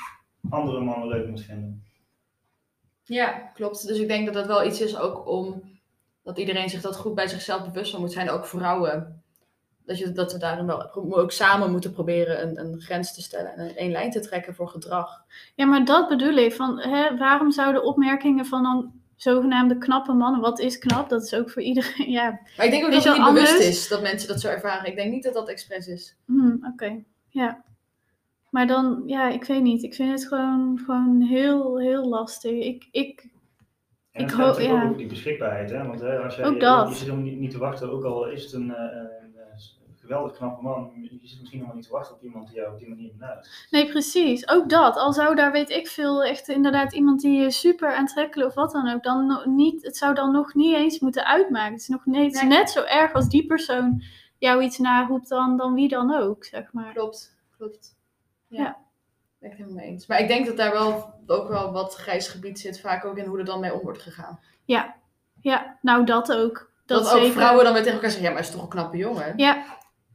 andere 0.49 0.79
mannen 0.79 1.07
leuk 1.07 1.27
moet 1.27 1.41
vinden. 1.41 1.83
ja, 3.03 3.51
klopt. 3.53 3.87
Dus 3.87 3.99
ik 3.99 4.07
denk 4.07 4.25
dat 4.25 4.33
dat 4.33 4.45
wel 4.47 4.65
iets 4.65 4.81
is 4.81 4.97
ook 4.97 5.27
om... 5.27 5.73
Dat 6.23 6.37
iedereen 6.37 6.69
zich 6.69 6.81
dat 6.81 6.95
goed 6.95 7.15
bij 7.15 7.27
zichzelf 7.27 7.63
bewust 7.71 7.91
van 7.91 7.99
moet 7.99 8.11
zijn. 8.11 8.29
Ook 8.29 8.45
vrouwen. 8.45 9.23
Dat, 9.85 9.97
je, 9.97 10.11
dat 10.11 10.31
we 10.33 10.39
daarin 10.39 10.65
wel 10.65 10.93
ook 10.93 11.31
samen 11.31 11.71
moeten 11.71 11.91
proberen 11.91 12.41
een, 12.47 12.59
een 12.59 12.81
grens 12.81 13.13
te 13.13 13.21
stellen. 13.21 13.53
En 13.53 13.59
een 13.59 13.75
één 13.75 13.91
lijn 13.91 14.11
te 14.11 14.19
trekken 14.19 14.55
voor 14.55 14.67
gedrag. 14.67 15.25
ja, 15.55 15.65
maar 15.65 15.85
dat 15.85 16.07
bedoel 16.07 16.33
ik. 16.33 16.53
Van, 16.53 16.79
hè, 16.79 17.17
waarom 17.17 17.51
zouden 17.51 17.83
opmerkingen 17.83 18.45
van 18.45 18.63
dan 18.63 18.93
zogenaamde 19.15 19.77
knappe 19.77 20.13
mannen, 20.13 20.41
wat 20.41 20.59
is 20.59 20.77
knap? 20.77 21.09
Dat 21.09 21.23
is 21.23 21.33
ook 21.33 21.49
voor 21.49 21.61
iedereen. 21.61 22.11
Ja, 22.17 22.39
Maar 22.57 22.65
ik 22.65 22.71
denk 22.71 22.85
ook 22.85 22.91
Is 22.91 23.03
dat 23.03 23.17
het 23.17 23.25
niet 23.25 23.33
bewust 23.33 23.59
is 23.59 23.87
dat 23.87 24.01
mensen 24.01 24.27
dat 24.27 24.41
zo 24.41 24.47
ervaren. 24.47 24.89
Ik 24.89 24.95
denk 24.95 25.11
niet 25.11 25.23
dat 25.23 25.33
dat 25.33 25.49
expres 25.49 25.87
is. 25.87 26.15
hm, 26.25 26.65
oké. 26.71 27.03
Ja. 27.35 27.63
Maar 28.49 28.67
dan, 28.67 29.03
ja, 29.05 29.29
ik 29.29 29.43
weet 29.43 29.61
niet. 29.61 29.83
Ik 29.83 29.93
vind 29.95 30.11
het 30.11 30.27
gewoon, 30.27 30.79
gewoon 30.85 31.21
heel, 31.21 31.79
heel 31.79 32.05
lastig. 32.05 32.51
Ik, 32.51 32.87
ik, 32.91 33.27
En 34.11 34.21
Ik 34.23 34.29
het 34.29 34.33
gaat 34.39 34.45
hoop- 34.45 34.55
ook 34.55 34.61
ja. 34.77 34.83
over 34.83 34.97
die 34.97 35.07
beschikbaarheid. 35.07 35.69
Hè? 35.69 35.87
Want 35.87 35.99
hè, 35.99 36.17
als 36.19 36.35
jij, 36.35 36.45
Ook 36.45 36.53
je, 36.53 36.59
dat. 36.59 36.87
je 36.89 36.93
zit 36.95 37.03
helemaal 37.03 37.25
niet, 37.25 37.39
niet 37.39 37.51
te 37.51 37.57
wachten, 37.57 37.91
ook 37.91 38.03
al 38.03 38.29
is 38.29 38.43
het 38.43 38.53
een, 38.53 38.75
eh, 38.75 38.83
een, 39.23 39.35
eh, 39.35 39.57
geweldig 39.99 40.37
knappe 40.37 40.63
man, 40.63 40.91
je 41.01 41.07
zit 41.09 41.21
misschien 41.21 41.47
helemaal 41.51 41.75
niet 41.75 41.85
te 41.85 41.91
wachten 41.91 42.15
op 42.15 42.23
iemand 42.23 42.47
die 42.47 42.55
jou 42.55 42.73
op 42.73 42.79
die 42.79 42.89
manier 42.89 43.11
benadert. 43.17 43.67
nee, 43.71 43.89
precies. 43.89 44.49
Ook 44.49 44.69
dat. 44.69 44.95
Al 44.97 45.13
zou 45.13 45.35
daar, 45.35 45.51
weet 45.51 45.69
ik 45.69 45.87
veel, 45.87 46.23
echt 46.23 46.47
inderdaad 46.47 46.93
iemand 46.93 47.21
die 47.21 47.39
je 47.41 47.51
super 47.51 47.95
aantrekkelijk 47.95 48.49
of 48.49 48.55
wat 48.55 48.71
dan 48.71 48.89
ook, 48.89 49.03
dan 49.03 49.41
niet, 49.55 49.83
het 49.83 49.97
zou 49.97 50.13
dan 50.13 50.31
nog 50.31 50.53
niet 50.53 50.75
eens 50.75 50.99
moeten 50.99 51.25
uitmaken. 51.25 51.71
Het 51.71 51.81
is 51.81 51.87
nog 51.87 52.05
Nee. 52.05 52.29
net 52.31 52.69
zo 52.69 52.81
erg 52.83 53.13
als 53.13 53.29
die 53.29 53.45
persoon 53.45 54.03
jou 54.37 54.63
iets 54.63 54.77
naroept 54.77 55.29
dan, 55.29 55.57
dan 55.57 55.73
wie 55.73 55.87
dan 55.87 56.15
ook, 56.15 56.43
zeg 56.45 56.73
maar. 56.73 56.93
Klopt, 56.93 57.35
klopt. 57.57 57.95
Ja. 58.47 58.61
Ja. 58.63 58.77
Ben 59.39 59.51
ik 59.51 59.57
helemaal 59.57 59.77
mee 59.77 59.87
eens. 59.91 60.07
Maar 60.07 60.19
ik 60.19 60.27
denk 60.27 60.45
dat 60.45 60.57
daar 60.57 60.71
wel 60.71 61.13
ook 61.27 61.47
wel 61.49 61.71
wat 61.71 61.95
grijs 61.95 62.27
gebied 62.27 62.59
zit, 62.59 62.79
vaak 62.79 63.05
ook 63.05 63.17
in 63.17 63.25
hoe 63.25 63.37
er 63.39 63.45
dan 63.45 63.59
mee 63.59 63.73
om 63.73 63.81
wordt 63.81 64.01
gegaan. 64.01 64.39
Ja, 65.41 65.77
nou 65.81 66.05
dat 66.05 66.33
ook. 66.33 66.71
Dat, 66.85 67.03
Dat, 67.03 67.13
ook 67.13 67.17
zeker. 67.19 67.33
vrouwen 67.33 67.63
dan 67.63 67.73
weer 67.73 67.81
tegen 67.81 67.95
elkaar 67.97 68.11
zeggen, 68.11 68.27
ja, 68.29 68.33
maar 68.35 68.43
hij 68.43 68.49
is 68.49 68.55
toch 68.55 68.63
een 68.65 68.69
knappe 68.73 68.97
jongen? 68.97 69.33
Ja, 69.37 69.63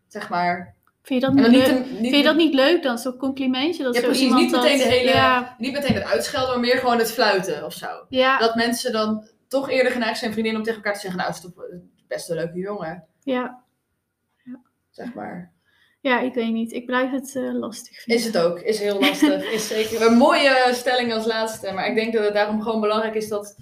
Zeg 0.09 0.28
maar. 0.28 0.74
vind 1.02 1.20
je 1.20 1.26
dat 1.26 1.35
niet, 1.37 1.46
leuk? 1.46 1.78
niet, 1.90 1.98
Vind 1.98 2.16
je 2.16 2.22
dat 2.22 2.37
niet 2.37 2.54
leuk 2.54 2.83
dan? 2.83 2.98
Zo'n 2.98 3.16
complimentje? 3.16 3.83
Dat 3.83 3.94
Ja, 3.94 4.00
zo 4.00 4.06
precies. 4.06 4.33
Niet 4.33 4.50
meteen 4.50 4.78
dat- 4.78 4.87
de 4.88 4.92
hele- 4.94 5.11
Ja, 5.11 5.54
niet 5.59 5.72
meteen 5.72 5.94
het 5.94 6.04
uitschelden, 6.04 6.50
maar 6.50 6.61
meer 6.61 6.76
gewoon 6.78 6.98
het 6.98 7.12
fluiten 7.12 7.64
of 7.64 7.72
zo. 7.72 7.87
ja, 8.09 8.38
Dat 8.38 8.54
mensen 8.54 8.92
dan 8.92 9.28
toch 9.48 9.70
eerder 9.70 9.92
geneigd 9.92 10.18
zijn 10.18 10.30
vriendinnen 10.33 10.61
om 10.61 10.66
tegen 10.66 10.83
elkaar 10.83 10.94
te 11.00 11.00
zeggen, 11.06 11.20
nou, 11.20 11.33
is 11.33 11.40
toch 11.40 11.52
best 12.09 12.30
een 12.30 12.37
leuke 12.37 12.59
jongen, 12.59 13.04
ja. 13.22 13.59
Zeg 15.04 15.14
maar. 15.14 15.52
ja, 16.00 16.20
ik 16.20 16.34
weet 16.34 16.52
niet. 16.52 16.72
Ik 16.72 16.86
blijf 16.86 17.10
het 17.10 17.36
eh, 17.36 17.52
lastig 17.52 18.00
vinden. 18.02 18.22
Is 18.24 18.32
het 18.32 18.38
ook, 18.44 18.60
is 18.60 18.78
heel 18.78 19.00
lastig. 19.00 19.50
Is 19.52 19.68
zeker 19.68 20.06
een 20.06 20.16
mooie 20.16 20.68
stelling 20.72 21.12
als 21.12 21.26
laatste. 21.26 21.72
Maar 21.72 21.86
ik 21.88 21.94
denk 21.94 22.12
dat 22.12 22.24
het 22.24 22.34
daarom 22.34 22.62
gewoon 22.62 22.80
belangrijk 22.80 23.14
is 23.14 23.28
dat 23.28 23.56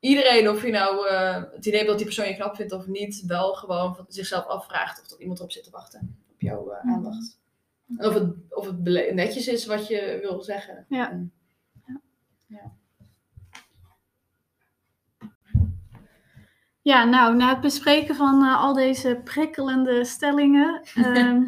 iedereen, 0.00 0.48
of 0.50 0.64
je 0.64 0.70
nou 0.70 1.08
eh, 1.08 1.42
het 1.52 1.66
idee 1.66 1.76
hebt 1.78 1.86
dat 1.88 1.96
die 1.96 2.06
persoon 2.06 2.28
je 2.28 2.34
knap 2.34 2.56
vindt 2.56 2.72
of 2.72 2.86
niet, 2.86 3.22
wel 3.26 3.52
gewoon 3.54 3.96
van 3.96 4.04
zichzelf 4.08 4.44
afvraagt 4.46 5.00
of 5.00 5.06
dat 5.08 5.20
iemand 5.20 5.38
erop 5.38 5.52
zit 5.52 5.64
te 5.64 5.70
wachten. 5.70 6.16
Op 6.32 6.40
jouw 6.40 6.70
eh, 6.70 6.84
Mhm. 6.84 6.94
aandacht. 6.94 7.38
En 7.98 8.06
of 8.06 8.14
het, 8.14 8.34
of 8.48 8.66
het 8.66 8.78
netjes 9.14 9.48
is 9.48 9.66
wat 9.66 9.86
je 9.88 10.18
wil 10.22 10.42
zeggen. 10.42 10.84
Ja. 10.88 11.10
En- 11.10 11.32
Ja, 12.46 12.72
nou, 16.84 17.36
na 17.36 17.48
het 17.48 17.60
bespreken 17.60 18.14
van 18.14 18.42
eh, 18.42 18.60
al 18.60 18.74
deze 18.74 19.20
prikkelende 19.24 20.04
stellingen, 20.04 20.80
ehm, 20.94 21.42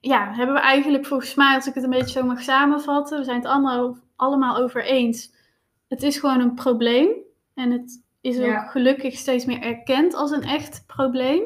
ja, 0.00 0.32
hebben 0.34 0.54
we 0.54 0.60
eigenlijk 0.60 1.06
volgens 1.06 1.34
mij, 1.34 1.54
als 1.54 1.66
ik 1.66 1.74
het 1.74 1.84
een 1.84 1.90
beetje 1.90 2.18
zo 2.20 2.26
mag 2.26 2.42
samenvatten, 2.42 3.18
we 3.18 3.24
zijn 3.24 3.36
het 3.36 3.46
allemaal, 3.46 3.96
allemaal 4.16 4.56
over 4.56 4.84
eens. 4.84 5.34
Het 5.88 6.02
is 6.02 6.18
gewoon 6.18 6.40
een 6.40 6.54
probleem 6.54 7.08
en 7.54 7.70
het 7.70 8.02
is 8.20 8.38
ook 8.38 8.44
Ja. 8.44 8.66
gelukkig 8.66 9.16
steeds 9.16 9.44
meer 9.44 9.62
erkend 9.62 10.14
als 10.14 10.30
een 10.30 10.42
echt 10.42 10.84
probleem. 10.86 11.42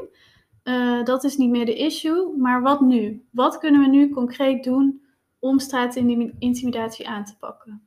Eh, 0.62 1.05
dat 1.05 1.25
is 1.25 1.37
niet 1.37 1.51
meer 1.51 1.66
de 1.66 1.77
issue, 1.77 2.37
maar 2.37 2.62
wat 2.62 2.81
nu? 2.81 3.27
Wat 3.31 3.59
kunnen 3.59 3.81
we 3.81 3.87
nu 3.87 4.09
concreet 4.09 4.64
doen 4.64 5.03
om 5.38 5.59
straatintimidatie 5.59 7.09
aan 7.09 7.25
te 7.25 7.37
pakken? 7.38 7.87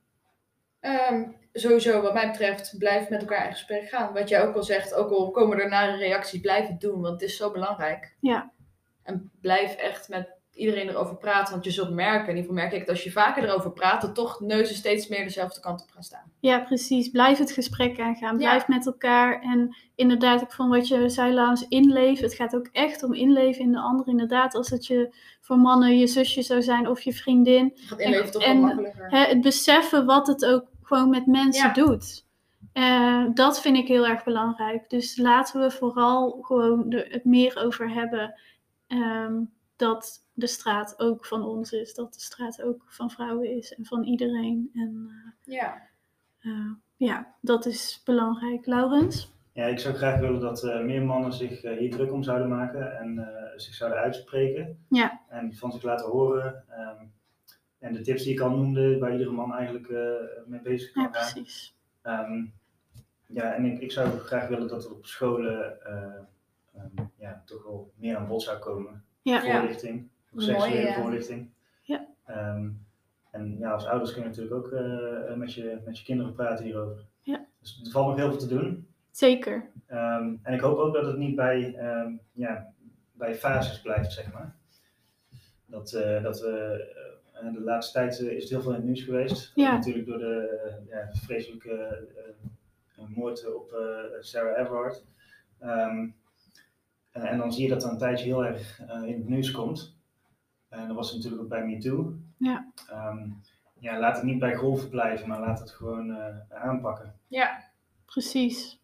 Ehm, 0.80 1.24
sowieso, 1.60 2.02
wat 2.02 2.14
mij 2.14 2.28
betreft, 2.32 2.76
blijf 2.78 3.10
met 3.10 3.20
elkaar 3.20 3.46
in 3.46 3.52
gesprek 3.52 3.90
gaan. 3.90 4.14
Wat 4.14 4.30
jij 4.30 4.48
ook 4.48 4.56
al 4.56 4.64
zegt, 4.64 4.94
ook 4.94 5.12
al 5.12 5.32
komen 5.32 5.60
er 5.60 5.70
nare 5.70 5.98
reacties, 5.98 6.42
blijf 6.42 6.68
het 6.68 6.82
doen, 6.82 7.02
want 7.02 7.22
het 7.22 7.30
is 7.30 7.38
zo 7.38 7.52
belangrijk. 7.52 8.16
Ja. 8.20 8.52
En 9.04 9.32
blijf 9.42 9.76
echt 9.76 10.10
met 10.10 10.38
iedereen 10.54 10.90
erover 10.90 11.16
praten, 11.18 11.52
want 11.54 11.66
je 11.66 11.72
zult 11.72 11.90
merken, 11.90 12.30
in 12.30 12.36
ieder 12.36 12.42
geval 12.42 12.56
merk 12.56 12.72
ik 12.74 12.80
dat 12.80 12.90
als 12.90 13.04
je 13.04 13.12
vaker 13.12 13.44
erover 13.44 13.72
praat, 13.72 14.02
dat 14.02 14.16
toch 14.16 14.40
neuzen 14.40 14.76
steeds 14.76 15.08
meer 15.08 15.24
dezelfde 15.24 15.60
kant 15.60 15.82
op 15.82 15.90
gaan 15.90 16.04
staan. 16.04 16.32
Ja, 16.40 16.60
precies. 16.60 17.10
Blijf 17.10 17.38
het 17.38 17.52
gesprek 17.52 18.00
aangaan. 18.00 18.40
Ja. 18.40 18.50
Blijf 18.50 18.68
met 18.68 18.86
elkaar. 18.86 19.42
En 19.42 19.76
inderdaad, 19.96 20.42
ik 20.42 20.52
vond 20.52 20.70
wat 20.70 20.88
je 20.88 21.10
zei, 21.10 21.34
Laans, 21.34 21.68
inleven. 21.68 22.24
Het 22.24 22.34
gaat 22.34 22.56
ook 22.56 22.70
echt 22.72 23.04
om 23.04 23.14
inleven 23.14 23.62
in 23.62 23.72
de 23.72 23.80
ander. 23.80 24.08
Inderdaad, 24.08 24.56
als 24.56 24.70
het 24.70 24.86
je 24.88 25.14
voor 25.42 25.58
mannen 25.58 25.98
je 25.98 26.08
zusje 26.08 26.42
zou 26.42 26.62
zijn 26.62 26.88
of 26.88 27.02
je 27.02 27.14
vriendin. 27.14 27.72
Gaat 27.76 28.00
inleven 28.00 28.32
toch 28.32 28.44
En- 28.44 28.58
wel 28.58 28.66
makkelijker. 28.66 29.10
Hè, 29.10 29.20
het 29.26 29.42
beseffen 29.42 30.06
wat 30.06 30.28
het 30.28 30.46
ook 30.46 30.66
gewoon 30.90 31.10
met 31.10 31.26
mensen 31.26 31.68
Ja. 31.68 31.74
doet. 31.74 32.28
Eh, 32.74 33.26
dat 33.34 33.62
vind 33.62 33.78
ik 33.78 33.88
heel 33.88 34.08
erg 34.08 34.24
belangrijk. 34.24 34.90
Dus 34.90 35.18
laten 35.18 35.62
we 35.62 35.72
vooral 35.72 36.38
gewoon 36.42 36.92
er 36.92 37.12
het 37.12 37.26
meer 37.26 37.58
over 37.64 37.90
hebben 37.92 38.40
ehm, 38.88 39.42
dat 39.76 40.26
de 40.34 40.48
straat 40.48 41.00
ook 41.00 41.26
van 41.26 41.44
ons 41.44 41.72
is. 41.72 41.94
Dat 41.94 42.14
de 42.14 42.20
straat 42.20 42.62
ook 42.62 42.84
van 42.88 43.10
vrouwen 43.12 43.56
is 43.58 43.76
en 43.76 43.86
van 43.86 44.04
iedereen. 44.04 44.70
En 44.74 45.10
Ja. 45.44 45.82
eh, 46.40 46.72
ja, 46.96 47.36
dat 47.42 47.66
is 47.66 48.02
belangrijk. 48.06 48.66
Laurens? 48.66 49.32
Ja, 49.54 49.66
ik 49.66 49.80
zou 49.80 49.96
graag 49.96 50.20
willen 50.20 50.40
dat 50.40 50.64
eh, 50.64 50.82
meer 50.82 51.04
mannen 51.04 51.34
zich 51.34 51.64
eh, 51.64 51.78
hier 51.78 51.92
druk 51.92 52.12
om 52.12 52.24
zouden 52.24 52.50
maken 52.50 52.98
en 53.00 53.18
eh, 53.20 53.58
zich 53.60 53.74
zouden 53.74 54.00
uitspreken. 54.00 54.86
Ja. 54.90 55.20
En 55.30 55.56
van 55.56 55.72
zich 55.72 55.84
laten 55.84 56.10
horen. 56.10 56.64
ehm, 56.70 57.06
en 57.80 57.94
de 57.94 58.02
tips 58.02 58.24
die 58.24 58.34
ik 58.34 58.40
al 58.40 58.50
noemde, 58.50 58.98
waar 58.98 59.12
iedere 59.12 59.32
man 59.32 59.54
eigenlijk 59.54 59.90
eh, 59.90 60.14
mee 60.46 60.62
bezig 60.62 60.92
kan 60.92 61.04
Ja, 61.04 61.12
gaan. 61.12 61.32
precies. 61.32 61.76
Ehm, 62.02 62.46
ja, 63.26 63.54
en 63.54 63.66
ik, 63.66 63.80
ik 63.80 63.92
zou 63.92 64.20
graag 64.20 64.48
willen 64.48 64.68
dat 64.68 64.86
er 64.86 64.92
op 64.92 65.06
scholen 65.06 65.82
eh, 65.86 66.14
ehm, 66.76 67.06
ja, 67.16 67.44
toch 67.46 67.64
wel 67.64 67.92
meer 67.96 68.18
aan 68.18 68.28
bod 68.28 68.42
zou 68.42 68.60
komen. 68.60 69.04
Ja. 69.22 69.44
Ja. 69.44 69.60
Voorlichting, 69.60 70.10
seksuele 70.36 70.94
voorlichting. 70.94 71.50
Ja. 71.82 72.08
Ehm, 72.26 72.70
en 73.32 73.58
ja, 73.58 73.72
als 73.72 73.86
ouders 73.86 74.14
kun 74.14 74.22
je 74.22 74.28
natuurlijk 74.28 74.56
ook 74.56 74.72
eh, 74.72 75.34
met, 75.36 75.54
je, 75.54 75.82
met 75.86 75.98
je 75.98 76.04
kinderen 76.06 76.34
praten 76.34 76.66
hierover. 76.66 77.06
Ja. 77.22 77.46
Dus 77.60 77.82
er 77.86 77.92
valt 77.92 78.08
nog 78.08 78.16
heel 78.18 78.30
veel 78.30 78.40
te 78.40 78.48
doen. 78.48 78.88
Zeker. 79.12 79.70
Ehm, 79.88 80.36
en 80.42 80.54
ik 80.54 80.60
hoop 80.60 80.78
ook 80.78 80.94
dat 80.94 81.06
het 81.06 81.18
niet 81.18 81.36
bij, 81.36 81.76
ehm, 81.76 82.12
ja, 82.32 82.74
bij 83.12 83.36
fases 83.36 83.82
blijft, 83.82 84.14
zeg 84.14 84.34
maar. 84.34 84.56
Dat, 85.66 85.94
eh, 85.94 86.24
dat 86.24 86.40
we, 86.40 86.50
eh, 86.96 87.19
de 87.54 87.62
laatste 87.62 87.94
tijd 88.00 88.20
eh, 88.20 88.32
is 88.32 88.42
het 88.42 88.52
heel 88.52 88.62
veel 88.62 88.72
in 88.72 88.78
het 88.78 88.86
nieuws 88.86 89.02
geweest. 89.04 89.52
Ja. 89.56 89.72
Natuurlijk 89.72 90.08
door 90.08 90.18
de 90.18 90.62
eh, 90.66 90.90
ja, 90.90 91.10
vreselijke 91.12 91.74
eh, 92.96 93.04
moord 93.16 93.56
op 93.56 93.72
eh, 93.72 94.22
Sarah 94.22 94.60
Everard. 94.60 95.04
Ehm, 95.60 96.08
en, 97.12 97.22
en 97.22 97.38
dan 97.38 97.54
zie 97.54 97.64
je 97.64 97.70
dat 97.70 97.84
er 97.84 97.90
een 97.92 97.98
tijdje 97.98 98.26
heel 98.26 98.46
erg 98.46 98.80
eh, 98.88 99.04
in 99.04 99.14
het 99.14 99.30
nieuws 99.30 99.52
komt. 99.52 99.98
En 100.70 100.88
dat 100.88 100.96
was 100.96 101.14
natuurlijk 101.14 101.42
ook 101.42 101.50
bij 101.50 101.66
MeToo. 101.66 102.14
Ja. 102.38 102.72
Ehm, 102.90 103.30
ja, 103.80 104.00
laat 104.00 104.16
het 104.16 104.26
niet 104.26 104.40
bij 104.40 104.56
golven 104.56 104.90
blijven, 104.90 105.28
maar 105.28 105.40
laat 105.40 105.60
het 105.60 105.72
gewoon 105.72 106.12
eh, 106.16 106.36
aanpakken. 106.50 107.16
Ja, 107.28 107.64
Precies. 108.06 108.80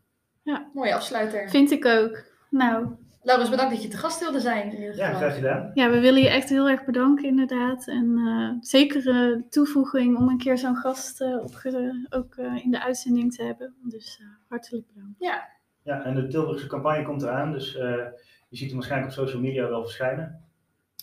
mooie 0.73 0.95
afsluiter. 0.95 1.49
Vind 1.49 1.71
ik 1.71 1.85
ook. 1.85 2.23
Nou, 2.49 2.87
Laurens, 3.25 3.49
bedankt 3.49 3.73
dat 3.73 3.83
je 3.83 3.89
te 3.89 3.97
gast 3.97 4.19
wilde 4.19 4.39
zijn. 4.39 4.71
In 4.71 4.79
ieder 4.79 4.95
Ja, 4.97 5.13
graag 5.13 5.35
gedaan. 5.35 5.71
ja, 5.73 5.89
we 5.89 5.99
willen 5.99 6.21
je 6.21 6.29
echt 6.29 6.49
heel 6.49 6.69
erg 6.69 6.85
bedanken 6.85 7.25
inderdaad. 7.25 7.87
En 7.87 8.17
eh, 8.17 8.49
zeker 8.59 8.97
eh, 8.97 9.05
de 9.13 9.43
toevoeging 9.49 10.17
om 10.17 10.29
een 10.29 10.37
keer 10.37 10.57
zo'n 10.57 10.75
gast 10.75 11.21
eh, 11.21 11.37
opge- 11.43 12.07
ook 12.09 12.35
eh, 12.35 12.63
in 12.65 12.71
de 12.71 12.83
uitzending 12.83 13.33
te 13.33 13.43
hebben. 13.43 13.73
Dus 13.83 14.19
eh, 14.21 14.27
hartelijk 14.49 14.85
bedankt. 14.93 15.15
Ja, 15.19 15.47
Ja, 15.83 16.03
en 16.03 16.15
de 16.15 16.27
Tilburgse 16.27 16.67
campagne 16.67 17.03
komt 17.05 17.21
eraan, 17.21 17.51
dus 17.51 17.75
eh, 17.75 17.83
je 18.49 18.57
ziet 18.57 18.67
hem 18.67 18.75
waarschijnlijk 18.75 19.11
op 19.11 19.17
social 19.25 19.41
media 19.41 19.69
wel 19.69 19.81
verschijnen. 19.83 20.43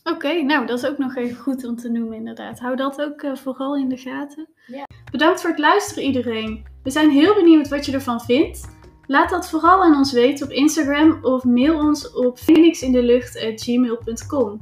Oké, 0.05 0.43
nou 0.43 0.67
dat 0.67 0.79
is 0.79 0.87
ook 0.91 0.99
nog 0.99 1.17
even 1.17 1.37
goed 1.37 1.65
om 1.67 1.77
te 1.77 1.91
noemen 1.91 2.17
inderdaad. 2.17 2.59
Hou 2.61 2.77
dat 2.77 3.01
ook 3.03 3.23
eh, 3.23 3.35
vooral 3.35 3.77
in 3.77 3.89
de 3.89 3.97
gaten. 3.97 4.49
Ja. 4.67 4.85
Bedankt 5.11 5.41
voor 5.41 5.51
het 5.51 5.59
luisteren 5.59 6.05
iedereen. 6.05 6.67
We 6.83 6.91
zijn 6.91 7.11
heel 7.11 7.35
benieuwd 7.35 7.69
wat 7.69 7.87
je 7.87 7.93
ervan 7.93 8.21
vindt. 8.21 8.81
Laat 9.13 9.31
dat 9.31 9.49
vooral 9.49 9.83
aan 9.83 9.97
ons 9.97 10.13
weten 10.13 10.47
op 10.47 10.53
Instagram 10.53 11.19
of 11.23 11.45
mail 11.45 11.79
ons 11.79 12.13
op 12.13 12.39
phoenixindelucht.gmail.com. 12.39 14.61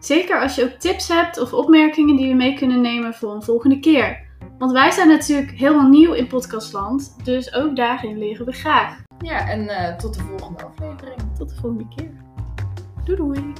Zeker 0.00 0.40
als 0.40 0.54
je 0.54 0.64
ook 0.64 0.70
tips 0.70 1.08
hebt 1.08 1.40
of 1.40 1.52
opmerkingen 1.52 2.16
die 2.16 2.28
we 2.28 2.34
mee 2.34 2.54
kunnen 2.54 2.80
nemen 2.80 3.14
voor 3.14 3.34
een 3.34 3.42
volgende 3.42 3.80
keer. 3.80 4.24
Want 4.58 4.72
wij 4.72 4.90
zijn 4.90 5.08
natuurlijk 5.08 5.50
helemaal 5.50 5.88
nieuw 5.88 6.12
in 6.12 6.26
podcastland, 6.26 7.16
dus 7.24 7.54
ook 7.54 7.76
daarin 7.76 8.18
leren 8.18 8.46
we 8.46 8.52
graag. 8.52 9.02
ja 9.18 9.48
en 9.48 9.68
eh, 9.68 9.96
tot 9.96 10.14
de 10.14 10.20
volgende 10.20 10.64
aflevering. 10.64 11.20
Tot 11.38 11.48
de 11.48 11.54
volgende 11.54 11.88
keer. 11.96 12.12
Doei 13.04 13.16
doei! 13.16 13.52